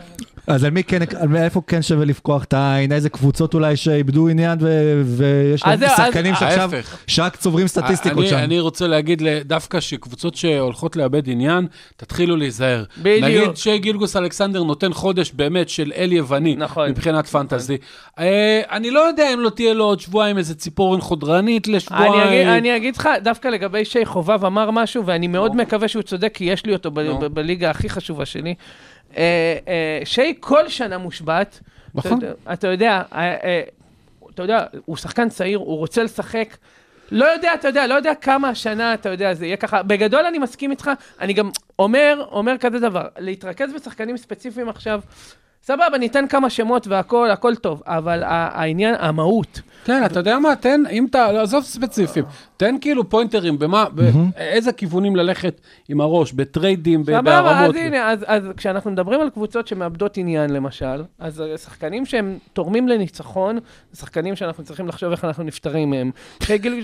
אז 0.52 0.64
על 0.64 0.70
מי 0.70 0.84
כן, 0.84 0.98
על 1.20 1.36
איפה 1.36 1.62
כן 1.66 1.82
שווה 1.82 2.04
לפקוח 2.04 2.44
את 2.44 2.52
העין, 2.52 2.92
איזה 2.92 3.08
קבוצות 3.08 3.54
אולי 3.54 3.76
שאיבדו 3.76 4.28
עניין 4.28 4.58
ו- 4.60 5.02
ויש 5.04 5.66
להם 5.66 5.80
שחקנים 5.96 6.34
שעכשיו. 6.34 6.70
שרק 7.06 7.36
צוברים 7.36 7.66
סטטיסטיקות 7.66 8.18
אני, 8.18 8.28
שם. 8.28 8.36
אני 8.36 8.60
רוצה 8.60 8.86
להגיד 8.86 9.22
דווקא 9.44 9.80
שקבוצות 9.80 10.34
שהולכות 10.34 10.96
לאבד 10.96 11.28
עניין, 11.30 11.66
תתחילו 11.96 12.36
להיזהר. 12.36 12.84
בדיוק. 13.02 13.24
נגיד 13.24 13.56
שי 13.56 13.78
גילג'ס 13.78 14.16
אלכסנדר 14.16 14.62
נותן 14.62 14.92
חודש 14.92 15.32
באמת 15.32 15.68
של 15.68 15.92
אל 15.96 16.12
יווני, 16.12 16.56
נכון. 16.56 16.88
מבחינת 16.90 17.26
פנטזי. 17.26 17.76
אה, 18.18 18.60
אני 18.70 18.90
לא 18.90 19.00
יודע 19.00 19.34
אם 19.34 19.40
לא 19.40 19.50
תהיה 19.50 19.74
לו 19.74 19.84
עוד 19.84 20.00
שבועיים 20.00 20.38
איזה 20.38 20.54
ציפורן 20.54 21.00
חודרנית 21.00 21.68
לשבועיים. 21.68 22.12
אני 22.12 22.28
אגיד, 22.28 22.46
אני 22.46 22.76
אגיד 22.76 22.96
לך, 22.96 23.08
דווקא 23.24 23.48
לגבי 23.48 23.84
שי 23.84 24.06
חובב 24.06 24.44
אמר 24.44 24.70
משהו, 24.70 25.06
ואני 25.06 25.26
מאוד 25.26 25.56
מקווה 25.56 25.88
שהוא 25.88 26.02
צודק, 26.02 26.30
כי 26.34 26.44
יש 26.44 26.66
לי 26.66 26.72
אותו 26.72 26.90
ב- 26.90 26.98
נו. 27.00 27.18
ב- 27.18 27.26
בליגה 27.26 27.70
הכי 27.70 27.88
חשובה 27.88 28.26
שלי. 28.26 28.54
אה, 29.16 29.22
אה, 29.68 30.00
שי 30.04 30.34
כל 30.40 30.68
שנה 30.68 30.98
מושבת. 30.98 31.60
נכון. 31.94 32.18
אתה, 32.18 32.26
יודע- 32.26 32.52
אתה 32.52 32.68
יודע, 32.68 33.02
אה, 33.14 33.62
אתה 34.34 34.42
יודע, 34.42 34.64
הוא 34.84 34.96
שחקן 34.96 35.28
צעיר, 35.28 35.58
הוא 35.58 35.76
רוצה 35.78 36.02
לשחק. 36.02 36.56
לא 37.10 37.24
יודע, 37.24 37.54
אתה 37.54 37.68
יודע, 37.68 37.86
לא 37.86 37.94
יודע 37.94 38.14
כמה 38.14 38.48
השנה, 38.48 38.94
אתה 38.94 39.08
יודע, 39.08 39.34
זה 39.34 39.46
יהיה 39.46 39.56
ככה. 39.56 39.82
בגדול 39.82 40.26
אני 40.26 40.38
מסכים 40.38 40.70
איתך, 40.70 40.90
אני 41.20 41.32
גם 41.32 41.50
אומר, 41.78 42.26
אומר 42.32 42.58
כזה 42.60 42.78
דבר, 42.78 43.06
להתרכז 43.18 43.72
בשחקנים 43.72 44.16
ספציפיים 44.16 44.68
עכשיו, 44.68 45.00
סבבה, 45.64 45.98
ניתן 45.98 46.26
כמה 46.28 46.50
שמות 46.50 46.86
והכל, 46.86 47.30
הכל 47.30 47.54
טוב, 47.54 47.82
אבל 47.86 48.22
העניין, 48.26 48.94
המהות, 48.98 49.60
כן, 49.84 50.02
אתה 50.06 50.20
יודע 50.20 50.38
מה, 50.38 50.56
תן, 50.56 50.82
אם 50.90 51.06
אתה, 51.10 51.32
לא, 51.32 51.40
עזוב 51.42 51.64
ספציפיים, 51.64 52.24
תן 52.56 52.76
כאילו 52.80 53.08
פוינטרים, 53.10 53.58
במה, 53.58 53.84
באיזה 53.92 54.72
כיוונים 54.72 55.16
ללכת 55.16 55.60
עם 55.88 56.00
הראש, 56.00 56.32
בטריידים, 56.32 57.02
ב- 57.02 57.06
סבבה, 57.06 57.22
בהרמות. 57.22 57.76
אז 57.76 57.80
הנה, 57.80 58.10
אז, 58.10 58.24
אז 58.26 58.42
כשאנחנו 58.56 58.90
מדברים 58.90 59.20
על 59.20 59.30
קבוצות 59.30 59.68
שמאבדות 59.68 60.16
עניין 60.16 60.52
למשל, 60.52 61.02
אז 61.18 61.42
שחקנים 61.56 62.06
שהם 62.06 62.38
תורמים 62.52 62.88
לניצחון, 62.88 63.58
שחקנים 63.94 64.36
שאנחנו 64.36 64.64
צריכים 64.64 64.88
לחשוב 64.88 65.10
איך 65.10 65.24
אנחנו 65.24 65.44
נפטרים 65.44 65.90
מהם. 65.90 66.10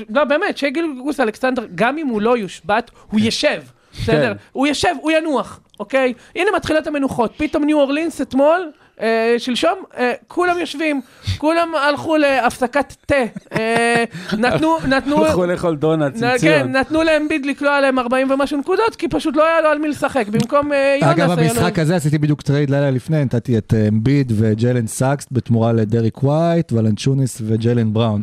לא 0.09 0.24
באמת, 0.24 0.59
שי 0.59 0.70
גילגוס 0.70 1.20
אלכסנדר, 1.20 1.66
גם 1.74 1.99
אם 1.99 2.07
הוא 2.07 2.22
לא 2.22 2.39
יושבת, 2.39 2.91
הוא 3.11 3.20
ישב. 3.22 3.62
בסדר? 4.03 4.32
הוא 4.53 4.66
ישב, 4.66 4.94
הוא 5.01 5.11
ינוח, 5.11 5.61
אוקיי? 5.80 6.12
הנה 6.36 6.51
מתחילות 6.57 6.86
המנוחות. 6.86 7.32
פתאום 7.36 7.64
ניו 7.64 7.80
אורלינס 7.80 8.20
אתמול, 8.20 8.70
אה, 9.01 9.34
שלשום, 9.38 9.74
אה, 9.99 10.12
כולם 10.28 10.59
יושבים, 10.59 11.01
כולם 11.38 11.68
הלכו 11.74 12.16
להפסקת 12.16 12.94
תה. 13.07 13.14
אה, 13.59 14.05
נתנו, 14.38 14.76
נתנו... 14.96 15.24
הלכו 15.24 15.46
לאכול 15.46 15.76
דונלדס 15.76 16.22
עם 16.22 16.38
ציון. 16.38 16.55
כן, 16.55 16.76
נתנו 16.76 17.03
לאמביד 17.03 17.46
לקלוע 17.46 17.76
עליהם 17.76 17.99
40 17.99 18.30
ומשהו 18.30 18.59
נקודות, 18.59 18.96
כי 18.96 19.09
פשוט 19.09 19.36
לא 19.36 19.46
היה 19.46 19.61
לו 19.61 19.68
על 19.68 19.78
מי 19.78 19.88
לשחק. 19.88 20.28
במקום 20.28 20.72
אה, 20.72 20.96
יונס. 21.01 21.12
אגב, 21.12 21.32
במשחק 21.32 21.78
הזה 21.78 21.96
עשיתי 21.96 22.18
בדיוק 22.18 22.42
trade 22.42 22.70
לילה 22.70 22.90
לפני, 22.90 23.24
נתתי 23.24 23.59
את 23.59 23.74
אה, 23.76 23.88
אמביד 23.88 24.32
וג'לן 24.36 24.86
סאקס 24.86 25.26
בתמורה 25.32 25.72
לדריק 25.72 26.22
ווייט, 26.22 26.72
ולנצ'וניס 26.72 27.42
וג'יילן 27.46 27.92
בראון. 27.92 28.22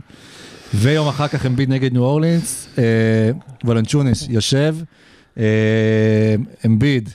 ויום 0.74 1.08
אחר 1.08 1.28
כך 1.28 1.46
אמביד 1.46 1.70
נגד 1.70 1.94
ניו 1.94 2.04
אורלינס, 2.04 2.68
אה, 2.78 2.84
ולנצ'וניס 3.64 4.28
יושב, 4.30 4.76
אה, 4.80 5.05
אמביד 6.66 7.10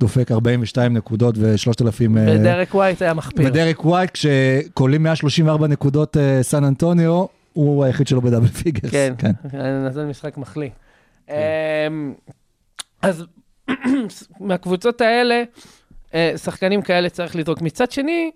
דופק 0.00 0.32
42 0.32 0.96
נקודות 0.96 1.34
ו-3,000... 1.38 2.10
ודרק 2.10 2.74
ווייט 2.74 3.02
היה 3.02 3.14
מחפיר. 3.14 3.46
ודריק 3.46 3.84
ווייט, 3.84 4.10
כשקולים 4.10 5.02
134 5.02 5.66
נקודות 5.66 6.16
אה, 6.16 6.42
סן 6.42 6.64
אנטוניו, 6.64 7.26
הוא 7.52 7.84
היחיד 7.84 8.06
שלו 8.06 8.20
ב 8.20 8.24
double 8.24 8.46
figures. 8.46 8.90
כן, 8.90 9.32
נתן 9.86 10.08
משחק 10.08 10.36
מחליא. 10.36 10.70
אמ, 11.28 11.34
אז 13.02 13.24
מהקבוצות 14.40 15.00
האלה, 15.00 15.42
אה, 16.14 16.32
שחקנים 16.36 16.82
כאלה 16.82 17.08
צריך 17.08 17.36
לזרוק. 17.36 17.62
מצד 17.62 17.90
שני, 17.90 18.30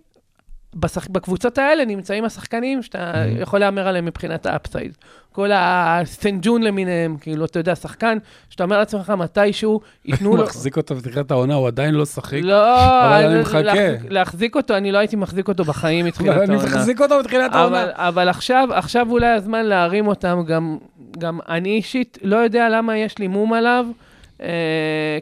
בשח... 0.74 1.06
בקבוצות 1.10 1.58
האלה 1.58 1.84
נמצאים 1.84 2.24
השחקנים 2.24 2.82
שאתה 2.82 3.12
יכול 3.40 3.60
להמר 3.60 3.88
עליהם 3.88 4.04
מבחינת 4.04 4.46
ה 4.46 4.52
upside. 4.52 4.92
כל 5.32 5.50
השנגון 5.54 6.62
למיניהם, 6.62 7.16
כאילו, 7.20 7.44
אתה 7.44 7.58
יודע, 7.58 7.74
שחקן 7.74 8.18
שאתה 8.50 8.64
אומר 8.64 8.78
לעצמך 8.78 9.10
מתישהו, 9.10 9.80
ייתנו 10.04 10.36
לו... 10.36 10.42
מחזיק 10.44 10.76
אותו 10.76 10.94
בתחילת 10.94 11.30
העונה, 11.30 11.54
הוא 11.54 11.66
עדיין 11.66 11.94
לא 11.94 12.06
שחק. 12.06 12.38
לא, 12.42 12.64
אבל 13.06 13.24
אני 13.26 13.40
מחכה. 13.40 13.60
להחזיק- 13.62 14.10
להחזיק 14.10 14.56
אותו, 14.56 14.76
אני 14.76 14.92
לא 14.92 14.98
הייתי 14.98 15.16
מחזיק 15.16 15.48
אותו 15.48 15.64
בחיים 15.64 16.06
מתחילת 16.06 16.36
העונה. 16.36 16.68
מחזיק 16.76 17.00
אותו 17.00 17.18
בתחילת 17.18 17.54
העונה. 17.54 17.84
אבל, 17.94 18.28
עכשיו, 18.28 18.68
עכשיו 18.72 19.06
אולי 19.10 19.26
הזמן 19.26 19.64
להרים 19.64 20.06
אותם, 20.06 20.42
גם, 20.46 20.78
גם 21.18 21.38
אני 21.48 21.68
אישית 21.68 22.18
לא 22.22 22.36
יודע 22.36 22.68
למה 22.68 22.96
יש 22.98 23.18
לי 23.18 23.26
מום 23.28 23.52
עליו, 23.52 23.86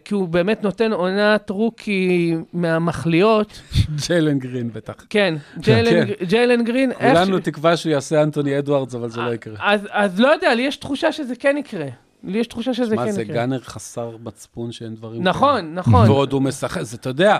כי 0.05 0.15
הוא 0.15 0.29
באמת 0.29 0.63
נותן 0.63 0.93
עונת 0.93 1.51
rookie 1.51 2.35
מהמחליאות. 2.53 3.61
ג'יילן 4.07 4.39
גרין 4.39 4.73
בטח. 4.73 4.95
כן, 5.11 5.35
ג'יילן, 5.59 6.07
ג'יילן 6.23 6.65
גרין. 6.65 6.93
כולנו 6.95 7.39
תקווה 7.39 7.77
שהוא 7.77 7.93
יעשה 7.93 8.23
אנטוני 8.23 8.59
אדוארדס, 8.59 8.95
אבל 8.95 9.11
זה 9.11 9.21
לא 9.21 9.35
יקרה. 9.35 9.55
אז, 9.61 9.81
אז 9.91 10.21
לא 10.21 10.29
יודע, 10.29 10.55
לי 10.55 10.63
יש 10.63 10.77
תחושה 10.77 11.13
שזה 11.13 11.37
כן 11.37 11.57
יקרה. 11.59 11.87
לי 12.25 12.39
יש 12.39 12.47
תחושה 12.47 12.75
שזה 12.75 12.97
מה, 12.97 13.05
כן 13.05 13.11
זה 13.11 13.23
יקרה. 13.23 13.35
גאנר 13.35 13.61
חסר 13.61 14.17
מצפון 14.23 14.73
שאין 14.73 14.95
דברים 14.95 15.23
נכון, 15.23 15.75
נכון. 15.75 16.09
ועוד 16.09 16.33
הוא 16.33 16.43
משחק, 16.43 16.83
זה, 16.83 16.97
אתה 16.97 17.09
יודע, 17.09 17.39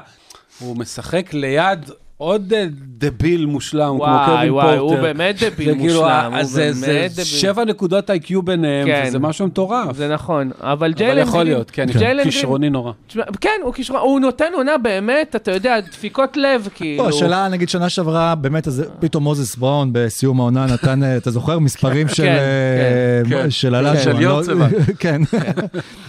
הוא 0.61 0.77
משחק 0.77 1.35
ליד 1.35 1.91
עוד 2.23 2.53
אה, 2.53 2.65
דביל 2.99 3.47
מושלם, 3.47 3.89
כמו 3.89 3.99
וואי, 3.99 4.27
קווין 4.27 4.51
וואי, 4.53 4.77
הוא 4.77 4.89
פורטר. 4.89 5.03
באמת 5.03 5.37
דביל 5.43 5.69
זה 5.73 5.79
כאילו, 5.79 6.01
מושלם, 6.03 6.33
הוא 6.35 6.43
זה- 6.45 6.73
זה 6.73 6.87
באמת 6.87 7.11
דביל. 7.13 7.25
שבע 7.25 7.65
נקודות 7.65 8.11
איי-קיו 8.11 8.43
ביניהם, 8.43 8.87
כן. 8.87 9.05
וזה 9.07 9.19
משהו 9.19 9.47
מטורף. 9.47 9.97
זה 9.97 10.09
נכון, 10.09 10.51
אבל 10.61 10.93
ג'יילן 10.93 11.19
אבל. 11.19 11.29
יכול 11.29 11.43
להיות, 11.45 11.71
כן, 11.71 11.87
ג'יילן 11.87 12.13
גרין- 12.15 12.25
כישרוני 12.25 12.71
נורא. 12.71 12.93
כן, 13.41 13.51
הוא 13.63 13.75
כישרון, 13.75 14.01
הוא 14.01 14.21
נותן 14.21 14.45
עונה 14.55 14.79
באמת, 14.79 15.37
אתה 15.37 15.53
יודע, 15.53 15.81
דפיקות 15.81 16.37
לב, 16.37 16.69
כאילו. 16.75 17.03
לא, 17.05 17.09
השאלה, 17.09 17.49
נגיד 17.49 17.69
שנה 17.69 17.89
שעברה, 17.89 18.35
באמת, 18.35 18.67
אז 18.69 18.85
פתאום 19.01 19.25
מוזס 19.25 19.57
בראון 19.57 19.89
בסיום 19.93 20.41
העונה 20.41 20.67
נתן, 20.67 21.03
אה, 21.03 21.17
אתה 21.17 21.31
זוכר, 21.31 21.59
מספרים 21.59 22.09
של 22.09 22.23
כן, 22.23 22.37
אה, 22.39 23.31
כן, 23.31 23.51
של 23.51 23.69
כן, 23.71 23.75
אלאזו. 23.75 24.03
של 24.05 24.13
לא- 24.13 24.19
יורצבן. 24.21 24.69
כן. 24.99 25.21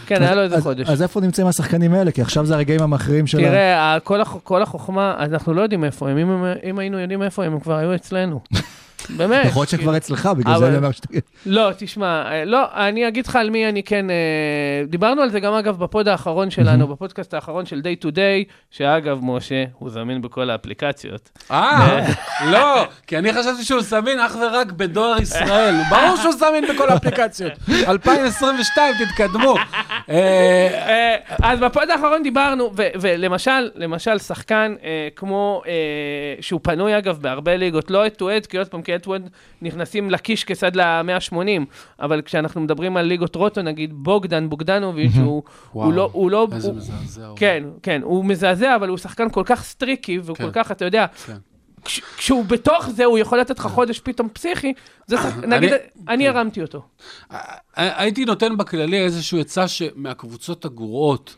כן, 0.07 0.21
היה 0.21 0.35
לו 0.35 0.41
איזה 0.41 0.61
חודש. 0.61 0.89
אז 0.89 1.01
איפה 1.01 1.21
נמצאים 1.21 1.47
השחקנים 1.47 1.93
האלה? 1.93 2.11
כי 2.11 2.21
עכשיו 2.21 2.45
זה 2.45 2.55
הרגעים 2.55 2.81
המכריעים 2.81 3.27
של... 3.27 3.37
תראה, 3.37 3.97
כל 4.43 4.61
החוכמה, 4.61 5.15
אנחנו 5.19 5.53
לא 5.53 5.61
יודעים 5.61 5.83
איפה 5.83 6.00
הם, 6.09 6.17
אם 6.17 6.45
אם 6.69 6.79
היינו 6.79 6.99
יודעים 6.99 7.23
איפה 7.23 7.45
הם, 7.45 7.53
הם 7.53 7.59
כבר 7.59 7.75
היו 7.75 7.95
אצלנו. 7.95 8.39
באמת. 9.09 9.45
יכול 9.45 9.61
להיות 9.61 9.69
שכבר 9.69 9.97
אצלך, 9.97 10.29
בגלל 10.37 10.59
זה 10.59 10.67
אני 10.67 10.77
אומר 10.77 10.91
שאתה... 10.91 11.07
לא, 11.45 11.69
תשמע, 11.77 12.45
לא, 12.45 12.65
אני 12.73 13.07
אגיד 13.07 13.27
לך 13.27 13.35
על 13.35 13.49
מי 13.49 13.69
אני 13.69 13.83
כן... 13.83 14.09
אה, 14.09 14.15
דיברנו 14.87 15.21
על 15.21 15.29
זה 15.29 15.39
גם, 15.39 15.53
אגב, 15.53 15.79
בפוד 15.79 16.07
האחרון 16.07 16.49
שלנו, 16.51 16.87
בפודקאסט 16.87 17.33
האחרון 17.33 17.65
של 17.65 17.81
Day 17.83 18.03
to 18.05 18.07
Day, 18.07 18.51
שאגב, 18.71 19.19
משה, 19.21 19.63
הוא 19.79 19.89
זמין 19.89 20.21
בכל 20.21 20.49
האפליקציות. 20.49 21.29
אה, 21.51 22.07
לא, 22.45 22.87
כי 23.07 23.17
אני 23.17 23.33
חשבתי 23.33 23.63
שהוא 23.63 23.81
זמין 23.81 24.19
אך 24.19 24.35
ורק 24.41 24.71
בדואר 24.71 25.21
ישראל. 25.21 25.75
ברור 25.89 26.15
שהוא 26.15 26.33
זמין 26.33 26.65
בכל 26.75 26.89
האפליקציות. 26.89 27.53
2022, 27.87 28.95
תתקדמו. 29.05 29.55
אה, 30.09 30.15
אה, 30.89 31.15
אז 31.43 31.59
בפוד 31.59 31.89
האחרון 31.89 32.23
דיברנו, 32.23 32.71
ו- 32.77 32.87
ולמשל, 33.01 33.69
למשל, 33.75 34.17
שחקן 34.17 34.75
כמו, 35.15 35.61
שהוא 36.41 36.59
פנוי 36.63 36.97
אגב 36.97 37.17
בהרבה 37.21 37.57
ליגות, 37.57 37.91
לא 37.91 38.07
את 38.07 38.15
טואד, 38.15 38.45
כי 38.45 38.57
עוד 38.57 38.67
פעם, 38.67 38.81
כי 38.91 38.95
את 38.95 39.03
טואד 39.03 39.29
נכנסים 39.61 40.11
לקיש 40.11 40.43
כסד 40.43 40.75
ל-180, 40.75 41.35
אבל 41.99 42.21
כשאנחנו 42.21 42.61
מדברים 42.61 42.97
על 42.97 43.05
ליגות 43.05 43.35
רוטו, 43.35 43.61
נגיד 43.61 43.93
בוגדן, 43.93 44.49
בוגדנוביץ', 44.49 45.11
הוא 45.23 45.43
הוא 45.71 45.93
לא, 45.93 46.09
הוא 46.13 46.31
לא, 46.31 46.47
איזה 46.51 46.67
הוא- 46.67 46.75
מזעזע. 46.77 47.25
הוא. 47.27 47.37
כן, 47.37 47.63
כן, 47.83 48.01
הוא 48.03 48.25
מזעזע, 48.25 48.75
אבל 48.75 48.89
הוא 48.89 48.97
שחקן 48.97 49.29
כל 49.29 49.43
כך 49.45 49.63
סטריקי, 49.63 50.19
והוא 50.19 50.37
כן. 50.37 50.43
כל 50.45 50.51
כך, 50.53 50.71
אתה 50.71 50.85
יודע, 50.85 51.05
כן. 51.25 51.37
כש- 51.85 52.01
כשהוא 52.17 52.45
בתוך 52.45 52.89
זה, 52.89 53.05
הוא 53.05 53.17
יכול 53.19 53.39
לתת 53.39 53.59
לך 53.59 53.67
חודש 53.67 53.99
פתאום 53.99 54.29
פסיכי, 54.33 54.73
זה 55.07 55.17
שחק- 55.17 55.43
נגיד, 55.45 55.73
אני 56.07 56.23
כן. 56.23 56.29
הרמתי 56.35 56.61
אותו. 56.61 56.81
הייתי 57.75 58.25
נותן 58.25 58.57
בכללי 58.57 59.03
איזושהי 59.03 59.41
עצה 59.41 59.67
שמהקבוצות 59.67 60.65
הגרועות, 60.65 61.35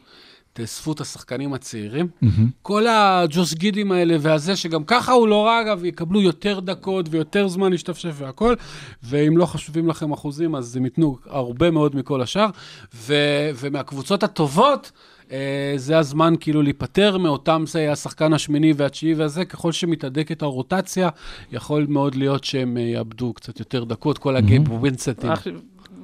תאספו 0.54 0.92
את 0.92 1.02
השחקנים 1.02 1.54
הצעירים. 1.54 2.08
מהמם. 2.22 2.50
כל 2.62 2.88
הג'וס 2.88 3.54
גידים 3.54 3.92
האלה 3.92 4.16
והזה, 4.20 4.56
שגם 4.56 4.84
ככה 4.84 5.12
הוא 5.12 5.28
לא 5.28 5.46
רע, 5.46 5.62
אגב, 5.62 5.86
יקבלו 5.86 6.22
יותר 6.22 6.60
דקות 6.60 7.06
ויותר 7.10 7.48
זמן 7.48 7.72
להשתפשף 7.72 8.14
והכל, 8.18 8.56
ואם 9.04 9.38
לא 9.38 9.46
חשובים 9.46 9.88
לכם 9.88 10.12
אחוזים, 10.12 10.56
אז 10.56 10.76
הם 10.76 10.86
ייתנו 10.86 11.18
הרבה 11.26 11.72
מאוד 11.72 11.96
מכל 11.96 12.22
השאר. 12.22 12.48
ו- 12.96 13.50
ומהקבוצות 13.56 14.24
הטובות, 14.24 14.92
אה, 15.32 15.74
זה 15.76 15.98
הזמן 15.98 16.34
כאילו 16.40 16.62
להיפטר 16.62 17.18
מאותם, 17.18 17.64
זה 17.68 17.92
השחקן 17.92 18.34
השמיני 18.34 18.74
והתשיעי 18.78 19.14
והזה, 19.14 19.46
ככל 19.46 19.72
שמתהדקת 19.72 20.42
הרוטציה, 20.42 21.10
יכול 21.52 21.86
מאוד 21.90 22.16
להיות 22.16 22.44
שהם 22.44 22.78
אה, 22.78 22.82
יאבדו 22.82 23.34
קצת 23.34 23.60
יותר 23.60 23.84
דקות, 23.84 24.18
כל 24.18 24.36
הגייב 24.36 24.72
ווינסטים. 24.72 25.30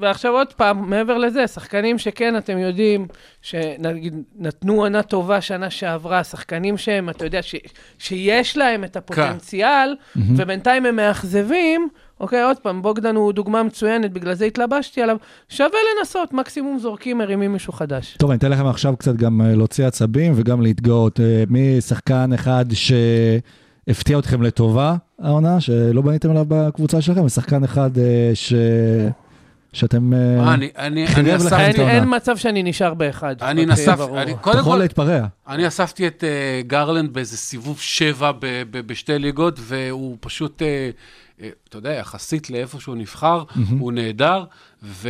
עכשיו- 0.07 0.09
ועכשיו 0.09 0.31
עוד 0.31 0.53
פעם, 0.53 0.89
מעבר 0.89 1.17
לזה, 1.17 1.47
שחקנים 1.47 1.97
שכן, 1.97 2.37
אתם 2.37 2.57
יודעים, 2.57 3.07
שנגיד 3.41 4.13
נתנו 4.39 4.73
עונה 4.81 5.03
טובה 5.03 5.41
שנה 5.41 5.69
שעברה, 5.69 6.23
שחקנים 6.23 6.77
שהם, 6.77 7.09
אתה 7.09 7.25
יודע, 7.25 7.41
ש, 7.41 7.55
שיש 7.99 8.57
להם 8.57 8.83
את 8.83 8.95
הפוטנציאל, 8.95 9.95
ובינתיים 10.15 10.85
הם 10.85 10.95
מאכזבים, 10.95 11.87
אוקיי, 12.19 12.43
עוד 12.43 12.57
פעם, 12.57 12.81
בוגדן 12.81 13.15
הוא 13.15 13.33
דוגמה 13.33 13.63
מצוינת, 13.63 14.13
בגלל 14.13 14.33
זה 14.33 14.45
התלבשתי 14.45 15.01
עליו, 15.01 15.17
שווה 15.49 15.79
לנסות, 15.99 16.33
מקסימום 16.33 16.79
זורקים, 16.79 17.17
מרימים 17.17 17.53
מישהו 17.53 17.73
חדש. 17.73 18.15
טוב, 18.19 18.29
אני 18.29 18.37
אתן 18.37 18.51
לכם 18.51 18.65
עכשיו 18.67 18.97
קצת 18.97 19.15
גם 19.15 19.41
אה, 19.41 19.55
להוציא 19.55 19.87
עצבים 19.87 20.33
וגם 20.35 20.61
להתגאות. 20.61 21.19
אה, 21.19 21.43
מי 21.49 21.81
שחקן 21.81 22.33
אחד 22.33 22.65
שהפתיע 22.73 24.19
אתכם 24.19 24.41
לטובה, 24.41 24.95
העונה, 25.19 25.61
שלא 25.61 26.01
בניתם 26.01 26.29
עליו 26.29 26.45
בקבוצה 26.47 27.01
שלכם, 27.01 27.25
ושחקן 27.25 27.63
אחד 27.63 27.97
אה, 27.97 28.31
ש... 28.33 28.53
שאתם... 29.73 30.13
אה, 30.13 30.35
מה, 30.37 30.53
אני, 30.53 30.69
אני, 30.77 31.07
אני 31.15 31.35
אספתי, 31.35 31.81
אין, 31.81 32.15
מצב 32.15 32.37
שאני 32.37 32.63
נשאר 32.63 32.93
באחד. 32.93 33.35
אני 33.41 33.65
נסף, 33.65 33.95
ברור. 33.97 34.21
אני, 34.21 34.31
אתה 34.31 34.39
קודם 34.41 34.59
יכול 34.59 34.73
כל, 34.73 34.79
להתפרע. 34.79 35.25
אני 35.47 35.67
אספתי 35.67 36.07
את 36.07 36.23
uh, 36.23 36.67
גרלנד 36.67 37.13
באיזה 37.13 37.37
סיבוב 37.37 37.79
שבע 37.79 38.31
ב- 38.31 38.37
ב- 38.41 38.79
בשתי 38.87 39.19
ליגות, 39.19 39.59
והוא 39.61 40.17
פשוט, 40.19 40.61
uh, 40.61 40.63
uh, 41.41 41.43
אתה 41.69 41.77
יודע, 41.77 41.89
יחסית 41.93 42.49
לאיפה 42.49 42.79
שהוא 42.79 42.95
נבחר, 42.95 43.43
הוא 43.79 43.91
נהדר, 43.91 44.43
ו- 44.83 45.09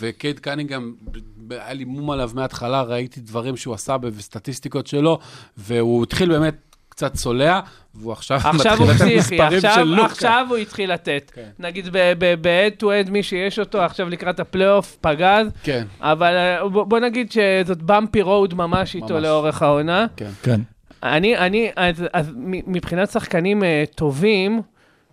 וקייד 0.00 0.40
קנינגהם, 0.40 0.94
ב- 1.36 1.52
היה 1.52 1.72
לי 1.72 1.84
מום 1.84 2.10
עליו 2.10 2.30
מההתחלה, 2.34 2.82
ראיתי 2.82 3.20
דברים 3.20 3.56
שהוא 3.56 3.74
עשה 3.74 3.96
ב- 3.98 4.08
וסטטיסטיקות 4.16 4.86
שלו, 4.86 5.18
והוא 5.56 6.02
התחיל 6.02 6.28
באמת 6.28 6.73
קצת 6.94 7.14
צולע, 7.14 7.60
והוא 7.94 8.12
עכשיו 8.12 8.36
עכשיו 8.36 8.78
הוא 8.78 8.86
מתחיל 8.90 9.06
לתת 9.18 9.18
מספרים 9.18 9.60
של 9.60 9.66
עכשיו, 9.66 9.84
לוקה. 9.84 10.04
עכשיו 10.12 10.46
הוא 10.48 10.56
התחיל 10.56 10.92
לתת. 10.92 11.32
כן. 11.34 11.48
נגיד 11.58 11.88
ב-head 11.92 12.80
to 12.80 12.84
head, 12.84 13.10
מי 13.10 13.22
שיש 13.22 13.58
אותו 13.58 13.82
עכשיו 13.82 14.08
לקראת 14.08 14.40
הפלייאוף, 14.40 14.96
פגז, 15.00 15.46
כן, 15.62 15.86
אבל 16.00 16.34
אה, 16.34 16.68
בוא 16.68 16.84
בוא 16.84 16.98
נגיד 16.98 17.32
שזאת 17.32 17.82
במפי 17.82 18.22
רוד 18.22 18.54
ממש 18.54 18.94
איתו 18.94 19.14
ממש. 19.14 19.22
לאורך 19.22 19.62
העונה. 19.62 20.06
כן. 20.16 20.30
כן. 20.42 20.60
אני, 21.02 21.36
אני, 21.38 21.70
אז, 21.76 22.04
אז 22.12 22.30
מ- 22.36 22.72
מבחינת 22.72 23.10
שחקנים 23.10 23.62
uh, 23.62 23.64
טובים, 23.94 24.62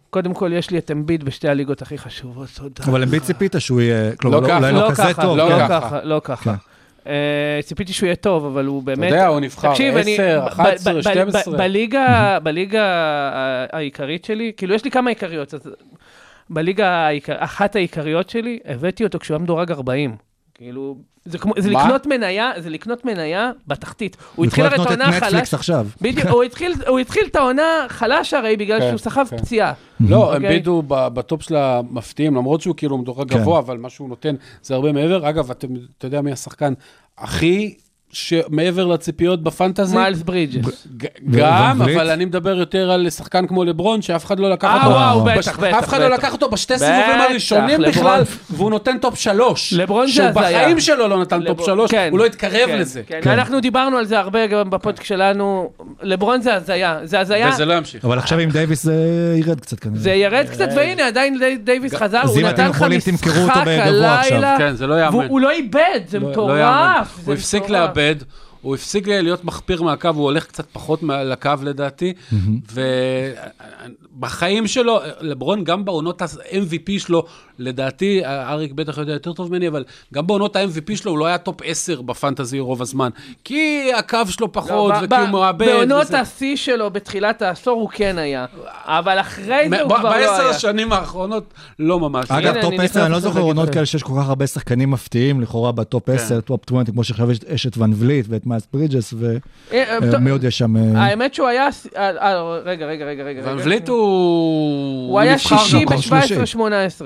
קודם 0.10 0.34
כל 0.34 0.52
יש 0.54 0.70
לי 0.72 0.78
את 0.78 0.92
אמביד 0.92 1.24
בשתי 1.24 1.48
הליגות 1.50 1.82
הכי 1.82 1.98
חשובות, 1.98 2.50
תודה. 2.56 2.84
אבל 2.92 3.02
למי 3.02 3.20
ציפית 3.20 3.56
שהוא 3.60 3.82
יהיה, 3.82 4.16
כלומר, 4.16 4.40
לא 4.40 4.44
לא- 4.44 4.48
ככה, 4.48 4.58
אולי 4.58 4.72
לא 4.74 4.88
כזה 4.92 5.04
ככה, 5.04 5.22
טוב. 5.22 5.38
לא 5.38 5.50
כן. 5.50 5.68
ככה, 5.70 6.00
לא 6.04 6.22
ככה. 6.24 6.54
אה, 7.08 7.14
ציפיתי 7.62 7.94
שהוא 7.94 8.08
יהיה 8.08 8.16
טוב, 8.16 8.46
אבל 8.46 8.66
הוא 8.66 8.82
אתה 8.84 8.86
באמת... 8.86 9.10
יודע, 9.12 9.28
הוא 9.28 9.40
נבחר 9.40 9.70
תקשיב, 9.72 9.98
אני- 9.98 10.14
10, 10.14 10.40
ב- 10.44 10.48
11, 10.48 10.94
ב- 10.94 10.98
ב- 10.98 11.02
12. 11.02 11.54
ב- 11.54 11.58
בליגה, 12.44 12.86
העיקרית 13.72 14.26
שלי, 14.26 14.52
כאילו, 14.58 14.76
יש 14.76 14.84
לי 14.86 14.92
כמה 14.92 15.10
עיקריות, 15.10 15.54
בליגה, 16.50 17.08
אחת 17.28 17.76
העיקריות 17.76 18.30
שלי, 18.30 18.60
הבאתי 18.66 19.04
אותו 19.04 19.20
כשהוא 19.20 19.36
היה 19.36 19.44
מדורג 19.44 19.72
40. 19.72 20.16
כאילו, 20.62 20.98
זה 21.26 21.38
כמו, 21.38 21.54
זה? 21.58 21.70
לקנות 21.70 22.06
מניה, 22.08 22.52
זה 22.60 22.70
לקנות 22.70 23.06
מניה 23.06 23.52
בתחתית. 23.68 24.18
הוא 24.36 24.46
התחיל 24.46 24.66
יכול 24.66 24.74
הרי 24.80 24.84
את 24.84 24.92
לקנות 24.92 25.00
את 25.00 25.02
העונה 25.08 25.18
נטפליקס 25.18 25.50
חלש, 25.50 25.54
עכשיו. 25.54 25.88
בדיוק, 26.02 26.28
הוא 26.28 26.44
התחיל- 26.44 26.74
הוא 26.88 27.00
התחיל 27.00 27.24
את 27.32 27.36
העונה 27.36 27.86
חלש 27.88 28.34
הרי 28.34 28.58
בגלל 28.58 28.80
כן, 28.80 28.88
שהוא 28.90 28.98
סחב 28.98 29.26
כן. 29.30 29.38
פציעה. 29.38 29.74
לא, 30.00 30.34
אוקיי. 30.34 30.38
אמביד 30.50 30.68
הוא 30.68 30.84
ב- 30.88 31.08
בטופ 31.08 31.42
של 31.42 31.56
המפתיעים, 31.56 32.36
למרות 32.36 32.62
שהוא 32.62 32.76
כאילו 32.76 32.98
מדורג 32.98 33.30
כן. 33.34 33.40
גבוה, 33.40 33.60
אבל 33.60 33.78
מה 33.78 33.90
שהוא 33.90 34.10
נותן 34.10 34.36
זה 34.64 34.76
הרבה 34.76 34.92
מעבר. 34.92 35.30
אגב, 35.30 35.52
אתה 35.52 35.68
יודע 36.04 36.22
מי 36.22 36.32
השחקן 36.32 36.74
הכי, 37.18 37.76
שמעבר 38.14 38.86
לציפיות 38.86 39.44
בפנטזי? 39.44 39.96
מיילס 39.98 40.22
ברידג'ס. 40.22 40.88
גם? 41.32 41.82
אבל 41.82 42.10
אני 42.10 42.26
מדבר 42.26 42.58
יותר 42.58 42.92
על 42.92 43.10
שחקן 43.10 43.48
כמו 43.48 43.64
לברון, 43.64 44.02
שאף 44.02 44.26
אחד 44.26 44.40
לא 44.40 44.50
לקח 44.50 44.68
אה, 44.68 44.76
אותו. 44.78 44.90
וואו, 44.90 45.24
בש- 45.24 45.48
בטח, 45.48 45.60
בטח. 45.60 45.78
אף 45.80 45.88
אחד 45.88 46.00
לא. 46.00 46.08
לקח 46.08 46.34
אותו 46.34 46.50
בשתי 46.50 46.74
סיבובים 46.80 47.22
הראשונים. 47.30 47.82
בכלל, 47.82 48.22
והוא 48.50 48.70
נותן 48.70 48.98
top 48.98 49.20
שלוש. 49.20 49.74
לברון 49.74 50.08
זה 50.08 50.14
שהוא 50.14 50.26
הזיה. 50.28 50.42
בחיים 50.42 50.80
שלו 50.80 51.08
לא 51.08 51.22
נתן 51.22 51.44
top 51.44 51.66
שלוש, 51.66 51.92
כן, 51.92 52.08
הוא 52.12 52.20
לא 52.20 52.26
התקרב 52.26 52.68
כן, 52.68 52.78
לזה. 52.80 53.02
כן. 53.08 53.20
כן. 53.24 53.30
אנחנו 53.30 53.60
דיברנו 53.60 53.98
על 53.98 54.06
זה 54.06 54.20
הרבה 54.20 54.48
גם 54.48 54.70
בפודקאסט 54.70 55.08
שלנו. 55.08 55.70
לברון 56.02 56.42
זה 56.42 56.54
הזיה, 56.56 57.00
זה 57.04 57.20
הזיה. 57.20 57.50
וזה 57.54 57.66
לא 57.66 57.74
ימשיך. 57.74 58.06
אבל 58.06 58.18
עכשיו 58.18 58.40
עם 58.40 58.50
דייוויס 58.50 58.84
זה 58.84 58.96
ירד 59.38 59.60
קצת 59.60 59.80
כנראה. 59.80 60.00
זה 60.00 60.12
ירד 60.12 60.46
קצת, 60.52 60.68
והנה, 60.76 61.08
עדיין 61.08 61.40
די- 61.40 61.58
דייוויס 61.58 61.94
חזר, 61.94 62.22
הוא 62.22 62.42
נתן 62.42 62.70
לך 62.70 62.82
משחק. 62.84 63.58
הלילה, 63.58 64.22
כן, 64.58 64.76
זה 64.76 64.88
לא. 64.88 64.96
והוא 65.12 65.40
לא 65.42 65.52
איבד, 65.52 65.80
זה 66.08 66.20
לא- 66.20 66.26
לא. 66.26 66.32
מטורף. 66.32 67.16
זה 67.18 67.22
הוא 67.26 67.34
הפסיק. 67.34 67.64
לאבד, 68.02 68.16
הוא 68.62 68.76
הפסיק 68.76 69.08
להיות 69.08 69.46
מחפיר 69.46 69.82
מהקו, 69.84 70.08
הוא 70.08 70.24
הולך 70.24 70.46
קצת 70.46 70.66
פחות 70.72 71.04
לקו 71.04 71.52
לדעתי, 71.64 72.14
ובחיים 74.18 74.68
שלו, 74.68 75.00
לברון, 75.22 75.64
גם 75.64 75.86
בעונות 75.86 76.22
ה-MVP 76.22 76.92
שלו, 77.00 77.24
לדעתי, 77.60 78.22
אריק 78.26 78.72
בטח 78.72 78.98
יודע 78.98 79.14
יותר 79.14 79.34
טוב 79.34 79.50
ממני, 79.52 79.68
אבל 79.68 79.84
גם 80.14 80.28
בעונות 80.28 80.56
ה-MVP 80.56 80.96
שלו 80.96 81.12
הוא 81.12 81.20
לא 81.20 81.26
היה 81.26 81.38
top 81.38 81.56
10 81.64 82.02
בפנטזי 82.02 82.60
רוב 82.60 82.82
הזמן, 82.82 83.10
כי 83.44 83.92
הקו 83.98 84.18
שלו 84.30 84.52
פחות, 84.52 84.94
לא, 84.94 84.98
וכי 85.06 85.16
הוא 85.16 85.28
ב- 85.28 85.32
מאבד. 85.32 85.66
בעונות 85.66 86.06
וזה- 86.06 86.20
השיא 86.20 86.56
שלו 86.56 86.90
בתחילת 86.92 87.42
העשור 87.42 87.82
הוא 87.82 87.90
כן 87.90 88.18
היה, 88.18 88.46
אבל 88.86 89.20
אחרי 89.20 89.70
זה 89.70 89.82
הוא 89.82 89.90
כבר 89.90 90.04
לא 90.04 90.10
בעשר 90.10 90.32
היה. 90.42 90.50
השנים 90.50 90.94
האחרונות, 90.94 91.54
לא 91.80 92.00
ממש. 92.00 92.26
אגב, 92.32 92.62
top 92.62 92.74
אני 92.74 92.84
10, 92.86 93.04
אני 93.06 93.12
לא 93.12 93.20
זוכר 93.20 93.40
עונות 93.40 93.70
כאלה 93.70 93.86
שיש 93.86 94.04
כל 94.04 94.14
כך 94.22 94.30
הרבה 94.30 94.48
שחקנים 94.48 94.92
מפתיעים, 94.92 95.42
לכאורה 95.42 95.72
ב 95.72 95.81
top 95.81 96.10
10, 96.10 96.42
top 96.42 96.62
20, 96.68 96.86
כמו 96.86 97.04
שעכשיו 97.04 97.32
יש- 97.32 97.68
את 97.68 97.78
ון 97.78 97.94
וליט 97.96 98.26
ואת 98.30 98.46
מיילס 98.46 98.68
ברידג'ס, 98.74 99.14
אה, 99.24 99.38
אה, 99.78 99.98
טוב, 100.02 100.10
ומי 100.14 100.30
עוד 100.32 100.44
יש 100.44 100.58
שם? 100.58 100.78
אה, 100.78 101.04
האמת 101.04 101.34
שהוא 101.34 101.48
היה... 101.48 101.68
אה, 101.96 102.10
אה, 102.10 102.42
רגע, 102.66 102.86
רגע, 102.86 103.06
רגע, 103.06 103.24
רגע. 103.24 103.42
ון. 103.46 103.58
וליט 103.64 103.90
הוא... 103.90 104.01
הוא 104.02 105.20
היה 105.20 105.38
שישי 105.38 105.76
גם. 105.78 105.82
מקום 105.84 106.02
שלישי. 106.02 106.36
ב-17-18, 106.36 106.60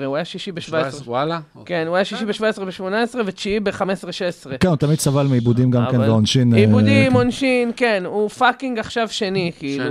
הוא 0.04 0.16
היה 0.16 0.24
שישי 0.24 0.52
ב-17. 0.52 0.72
וואלה. 1.06 1.38
כן, 1.64 1.84
הוא 1.86 1.96
היה 1.96 2.04
שישי 2.04 2.24
ב-17 2.24 2.60
ב-18 2.64 2.82
ותשיעי 3.26 3.60
ב-15-16. 3.60 4.56
כן, 4.60 4.68
הוא 4.68 4.76
תמיד 4.76 4.98
סבל 5.00 5.26
מאיבודים 5.26 5.70
גם 5.70 5.84
כן 5.90 6.00
ועונשין. 6.00 6.52
אה, 6.54 6.58
איבודים, 6.58 7.10
כן. 7.10 7.16
עונשין, 7.16 7.72
כן, 7.76 8.02
הוא 8.06 8.28
fucking 8.28 8.78
עכשיו 8.78 9.08
שני, 9.10 9.52
כאילו, 9.58 9.84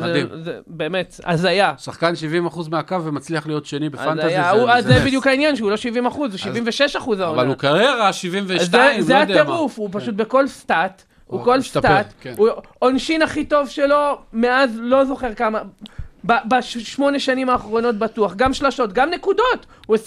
מדהים. 0.00 0.26
באמת, 0.66 1.20
הזיה. 1.24 1.72
שחקן 1.78 2.12
70% 2.48 2.68
מהקו 2.70 3.04
ומצליח 3.04 3.46
להיות 3.46 3.66
שני 3.66 3.88
בפנטזי. 3.88 4.28
זה-. 4.80 5.00
בדיוק 5.06 5.26
העניין, 5.26 5.56
שהוא 5.56 5.70
לא 5.70 5.76
70 5.76 6.06
אחוז, 6.06 6.30
הוא 6.30 6.38
76 6.38 6.96
אחוז 6.96 7.20
העונה. 7.20 7.40
אבל 7.40 7.48
הוא 7.48 7.56
קריירה 7.56 8.08
אז 8.08 8.14
72, 8.14 8.60
זה- 8.70 8.78
לא 8.98 9.02
זה 9.02 9.32
יודע 9.32 9.44
מה. 9.44 9.50
הטירוף, 9.50 9.78
הוא 9.78 9.88
פשוט 9.92 10.14
בכל 10.14 10.48
סטאט, 10.48 11.02
הוא 11.26 11.44
כל 11.44 11.60
סטאט, 11.62 12.12
כן. 12.20 12.34
הוא 12.36 12.48
עונשין 12.78 13.22
הכי 13.22 13.44
טוב 13.44 13.68
שלו, 13.68 13.96
מאז 14.32 14.70
לא 14.82 15.04
זוכר 15.04 15.34
כמה, 15.34 15.58
בשמונה 16.24 17.18
שנים 17.18 17.50
האחרונות 17.50 17.98
בטוח, 17.98 18.34
גם 18.34 18.54
שלשות, 18.54 18.92
גם 18.92 19.10
נקודות, 19.10 19.66
הוא 19.86 19.96
29.1 19.96 20.02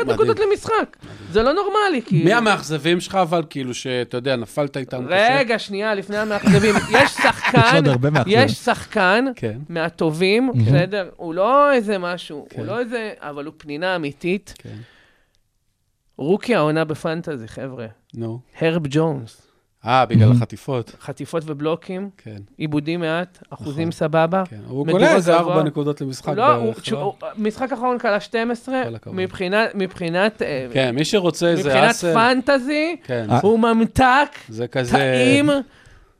מדהים. 0.00 0.10
נקודות 0.10 0.38
למשחק, 0.38 0.96
זה 1.30 1.42
לא 1.42 1.52
נורמלי, 1.52 2.02
כאילו. 2.06 2.24
מי 2.24 2.32
המאכזבים 2.34 3.00
שלך, 3.00 3.14
אבל 3.14 3.42
כאילו, 3.50 3.74
שאתה 3.74 4.16
יודע, 4.16 4.36
נפלת 4.36 4.76
איתם 4.76 5.06
קשה? 5.06 5.38
רגע, 5.38 5.58
שנייה, 5.58 5.94
לפני 5.94 6.16
המאכזבים. 6.16 6.74
יש 6.90 7.10
שחקן, 7.10 7.82
יש 8.26 8.52
שחקן 8.52 9.24
כן. 9.36 9.58
מהטובים, 9.68 10.50
בסדר? 10.66 11.08
הוא 11.16 11.34
לא 11.34 11.72
איזה 11.72 11.98
משהו, 11.98 12.46
כן. 12.50 12.60
הוא 12.60 12.66
לא 12.66 12.78
איזה, 12.78 13.12
אבל 13.20 13.44
הוא 13.44 13.54
פנינה 13.56 13.96
אמיתית. 13.96 14.54
כן. 14.58 14.76
רוקי 16.18 16.54
העונה 16.54 16.84
בפנטזי, 16.84 17.48
חבר'ה. 17.48 17.86
נו. 18.14 18.38
הרב 18.60 18.82
ג'ונס. 18.90 19.45
אה, 19.86 20.06
בגלל 20.06 20.32
החטיפות. 20.32 20.92
חטיפות 21.00 21.42
ובלוקים, 21.46 22.10
כן, 22.16 22.36
עיבודים 22.58 23.00
מעט, 23.00 23.38
אחוזים 23.50 23.88
נכון. 23.88 23.92
סבבה. 23.98 24.42
כן. 24.50 24.56
הוא 24.68 24.86
קולע 24.90 25.14
איזה. 25.14 25.34
ארבע 25.36 25.62
נקודות 25.62 26.00
למשחק 26.00 26.28
לא, 26.36 26.52
הוא- 26.54 26.64
בערך, 26.72 26.92
לא? 26.92 27.00
הוא- 27.02 27.14
משחק 27.38 27.72
אחרון 27.72 27.98
כלה 27.98 28.20
12, 28.20 28.82
כל 28.88 28.94
הכבוד. 28.94 29.16
מבחינת, 29.16 29.70
מבחינת, 29.74 30.42
אה, 30.42 30.66
כן, 30.72 30.94
מי 30.94 31.04
שרוצה 31.04 31.46
איזה 31.46 31.68
מבחינת 31.68 31.90
אסל. 31.90 32.14
פנטזי, 32.14 32.96
כן, 33.04 33.26
הוא 33.42 33.58
ממתק, 33.58 34.28
זה 34.48 34.66
כזה... 34.68 34.92
טעים. 34.92 35.50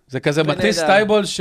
זה 0.08 0.20
כזה. 0.20 0.42
מאטיס 0.42 0.82
טייבול 0.82 1.24
ש- 1.24 1.40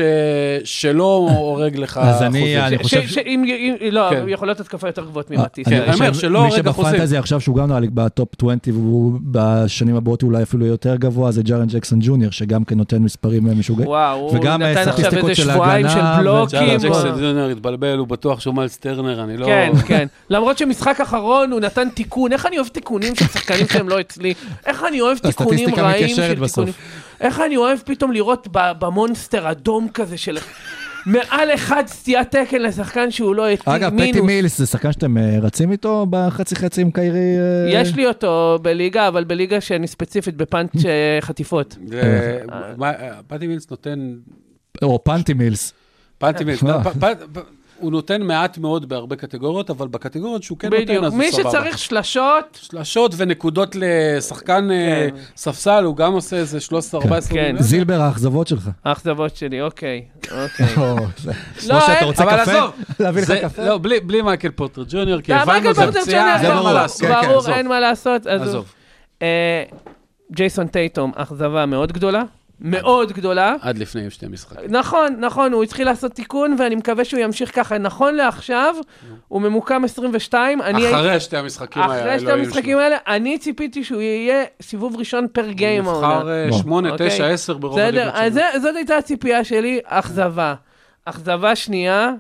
שלא 0.64 1.04
הורג 1.38 1.78
לך 1.78 1.98
אז 2.04 2.22
אני- 2.22 2.28
אחוזים. 2.40 2.60
אני 2.60 2.78
ש- 2.78 2.82
חושב 2.82 3.08
ש- 3.08 3.14
שאם, 3.14 3.44
אם- 3.48 3.76
לא, 3.92 4.08
כן. 4.10 4.24
יכול 4.28 4.48
להיות 4.48 4.60
התקפה 4.60 4.88
יותר 4.88 5.06
גבוהות 5.06 5.32
אה, 5.32 5.38
ממאטיס. 5.38 5.68
כן, 5.68 5.76
אני 5.76 5.84
אני 5.86 5.94
אומר, 5.94 6.14
שלא 6.14 6.42
מי 6.44 6.48
הורג 6.48 6.68
אחוזים. 6.68 6.92
שבפנטזי 6.92 7.18
עכשיו, 7.18 7.42
שהוא 7.42 7.56
גם 7.56 7.72
ב 7.94 8.03
top 8.03 8.30
20, 8.42 8.60
והוא 8.76 9.20
בשנים 9.32 9.96
הבאות 9.96 10.24
אולי 10.24 10.44
אפילו 10.44 10.66
יותר 10.66 10.96
גבוה, 10.96 11.32
זה 11.32 11.44
ג'ארן 11.44 11.66
ג'קסון 11.68 12.00
ג'וניור, 12.02 12.32
שגם 12.32 12.64
כן 12.64 12.78
נותן 12.78 12.98
מספרים 12.98 13.60
משוגעים. 13.60 13.88
וואו, 13.88 14.20
הוא 14.20 14.38
וגם, 14.38 14.62
אה, 14.62 14.72
נתן 14.72 14.80
עכשיו 14.80 14.94
סטטיסטיקות 14.94 15.30
איזה 15.30 15.42
של 15.44 15.52
שבועיים 15.52 15.90
של 15.90 16.00
בלוקים. 16.20 16.60
כאילו, 16.60 16.94
ג'קסון. 16.96 17.12
ג'וניור 17.22 17.50
התבלבל, 17.50 17.98
הוא 17.98 18.08
בטוח 18.08 18.40
שהוא 18.40 18.56
מיילס 18.56 18.78
טרנר, 18.78 19.24
אני 19.24 19.38
לא... 19.38 19.46
כן, 19.46 19.72
כן. 19.88 20.08
למרות 20.30 20.58
שמשחק 20.58 21.02
אחרון 21.02 21.52
הוא 21.52 21.60
נתן 21.60 21.90
תיקון, 21.90 22.32
איך 22.34 22.46
אני 22.46 22.58
אוהב 22.58 22.68
תיקונים 22.68 23.16
של 23.16 23.26
שחקנים 23.28 23.66
שהם 23.74 23.90
לא 23.90 24.00
אצלי, 24.00 24.34
איך 24.66 24.84
אני 24.88 25.02
אוהב 25.02 25.18
תיקונים 25.18 25.70
רעים 25.76 26.08
של. 26.10 26.46
תיקונים. 26.46 26.74
איך 27.22 27.40
אני 27.40 27.58
אוהב 27.58 27.80
פתאום 27.86 28.12
לראות 28.12 28.48
במונסטר 28.52 29.52
אדום 29.52 29.90
כזה 29.90 30.18
של... 30.18 30.38
מעל 31.06 31.54
אחד 31.54 31.84
סטיית 31.88 32.36
תקן 32.36 32.62
לשחקן 32.62 33.12
שהוא 33.12 33.36
לא 33.36 33.50
הטיל 33.50 33.74
אגב, 33.74 33.90
פטי 33.90 34.12
מינוס. 34.12 34.22
מילס 34.22 34.58
זה 34.58 34.66
שחקן 34.66 34.92
שאתם 34.92 35.18
אה, 35.18 35.38
רצים 35.42 35.72
איתו 35.72 36.06
בחצי 36.10 36.56
חצי 36.56 36.82
עם 36.82 36.92
קיירי? 36.92 37.20
אה? 37.20 37.82
יש 37.82 37.96
לי 37.96 38.08
אותו 38.08 38.60
בליגה, 38.62 39.08
אבל 39.08 39.24
בליגה 39.24 39.62
שאני 39.62 39.88
ספציפית 39.88 40.36
בפאנץ' 40.36 40.86
אה, 40.86 41.18
חטיפות. 41.22 41.78
פטי 43.28 43.48
מילס 43.48 43.70
נותן, 43.72 44.14
או 44.82 45.04
פנטי 45.04 45.34
מילס. 45.34 45.74
פטי 46.18 46.44
מילס, 46.44 46.64
הוא 47.80 47.92
נותן 47.92 48.22
מעט 48.22 48.58
מאוד 48.58 48.90
בהרבה 48.90 49.16
קטגוריות, 49.16 49.70
אבל 49.70 49.88
בקטגוריות 49.88 50.44
שהוא 50.44 50.58
כן 50.58 50.68
נותן, 50.70 50.82
בדיוק. 50.84 51.04
אז 51.04 51.12
הוא 51.12 51.20
מי 51.20 51.32
סבבה. 51.32 51.50
שצריך 51.50 51.78
שלשות, 51.78 52.60
שלשות 52.62 53.12
ונקודות 53.18 53.76
לשחקן 53.80 54.72
אה, 54.72 55.08
כן. 55.12 55.16
ספסל, 55.36 55.84
הוא 55.84 55.96
גם 55.96 56.14
עושה 56.14 56.36
איזה 56.36 56.58
13-14. 56.68 57.02
כן. 57.30 57.56
זילבר 57.60 58.02
האכזבות 58.02 58.48
שלך. 58.48 58.70
האכזבות 58.86 59.36
שלי, 59.36 59.62
אוקיי. 59.62 60.06
אוקיי. 60.24 60.66
לא, 60.78 60.96
משה, 61.78 61.88
אין- 61.88 61.98
אתה 61.98 62.06
רוצה 62.06 62.24
אבל 62.24 62.42
קפה? 62.42 62.52
עזוב, 62.52 62.72
להביא 63.00 63.22
לך 63.22 63.32
קפה? 63.32 63.66
לא, 63.66 63.78
בלי- 63.78 64.00
בלי 64.00 64.22
מייקל 64.22 64.52
פוטר 64.52 64.84
ג'וניור, 64.90 65.22
כי 65.22 65.34
אתה, 65.34 65.42
הבנו, 65.42 65.54
מייקל 65.54 65.74
זה 65.74 65.82
פורטר 65.84 66.02
פציעה, 66.02 66.38
ג'וניור, 66.38 66.46
אין 66.46 66.56
מה 66.56 66.62
ברור, 66.62 66.74
לעשות. 66.74 67.02
כן, 67.08 67.22
כן, 67.22 67.28
ברור. 67.28 67.50
אין 67.50 67.68
מה 67.68 67.80
לעשות. 67.80 68.28
עזוב. 68.28 68.48
עזוב. 68.48 68.66
אה, 69.22 69.64
ג'ייסון 70.32 70.68
טייטום, 70.68 71.12
אכזבה 71.16 71.66
מאוד 71.66 71.92
גדולה. 71.92 72.24
מאוד 72.60 73.12
גדולה. 73.12 73.56
עד 73.62 73.78
לפני 73.78 74.10
שתי 74.10 74.28
משחקים. 74.28 74.66
נכון, 74.70 75.16
נכון, 75.20 75.54
הוא 75.54 75.64
התחיל 75.64 75.86
לעשות 75.88 76.12
תיקון, 76.12 76.56
ואני 76.60 76.76
מקווה 76.76 77.06
שהוא 77.06 77.20
ימשיך 77.20 77.56
ככה. 77.56 77.78
נכון 77.78 78.16
לעכשיו, 78.16 78.76
הוא 79.28 79.42
ממוקם 79.42 79.82
22. 79.86 80.62
אני 80.62 80.82
הייתי- 80.82 80.96
אחרי 81.00 81.20
שתי 81.20 81.38
המשחקים 81.38 81.82
האלה, 81.82 82.00
אחרי 82.02 82.20
שתי 82.20 82.32
המשחקים 82.32 82.78
האלה, 82.78 82.98
אני 83.08 83.38
ציפיתי 83.40 83.84
שהוא 83.84 84.02
יהיה 84.02 84.44
סיבוב 84.62 84.96
ראשון 84.96 85.28
per 85.34 85.52
game 85.52 85.86
הוא. 85.86 85.94
נבחר 85.94 86.30
אה, 86.30 86.46
לא. 86.48 86.58
8, 86.58 86.90
אוקיי. 86.92 87.10
9, 87.10 87.28
10 87.28 87.54
ברוב 87.58 87.74
בסדר, 87.80 87.86
הליגות 88.02 88.14
אז 88.16 88.34
שלו. 88.34 88.42
זה- 88.54 88.60
זאת 88.68 88.76
הייתה 88.76 88.98
הציפייה 88.98 89.44
שלי, 89.44 89.80
אכזבה. 89.86 90.54
אכזבה 91.06 91.56
שנייה, 91.56 92.12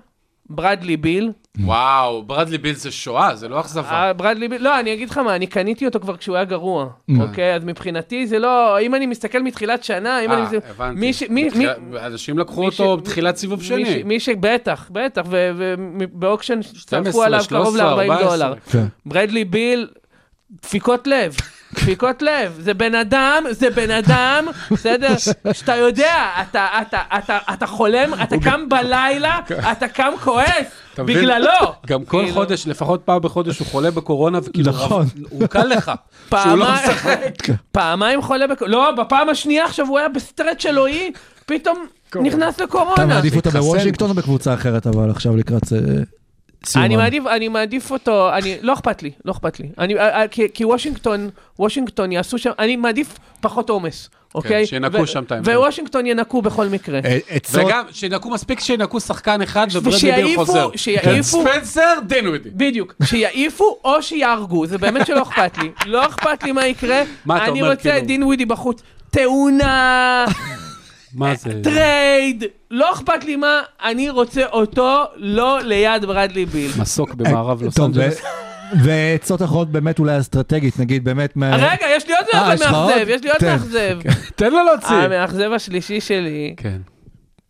ברדלי 0.50 0.98
ביל. 0.98 1.32
וואו, 1.64 2.24
ברדלי 2.24 2.58
ביל 2.58 2.76
זה 2.76 2.91
שואה, 2.91 3.36
זה 3.36 3.47
לא 3.47 3.60
אכזבה. 3.60 3.89
אה, 3.91 4.14
ברדלי 4.14 4.47
ביל, 4.47 4.64
לא, 4.64 4.80
אני 4.80 4.93
אגיד 4.93 5.10
לך 5.10 5.18
מה, 5.18 5.36
אני 5.36 5.47
קניתי 5.47 5.86
אותו 5.86 5.99
כבר 5.99 6.18
כשהוא 6.18 6.36
היה 6.36 6.45
גרוע, 6.45 6.88
אוקיי? 7.20 7.56
אז 7.56 7.64
מבחינתי 7.64 8.28
זה 8.28 8.39
לא, 8.39 8.80
אם 8.80 8.95
אני 8.95 9.06
מסתכל 9.06 9.43
מתחילת 9.43 9.84
שנה, 9.84 10.20
אם 10.26 10.32
אה, 10.32 10.38
אני... 10.47 10.58
הבנתי. 10.70 10.99
מי 10.99 11.14
ש... 11.14 11.24
מי... 11.24 11.30
מי... 11.30 11.49
בתחילה- 11.49 12.06
אנשים 12.06 12.39
לקחו 12.39 12.66
אותו 12.66 12.97
בתחילת 12.97 13.36
סיבוב 13.36 13.64
שני. 13.64 14.03
מי 14.03 14.20
ש... 14.20 14.30
בטח, 14.39 14.89
בטח, 14.91 15.22
וב 15.30 15.59
auction 15.59 16.62
12, 16.62 17.03
שרפו 17.04 17.24
עליו 17.24 17.41
קרוב 17.49 17.78
13, 17.78 17.95
ל-40 17.95 18.12
14. 18.12 18.38
דולר. 18.38 18.56
כן. 18.72 18.86
ברדלי 19.06 19.45
ביל, 19.45 19.88
דפיקות 20.62 21.08
לב. 21.08 21.36
דפיקות 21.74 22.22
לב, 22.22 22.57
זה 22.59 22.74
בן 22.74 22.95
אדם, 22.95 23.43
זה 23.49 23.70
בן 23.70 23.91
אדם, 23.91 24.45
בסדר? 24.72 25.16
שאתה 25.53 25.76
יודע, 25.76 26.28
אתה, 26.41 26.68
אתה, 26.82 27.01
אתה, 27.18 27.38
אתה 27.53 27.68
חולם, 27.68 28.13
אתה 28.24 28.36
קם 28.43 28.70
בלילה, 28.70 29.39
אתה 29.72 29.88
קם 29.88 30.11
כועס, 30.24 30.68
אתה? 30.93 31.03
בגללו. 31.03 31.74
גם 31.88 32.05
כל 32.05 32.18
כאילו, 32.22 32.34
חודש, 32.34 32.68
לפחות 32.68 33.01
פעם 33.05 33.22
בחודש 33.22 33.59
הוא 33.59 33.68
חולה 33.68 33.91
בקורונה, 33.91 34.39
וכאילו, 34.43 34.72
נכון. 34.72 35.05
הוא 35.30 35.47
קל 35.47 35.63
לך. 35.66 35.88
לא 35.89 35.95
פעמיים-. 36.30 36.78
פעמיים 37.72 38.22
חולה 38.22 38.47
בקורונה, 38.47 38.78
לא, 38.78 38.91
בפעם 38.91 39.30
השנייה 39.30 39.66
עכשיו 39.66 39.88
הוא 39.88 39.99
היה 39.99 40.09
ב 40.10 40.16
stretch 40.16 40.66
אלוהי, 40.66 41.11
פתאום 41.45 41.86
נכנס 42.22 42.55
אתה 42.55 42.63
לקורונה. 42.63 43.05
מעדיף 43.05 43.36
אותו 43.36 43.49
להתחסן. 43.49 43.68
בוושינגטון 43.68 44.09
או 44.09 44.16
בקבוצה 44.16 44.53
אחרת, 44.53 44.88
אבל 44.88 45.09
עכשיו 45.09 45.38
לקראת 45.38 45.63
אני? 46.76 46.95
מעדיף, 46.95 47.24
אני 47.28 47.47
מעדיף 47.47 47.91
אותו, 47.91 48.34
אני, 48.34 48.57
לא 48.61 48.74
אכפת 48.74 49.03
לי, 49.03 49.11
לא 49.26 49.32
אכפת 49.32 49.59
לי. 49.59 49.70
אני, 49.78 49.95
אה, 49.99 50.22
אה, 50.22 50.28
כי, 50.28 50.47
כי 50.53 50.66
וושינגטון, 50.66 51.30
וושינגטון 51.59 52.11
יעשו 52.11 52.38
שם, 52.38 52.51
אני 52.59 52.76
מעדיף 52.76 53.07
פחות 53.41 53.70
עומס, 53.70 54.09
אוקיי? 54.36 54.49
כן, 54.61 54.66
שינקו 54.66 55.01
ו- 55.01 55.07
שם 55.07 55.24
את 55.24 55.32
העמדה. 55.32 55.59
ווושינגטון 55.59 56.05
ינקו 56.05 56.41
בכל 56.41 56.68
מקרה. 56.68 56.99
אה, 57.05 57.18
עצות, 57.30 57.61
וגם, 57.66 57.86
שינקו 57.91 58.30
מספיק 58.30 58.59
שינקו 58.59 58.99
שחקן 58.99 59.41
אחד, 59.41 59.68
וברדלי 59.72 60.11
ביל 60.11 60.26
ושיעיפו- 60.26 60.45
חוזר. 60.45 60.70
שיעיפו- 60.76 61.03
כן, 61.03 61.22
ספנסר, 61.22 61.93
דין 62.07 62.28
ווידי. 62.28 62.49
בדיוק, 62.53 62.93
שיעיפו 63.03 63.78
או 63.84 64.01
שיהרגו, 64.03 64.66
זה 64.68 64.78
באמת 64.78 65.07
שלא 65.07 65.22
אכפת 65.22 65.57
לי. 65.57 65.70
לא 65.86 66.05
אכפת 66.05 66.43
לי 66.43 66.51
מה 66.51 66.68
יקרה, 66.68 67.03
מה 67.26 67.38
אתה 67.38 67.45
אני 67.45 67.61
אומר, 67.61 67.72
רוצה 67.72 67.82
כאילו? 67.84 67.97
את 67.97 68.07
דין 68.07 68.24
ווידי 68.24 68.45
בחוץ. 68.45 68.82
תאונה, 69.11 70.26
מה 71.16 71.36
זה? 71.36 71.61
trade, 71.64 72.43
לא 72.72 72.93
אכפת 72.93 73.24
לי 73.24 73.36
מה, 73.36 73.61
אני 73.84 74.09
רוצה 74.09 74.45
אותו 74.45 75.03
לא 75.16 75.59
ליד 75.63 76.05
ברדלי 76.05 76.45
ביל. 76.45 76.72
מסוק 76.80 77.13
במערב 77.13 77.63
לוס 77.63 77.76
טוב, 77.76 77.86
אנג'לס. 77.86 78.22
ועצות 78.84 79.41
אחרות 79.41 79.70
באמת 79.72 79.99
אולי 79.99 80.20
אסטרטגית, 80.20 80.80
נגיד 80.80 81.03
באמת, 81.03 81.36
מה- 81.36 81.55
רגע, 81.55 81.86
יש 81.95 82.07
לי 82.07 82.13
עוד 82.16 82.26
אה, 82.34 82.41
אחד 82.43 82.53
יש 82.55 82.61
לך 82.61 82.74
עוד? 82.74 82.89
מאכזב, 82.89 83.09
יש 83.09 83.22
לי 83.22 83.30
עוד 83.30 83.38
תן. 83.39 83.51
מאכזב. 83.51 83.99
תן 84.36 84.51
לו 84.51 84.63
להוציא. 84.63 84.95
המאכזב 84.95 85.51
השלישי 85.51 86.01
שלי, 86.01 86.53
כן. 86.57 86.78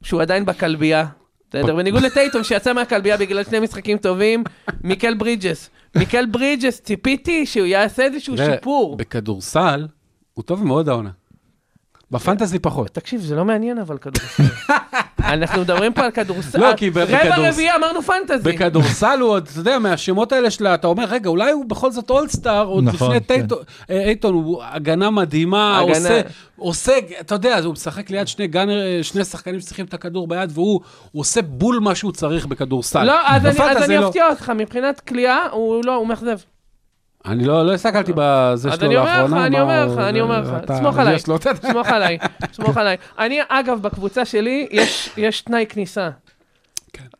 שהוא 0.04 0.22
עדיין 0.22 0.46
בכלבייה. 0.46 1.06
בסדר, 1.50 1.76
בניגוד 1.76 2.02
לאייטון 2.04 2.44
שיצא 2.44 2.74
מהכלבייה 2.74 3.18
בגלל 3.18 3.44
שני 3.44 3.60
משחקים 3.60 3.98
טובים, 3.98 4.44
מיקל 4.84 5.14
ברידג'ס. 5.14 5.70
מיקל 5.96 6.26
ברידג'ס, 6.26 6.82
ציפיתי 6.82 7.46
שהוא 7.46 7.66
יעשה 7.66 8.04
איזשהו 8.04 8.38
שיפור. 8.38 8.98
בכדורסל, 8.98 9.88
הוא 10.34 10.44
טוב 10.44 10.64
מאוד 10.66 10.90
העונה. 10.90 11.10
בפנטזי 12.12 12.60
פחות. 12.60 12.88
תקשיב, 12.90 13.22
זה 13.22 13.36
לא 13.36 13.46
מעניין 13.46 13.78
אבל 13.78 13.98
כדורסל. 13.98 14.44
אנחנו 15.24 15.62
מדברים 15.62 15.94
פה 15.94 16.02
על 16.02 16.12
כדורסל. 16.12 16.60
לא, 16.60 16.76
כי 16.78 16.90
ב- 16.90 16.98
רבע 16.98 17.50
רביעי 17.50 17.76
אמרנו 17.76 18.02
פנטזי. 18.02 18.54
בכדורסל 18.54 19.20
הוא 19.22 19.30
עוד, 19.30 19.48
אתה 19.52 19.60
יודע, 19.60 19.80
מהשמות 19.80 20.32
האלה 20.32 20.50
שלה, 20.50 20.74
אתה 20.74 20.88
אומר, 20.88 21.06
רגע, 21.06 21.30
אולי 21.30 21.52
הוא 21.52 21.66
בכל 21.66 21.92
זאת 21.92 22.10
אולסטאר, 22.10 22.66
עוד 22.66 22.84
נכון, 22.84 23.08
לפני 23.08 23.20
כן. 23.22 23.26
טייטון, 23.26 23.58
אה, 23.90 24.00
אייטון, 24.06 24.34
הוא 24.34 24.64
הגנה 24.64 25.10
מדהימה. 25.10 25.80
עושה, 25.80 26.22
עושה, 26.58 26.94
אתה 27.20 27.36
יודע, 27.36 27.60
הוא 27.60 27.74
משחק 27.74 28.10
ליד 28.10 28.28
שני 28.28 28.48
גאנר, 28.48 29.02
שני 29.02 29.26
שחקנים 29.26 29.60
שצריכים 29.60 29.86
את 29.86 29.94
הכדור 29.94 30.28
ביד, 30.28 30.52
והוא 30.54 30.82
הוא 31.12 31.20
עושה 31.20 31.42
בול 31.42 31.80
מה 31.80 31.96
שהוא 31.96 32.12
צריך 32.12 32.46
בכדורסל. 32.46 33.04
לא, 33.04 33.20
אז 33.28 33.46
אני 33.84 33.98
לא. 33.98 34.08
אפתיע 34.08 34.28
אותך, 34.30 34.50
מבחינת 34.50 35.00
כליאה, 35.00 35.38
הוא 35.52 35.86
לא, 35.86 35.96
הוא 35.96 36.08
מאכזב. 36.08 36.38
אני 37.28 37.46
לא 37.46 37.66
לא 37.66 37.74
הסתכלתי 37.74 38.12
בזה 38.16 38.70
אז 38.72 38.80
שלו 38.80 38.88
אני 38.88 38.98
אומר 38.98 39.12
לך, 39.14 39.32
לאחרונה. 39.32 39.46
אני 39.48 39.62
אומר 39.62 39.86
לך, 39.86 39.98
אני 40.00 40.22
אומר 40.22 40.42
לך, 40.42 40.74
סמוך 40.78 40.98
עליי, 40.98 41.20
סמוך 41.62 41.88
עליי, 41.96 42.18
סמוך 42.54 42.78
עליי. 42.78 42.98
אני, 43.20 43.40
אגב, 43.48 43.82
בקבוצה 43.82 44.26
שלי, 44.26 44.68
יש- 45.18 45.42
תנאי 45.42 45.66
כניסה. 45.70 46.10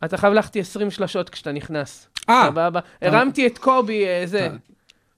אתה 0.06 0.18
חייב 0.18 0.34
להחטיא 0.34 0.62
20 0.62 0.92
שלשות 0.92 1.30
כשאתה 1.30 1.52
נכנס. 1.52 2.08
כן. 2.28 2.34
אה. 2.34 2.48
סבבה. 2.52 2.80
הרמתי 3.02 3.48
את 3.48 3.58
קובי, 3.58 4.06
אה, 4.06 4.22
זה, 4.26 4.50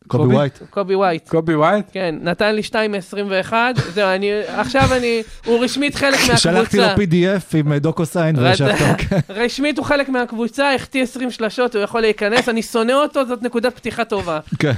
קובי? 0.07 0.35
ווייט. 0.35 0.59
קובי 0.69 0.95
ווייט. 0.95 1.29
קובי 1.29 1.55
ווייט? 1.55 1.85
כן, 1.91 2.15
נתן 2.21 2.55
לי 2.55 2.63
2 2.63 2.91
מ-21, 2.91 3.53
זהו, 3.93 4.09
אני, 4.09 4.31
עכשיו 4.47 4.93
אני, 4.97 5.21
הוא 5.45 5.63
רשמית 5.63 5.95
חלק 5.95 6.15
שלחתי 6.35 6.47
לו 6.77 6.83
מהקבוצה. 6.83 6.95
PDF 6.95 7.57
עם 7.57 7.71
אה, 7.73 7.79
DocuSign 7.79 8.35
רד- 8.35 8.43
וישבת, 8.43 8.75
אוקיי. 8.91 9.19
רשמית 9.45 9.77
הוא 9.77 9.85
חלק 9.85 10.09
מהקבוצה, 10.09 10.73
החטיא 10.75 11.03
20 11.03 11.31
שלשות, 11.31 11.75
הוא 11.75 11.83
יכול 11.83 12.01
להיכנס, 12.01 12.49
אני 12.49 12.61
שונא 12.63 12.91
אותו, 12.91 13.25
זאת 13.25 13.43
נקודת 13.43 13.75
פתיחה 13.75 14.05
טובה. 14.05 14.39
כן. 14.59 14.71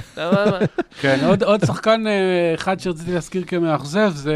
כן, 1.00 1.18
עוד, 1.26 1.42
עוד 1.42 1.64
שחקן 1.64 2.06
אה, 2.06 2.12
אחד 2.54 2.80
שרציתי 2.80 3.12
להזכיר 3.12 3.42
כמאכזב, 3.46 4.10
זה, 4.14 4.34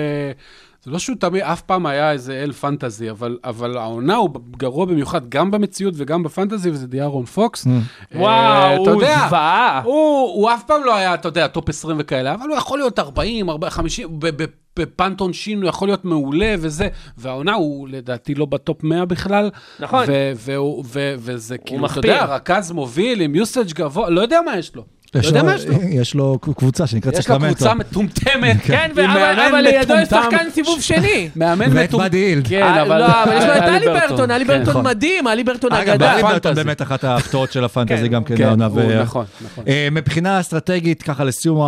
זה 0.85 0.91
לא 0.91 0.99
שהוא 0.99 1.17
תמיד, 1.21 1.43
אף 1.43 1.61
פעם 1.63 1.87
היה 1.87 2.13
איזה 2.13 2.33
אל 2.43 2.53
fantasy, 2.53 3.11
אבל, 3.11 3.39
אבל 3.45 3.77
העונה 3.77 4.15
הוא 4.17 4.31
גרוע 4.57 4.87
במיוחד 4.87 5.29
גם 5.29 5.51
במציאות 5.51 5.95
וגם 5.97 6.23
ב 6.23 6.28
fantasy, 6.28 6.71
וזה 6.71 6.87
דיארון 6.87 7.25
פוקס. 7.25 7.67
אה, 7.67 7.73
וואו, 8.21 8.83
אתה 8.83 8.91
הוא 8.91 9.03
זוועה. 9.29 9.81
הוא, 9.85 9.93
הוא 10.35 10.51
אף 10.51 10.63
פעם 10.67 10.85
לא 10.85 10.95
היה, 10.95 11.15
אתה 11.15 11.29
יודע, 11.29 11.47
top 11.47 11.69
20 11.69 11.97
וכאלה, 12.01 12.35
אבל 12.35 12.49
הוא 12.49 12.57
יכול 12.57 12.79
להיות 12.79 12.99
40, 12.99 13.51
40 13.51 13.71
50, 13.71 14.09
ב- 14.21 14.43
ב- 14.43 14.47
ב 14.79 14.87
punt 14.87 15.21
עונשין 15.21 15.63
הוא 15.63 15.69
יכול 15.69 15.89
להיות 15.89 16.05
מעולה 16.05 16.55
וזה, 16.59 16.89
והעונה 17.19 17.55
הוא 17.55 17.89
לדעתי 17.89 18.35
לא 18.35 18.47
ב 18.47 18.56
top 18.56 18.83
100 18.85 19.05
בכלל. 19.05 19.51
נכון. 19.81 20.05
ו- 20.09 20.33
והוא- 20.37 20.85
ו- 20.87 21.15
וזה 21.19 21.59
כאילו, 21.59 21.87
אתה. 21.87 21.99
יודע, 21.99 22.25
רכז 22.25 22.73
מוביל 22.73 23.21
עם 23.21 23.35
usage 23.35 23.73
גבוה, 23.73 24.11
לא 24.11 24.21
יודע 24.21 24.39
מה 24.47 24.59
יש 24.59 24.75
לו. 24.75 24.85
לא 25.15 25.21
יש 25.21 25.27
יודע 25.27 25.41
לו- 25.43 25.47
מה 25.47 25.55
יש 25.55 25.67
לו. 25.67 25.79
יש 25.91 26.15
לו 26.15 26.39
קבוצה 26.39 26.87
שנקראת 26.87 27.13
יש 27.15 27.19
לו 27.19 27.23
סקרמנטו. 27.25 27.55
קבוצה 27.55 27.75
מטומטמת, 27.75 28.57
כן, 28.63 28.91
עם 28.99 29.09
אבל 29.09 29.61
לידו 29.61 29.95
יש. 29.95 30.09
שחקן 30.09 30.51
סיבוב 30.51 30.81
שני. 30.81 31.29
מאמן 31.37 31.67
ואת 31.71 31.89
מטומטם. 31.89 31.99
באדי 31.99 32.19
הילד. 32.19 32.49
כן, 32.49 32.63
אה, 32.63 32.83
אבל... 32.83 32.99
לא, 32.99 33.07
אבל 33.23 33.33
יש 33.37 33.45
לו 33.45 33.53
את 33.57 33.63
אלי 33.63 33.77
אלי 33.77 34.01
ברטון, 34.01 34.31
אלי 34.31 34.45
כן. 34.45 34.51
ברטון 34.59 34.71
נכון. 34.71 34.85
מדהים, 34.87 35.29
אלי 35.29 35.45
ברטון 35.45 35.73
אגב, 35.73 35.89
אגדה. 35.89 36.13
אלי 36.15 36.23
ברטון. 36.23 36.55
באמת 36.55 36.83
אחת 36.83 37.05
ההפתעות 37.05 37.53
של 37.53 37.65
הפנטזי 37.65 37.97
כן. 37.97 38.07
גם 38.09 38.25
כן 38.25 38.37
כן, 38.37 38.45
העונה. 38.45 38.69
נכון, 39.03 39.25
נכון. 39.45 39.65
אה, 39.69 39.89
מבחינה 39.93 40.41
אסטרטגית, 40.41 41.03
ככה 41.03 41.25
לסיום 41.25 41.59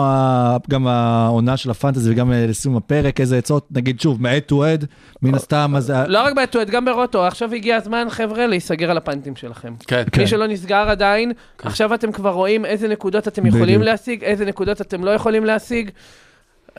גם 0.70 0.86
העונה 0.86 1.56
של 1.56 1.70
הפנטזי 1.70 2.10
וגם 2.12 2.32
אה, 2.32 2.46
לסיום 2.48 2.76
הפרק, 2.76 3.20
איזה 3.20 3.38
עצות, 3.38 3.66
נגיד 3.70 4.00
שוב, 4.00 4.22
מ-head 4.22 4.50
to 4.52 4.54
head, 4.54 4.86
מן 5.22 5.34
הסתם, 5.34 5.74
אז... 5.76 5.92
לא 6.06 6.22
רק 6.22 6.34
בטואט, 6.34 6.70
גם 6.70 6.84
ברוטו, 6.84 7.26
עכשיו 7.26 7.54
הגיע 7.54 7.76
הזמן, 7.76 8.06
חבר'ה, 8.10 8.46
להיסגר 8.46 8.90
על 8.90 8.96
הפאנטים 8.96 9.36
שלכם. 9.36 9.72
כן. 9.86 10.02
מי 10.18 10.26
שלא 10.26 10.46
נסגר 10.46 10.90
עדיין, 10.90 11.32
עכשיו 11.62 11.94
אתם 11.94 12.12
כבר 12.12 12.30
רואים 12.30 12.64
איזה 12.64 12.88
נקודות 12.88 13.26
אתם 13.38 13.46
יכולים 13.46 13.66
בדיוק. 13.66 13.82
להשיג, 13.82 14.24
איזה 14.24 14.44
נקודות 14.44 14.80
אתם 14.80 15.04
לא 15.04 15.10
יכולים 15.10 15.44
להשיג. 15.44 15.90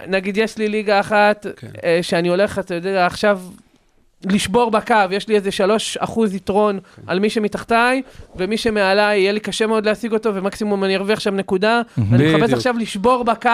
נגיד, 0.08 0.38
יש 0.38 0.58
לי 0.58 0.68
ליגה 0.70 1.00
אחת, 1.00 1.46
כן. 1.58 1.68
אה, 1.84 2.00
שאני 2.02 2.28
הולך, 2.28 2.60
אתה 2.60 2.76
יודע, 2.76 3.06
עכשיו 3.06 3.40
לשבור 4.26 4.72
בקו, 4.72 4.96
יש 5.12 5.28
לי 5.28 5.36
איזה 5.36 5.52
3 5.52 5.98
אחוז 5.98 6.36
יתרון 6.36 6.80
כן. 6.96 7.02
על 7.08 7.20
מי 7.20 7.30
שמתחתיי, 7.30 8.02
ומי 8.36 8.58
שמעליי, 8.58 9.20
יהיה 9.20 9.32
לי 9.32 9.40
קשה 9.40 9.68
מאוד 9.68 9.86
להשיג 9.86 10.14
אותו, 10.14 10.36
ומקסימום 10.36 10.84
אני 10.84 10.96
ארוויח 10.96 11.20
שם 11.20 11.36
נקודה. 11.36 11.82
אני 12.12 12.36
מחפש. 12.36 12.54
עכשיו 12.54 12.78
לשבור 12.78 13.24
בקו, 13.24 13.50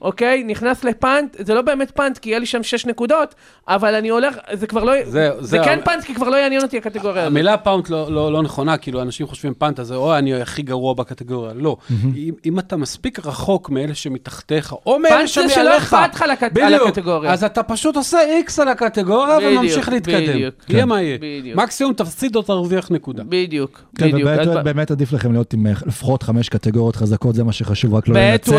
אוקיי? 0.00 0.44
נכנס 0.46 0.84
לפאנט, 0.84 1.36
זה 1.38 1.54
לא 1.54 1.62
באמת 1.62 1.90
פאנט, 1.90 2.18
כי 2.18 2.28
יהיה 2.30 2.38
לי 2.38 2.46
שם 2.46 2.62
6 2.62 2.86
נקודות, 2.86 3.34
אבל 3.68 3.94
אני 3.94 4.08
הולך, 4.08 4.36
זה 4.52 4.66
כבר 4.66 4.84
לא... 4.84 4.92
זה- 5.04 5.10
זה 5.10 5.30
זה- 5.40 5.58
כן 5.64 5.78
פאנט, 5.84 6.04
כי 6.04 6.14
כבר 6.14 6.28
לא 6.28 6.36
יעניין 6.36 6.62
אותי 6.62 6.76
הקטגוריה 6.78 7.22
הזאת. 7.22 7.26
המילה 7.32 7.56
punt 7.56 7.90
לא, 7.90 8.12
לא, 8.12 8.32
לא 8.32 8.42
נכונה, 8.42 8.76
כאילו 8.76 9.02
אנשים 9.02 9.26
חושבים 9.26 9.54
punt, 9.54 9.80
אז 9.80 9.92
או 9.92 10.14
אני 10.18 10.34
הכי 10.42 10.62
גרוע 10.62 10.94
בקטגוריה, 10.94 11.52
לא. 11.56 11.76
אם, 12.16 12.34
אם 12.46 12.58
אתה 12.58 12.76
מספיק 12.76 13.26
רחוק 13.26 13.70
מאלה 13.70 13.94
שמתחתיך, 13.94 14.74
או 14.86 14.98
מאלה 14.98 15.14
punt 15.16 15.28
זה 15.28 15.32
שמעליך, 15.34 15.54
שלא 15.54 15.76
אכפת 15.78 16.14
לך 16.14 16.24
לקט- 16.32 16.58
על 16.62 16.74
הקטגוריה. 16.74 17.32
אז 17.32 17.44
אתה 17.44 17.62
פשוט 17.62 17.96
עושה 17.96 18.18
איקס 18.36 18.58
על 18.58 18.68
הקטגוריה 18.68 19.36
בדיוק, 19.36 19.52
וממשיך 19.60 19.88
להתקדם. 19.88 20.16
בדיוק. 20.26 20.54
יהיה 20.68 20.82
כן. 20.82 20.88
מה 20.88 21.02
יהיה. 21.02 21.18
בדיוק. 21.20 21.56
מקסימום 21.58 21.92
תפסיד 21.92 22.36
או 22.36 22.42
תרוויח 22.42 22.90
נקודה. 22.90 23.22
בדיוק, 23.28 23.82
כן, 23.98 24.12
בדיוק. 24.12 24.28
באמת 24.64 24.90
עדיף 24.90 25.12
לכם 25.12 25.32
להיות 25.32 25.52
עם 25.52 25.66
אה, 25.66 25.72
לפחות 25.86 26.22
חמש 26.22 26.48
קטגוריות 26.48 26.96
חזקות, 26.96 27.34
זה 27.34 27.44
מה 27.44 27.52
שחשוב, 27.52 27.94
רק 27.94 28.08
לא 28.08 28.14
לנצח. 28.14 28.52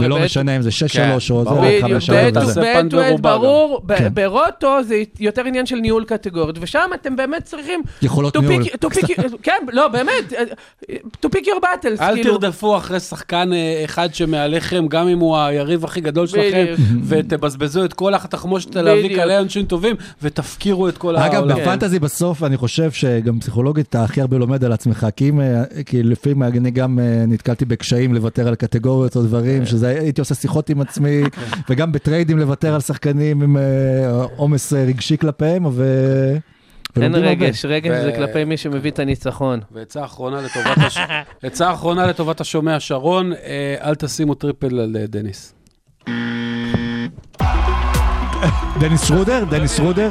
ולא 0.00 0.18
משנה 0.24 0.56
אם 0.56 0.62
זה 0.62 0.67
6-3 0.68 0.88
כן, 0.92 1.12
או 1.12 1.20
זה 1.20 1.50
ברור. 1.50 1.58
רק 1.58 1.64
בדיוק, 1.68 1.82
5 1.92 2.10
בעת 2.10 2.34
תעשה 2.34 2.46
וזה. 2.46 2.60
בעת 2.60 2.74
punt 2.76 2.94
ועת 2.94 3.06
מרובע 3.10 3.30
גם. 3.34 3.40
ברור, 3.40 3.82
כן. 3.98 4.08
ברוטו 4.14 4.82
זה 4.82 4.94
יותר 5.20 5.44
עניין 5.44 5.66
של 5.66 5.76
ניהול 5.76 6.04
קטגוריות, 6.04 6.56
ושם 6.60 6.90
אתם 6.94 7.16
באמת 7.16 7.44
צריכים... 7.44 7.82
יכולות 8.02 8.36
to 8.36 8.40
ניהול. 8.40 8.62
pick- 8.62 8.66
to 8.84 8.98
pick- 8.98 9.36
כן, 9.42 9.52
לא, 9.72 9.88
באמת, 9.88 10.32
to 11.26 11.28
pick 11.36 11.44
your 11.44 11.60
battles, 11.62 12.00
אל 12.02 12.14
כאילו. 12.14 12.38
תרדפו 12.38 12.76
אחרי 12.76 13.00
שחקן 13.00 13.52
אה, 13.52 13.82
אחד 13.84 14.14
שמעליכם, 14.14 14.86
גם 14.88 15.08
אם 15.08 15.18
הוא 15.18 15.36
היריב 15.38 15.84
הכי 15.84 16.00
גדול 16.00 16.26
שלכם, 16.26 16.64
בדיוק. 16.72 16.78
ותבזבזו 17.08 17.84
את 17.84 17.92
כל 17.92 18.14
התחמושת 18.14 18.74
להביא 18.76 19.04
בדיוק. 19.04 19.20
כאלה 19.20 19.40
אנשים 19.40 19.64
טובים, 19.64 19.96
ותפקירו 20.22 20.88
את 20.88 20.98
כל 20.98 21.16
אגב, 21.16 21.34
העולם. 21.34 21.56
כן. 21.56 21.62
בפנטזי 21.62 21.98
בסוף 21.98 22.42
אני 22.42 22.56
חושב 22.56 22.90
שגם 22.90 23.40
פסיכולוגית 23.40 23.86
אתה 23.88 24.04
הכי 24.04 24.20
הרבה 24.20 24.38
לומד 24.38 24.64
על 24.64 24.72
עצמך, 24.72 25.06
כי 25.16 25.28
אם, 25.28 25.40
אה, 25.40 25.62
כי 25.86 26.02
לפעמים 26.02 26.42
אני 26.42 26.70
גם 26.70 26.98
אה, 26.98 27.24
נתקלתי 27.28 27.64
בקשיים 27.64 28.14
לוותר 28.14 28.48
על 28.48 28.54
קטגוריות 28.54 29.16
או 29.16 29.22
דברים, 29.22 29.66
שזה 29.66 29.88
הייתי 29.88 30.20
עושה 30.20 30.34
שיחות 30.34 30.57
עם 30.70 30.80
עצמי, 30.80 31.22
וגם 31.68 31.92
בטריידים 31.92 32.38
לוותר 32.38 32.74
על 32.74 32.80
שחקנים 32.80 33.42
עם 33.42 33.56
אה, 33.56 33.62
עומס 34.36 34.72
אה, 34.72 34.84
רגשי 34.84 35.18
כלפיהם, 35.18 35.66
ו... 35.72 35.84
אין. 37.02 37.14
רגש, 37.14 37.64
רגש 37.64 38.04
זה 38.04 38.12
כלפי 38.16 38.44
מי 38.44 38.56
שמביא 38.56 38.90
את 38.90 38.98
הניצחון. 38.98 39.60
ועצה 39.72 40.04
אחרונה 40.04 40.42
לטובת, 42.06 42.40
השומע 42.44 42.80
שרון, 42.80 43.32
אה, 43.32 43.76
אל 43.82 43.94
תשימו 43.94 44.34
triple 44.34 44.80
על 44.80 44.96
דניס. 45.08 45.54
דניס 48.80 49.04
שרודר? 49.04 49.44
דניס 49.50 49.76
שרודר? 49.76 50.08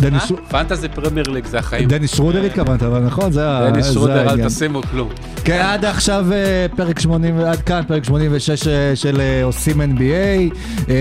דניס 0.00 0.22
שר- 0.28 0.34
fantasy 0.48 0.88
Premier 0.88 1.28
League 1.28 1.46
זה 1.46 1.58
החיים. 1.58 1.88
דניס 1.88 2.14
שרודר 2.16 2.44
התכוונת, 2.44 2.82
אבל 2.82 3.00
נכון, 3.00 3.32
זה 3.32 3.48
ה- 3.50 3.70
דניס 3.70 3.86
זה 3.86 3.92
שרודר, 3.92 4.22
אל 4.22 4.28
העניין. 4.28 4.48
תשימו 4.48 4.82
כלום. 4.82 5.08
כן, 5.44 5.60
עד 5.64 5.84
עכשיו 5.84 6.26
אה, 6.32 6.66
פרק 6.76 6.98
80, 7.00 7.40
עד 7.40 7.60
כאן 7.62 7.82
פרק 7.88 8.04
86 8.04 8.66
אה, 8.68 8.92
של 8.94 9.20
אה, 9.20 9.44
עושים 9.44 9.80
NBA. 9.80 10.54
אה, 10.88 10.94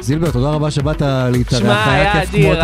זילבר, 0.00 0.30
תודה 0.30 0.48
רבה 0.48 0.70
שבאת 0.70 1.02
להתארח, 1.32 1.60
שמע, 1.60 1.90
היה 1.92 2.22
אדיר. 2.22 2.54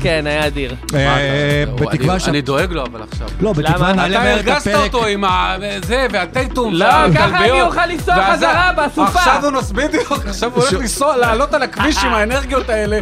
כן, 0.00 0.22
היה 0.26 0.46
אדיר. 0.46 0.74
אה, 0.94 1.64
בתקווה 1.74 2.18
ש... 2.20 2.28
אני 2.28 2.40
דואג 2.40 2.72
לו, 2.72 2.82
אבל 2.86 3.00
עכשיו. 3.10 3.28
לא, 3.40 3.52
בתקווה 3.52 3.92
למה? 3.92 3.92
נעלה 3.92 4.14
אתה 4.16 4.24
מהר 4.24 4.40
את 4.40 4.46
הרגזת. 4.48 4.74
אותו 4.74 5.06
עם 5.06 5.24
ה... 5.24 5.56
זה, 5.84 6.06
והטייטום. 6.12 6.74
לא, 6.74 6.86
ככה 7.14 7.44
אני 7.44 7.62
אוכל 7.62 7.86
לנסוע 7.86 8.32
חזרה 8.34 8.70
בסופה. 8.76 9.04
עכשיו 9.04 9.40
הוא 9.42 9.50
נוס... 9.50 9.70
בדיוק, 9.70 10.12
עכשיו 10.26 10.50
הוא 10.54 10.62
הולך 10.62 10.72
לנסוע, 10.74 11.16
לעלות 11.16 11.54
על 11.54 11.62
הכביש 11.62 12.04
עם 12.04 12.14
האנרגיות 12.14 12.68
האלה. 12.68 12.98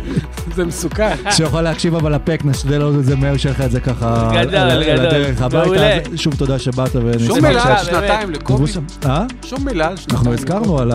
זה 0.55 0.65
מסוכן. 0.65 1.15
שיוכל 1.31 1.63
להקשיב 1.63 1.95
אבל 1.95 2.15
לפק, 2.17 2.41
נשתדל 2.45 2.83
עוד 2.83 2.95
את 2.95 3.05
זה 3.05 3.17
מהר, 3.17 3.37
שיהיה 3.37 3.55
לך 3.55 3.61
את 3.61 3.71
זה 3.71 3.81
ככה 3.81 4.31
גדול, 4.35 4.55
על- 4.55 4.71
על 4.71 4.83
גדול. 4.85 5.07
הדרך 5.07 5.43
הביתה. 5.43 6.17
שוב 6.17 6.35
תודה 6.35 6.59
שבאת 6.59 6.97
ונשמח 6.97 7.27
שום 7.27 7.45
מילה 7.45 7.63
על 7.63 7.69
באמת. 7.69 7.85
שנתיים 7.85 8.31
לקובי. 8.31 8.73
אה? 9.07 9.25
שום 9.45 9.65
מילה 9.65 9.89
על 9.89 9.97
שנתיים. 9.97 10.17
אנחנו 10.19 10.33
הזכרנו 10.33 10.79
על 10.79 10.91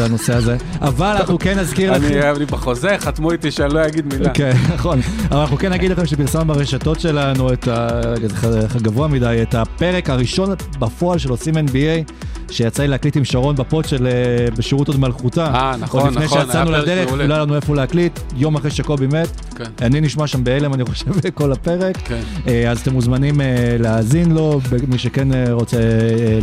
הנושא 0.00 0.34
הזה, 0.34 0.56
אבל 0.80 1.06
אנחנו 1.20 1.38
כן 1.38 1.58
נזכיר 1.58 1.92
לכם... 1.92 2.04
אני 2.04 2.30
אני 2.30 2.44
בחוזה, 2.44 2.96
חתמו 2.98 3.32
איתי 3.32 3.50
שאני 3.50 3.74
לא 3.74 3.86
אגיד 3.86 4.14
מילה. 4.14 4.30
כן, 4.30 4.52
נכון. 4.74 5.00
אבל 5.30 5.40
אנחנו 5.40 5.56
כן 5.58 5.72
נגיד 5.72 5.90
לכם 5.90 6.06
שפרסמנו 6.06 6.54
ברשתות 6.54 7.00
שלנו 7.00 7.52
את 7.52 7.68
ה... 7.68 7.88
ח- 8.34 8.76
גבוה 8.82 9.08
מדי, 9.08 9.38
את 9.42 9.54
הפרק 9.54 10.10
הראשון 10.10 10.50
בפועל 10.78 11.18
של 11.18 11.30
עושים 11.30 11.54
NBA, 11.54 12.12
שיצא 12.50 12.82
לי 12.82 12.88
להקליט 12.88 13.16
עם 13.16 13.24
שרון 13.24 13.56
בפוד 13.56 13.84
של 13.84 14.06
אה, 14.06 14.12
בשירות 14.56 14.88
עוד 14.88 15.00
מלכותה. 15.00 15.46
אה, 15.54 15.76
נכון, 15.80 16.00
עוד 16.00 16.12
לפני 16.12 16.24
נכון, 16.24 16.40
שיצאנו 16.40 16.70
לדרך. 16.70 17.12
ולא 17.12 17.34
היה 17.34 17.42
לנו 17.42 17.56
איפה 17.56 17.74
להקליט, 17.74 18.20
יום 18.36 18.56
אחרי 18.56 18.70
שקובי 18.70 19.06
מת. 19.06 19.40
כן. 19.56 19.64
אני 19.82 20.00
נשמע 20.00 20.26
שם 20.26 20.44
בהלם, 20.44 20.74
אני 20.74 20.84
חושב, 20.84 21.10
כל 21.34 21.52
הפרק. 21.52 21.96
כן. 21.96 22.20
אה, 22.48 22.70
אז 22.70 22.80
אתם 22.80 22.92
מוזמנים 22.92 23.40
אה, 23.40 23.76
להאזין 23.78 24.32
לו, 24.32 24.60
מי 24.88 24.98
שכן 24.98 25.28
רוצה 25.50 25.78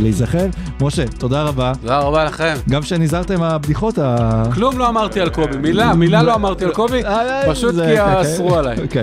להיזכר. 0.00 0.46
משה, 0.80 1.04
תודה 1.18 1.42
רבה. 1.42 1.72
תודה 1.80 1.98
רבה 1.98 2.24
לכם. 2.24 2.54
גם 2.70 2.82
שנזהרתם 2.82 3.40
מהבדיחות 3.40 3.98
ה... 3.98 4.42
כלום 4.54 4.78
לא 4.78 4.88
אמרתי 4.88 5.20
על 5.20 5.28
קובי, 5.28 5.56
מילה, 5.56 5.94
מילה 5.94 6.22
לא 6.22 6.34
אמרתי 6.34 6.64
על 6.64 6.72
קובי, 6.72 7.02
פשוט 7.48 7.74
כי 7.74 7.96
כן, 7.96 8.16
אסרו 8.20 8.54
עליי. 8.56 8.76
כן. 8.90 9.02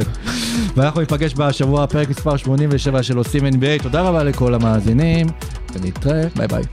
ואנחנו 0.76 0.99
ניפגש 0.99 1.34
בשבוע, 1.38 1.88
פרק 1.88 2.10
מספר 2.10 2.38
87 2.38 3.04
של 3.04 3.18
עושים 3.18 3.45
NBA. 3.45 3.84
תודה 3.84 4.02
רבה 4.02 4.24
לכל 4.24 4.54
המאזינים, 4.54 5.28
Tenez 5.74 5.92
très. 5.94 6.30
Bye 6.36 6.48
bye. 6.48 6.68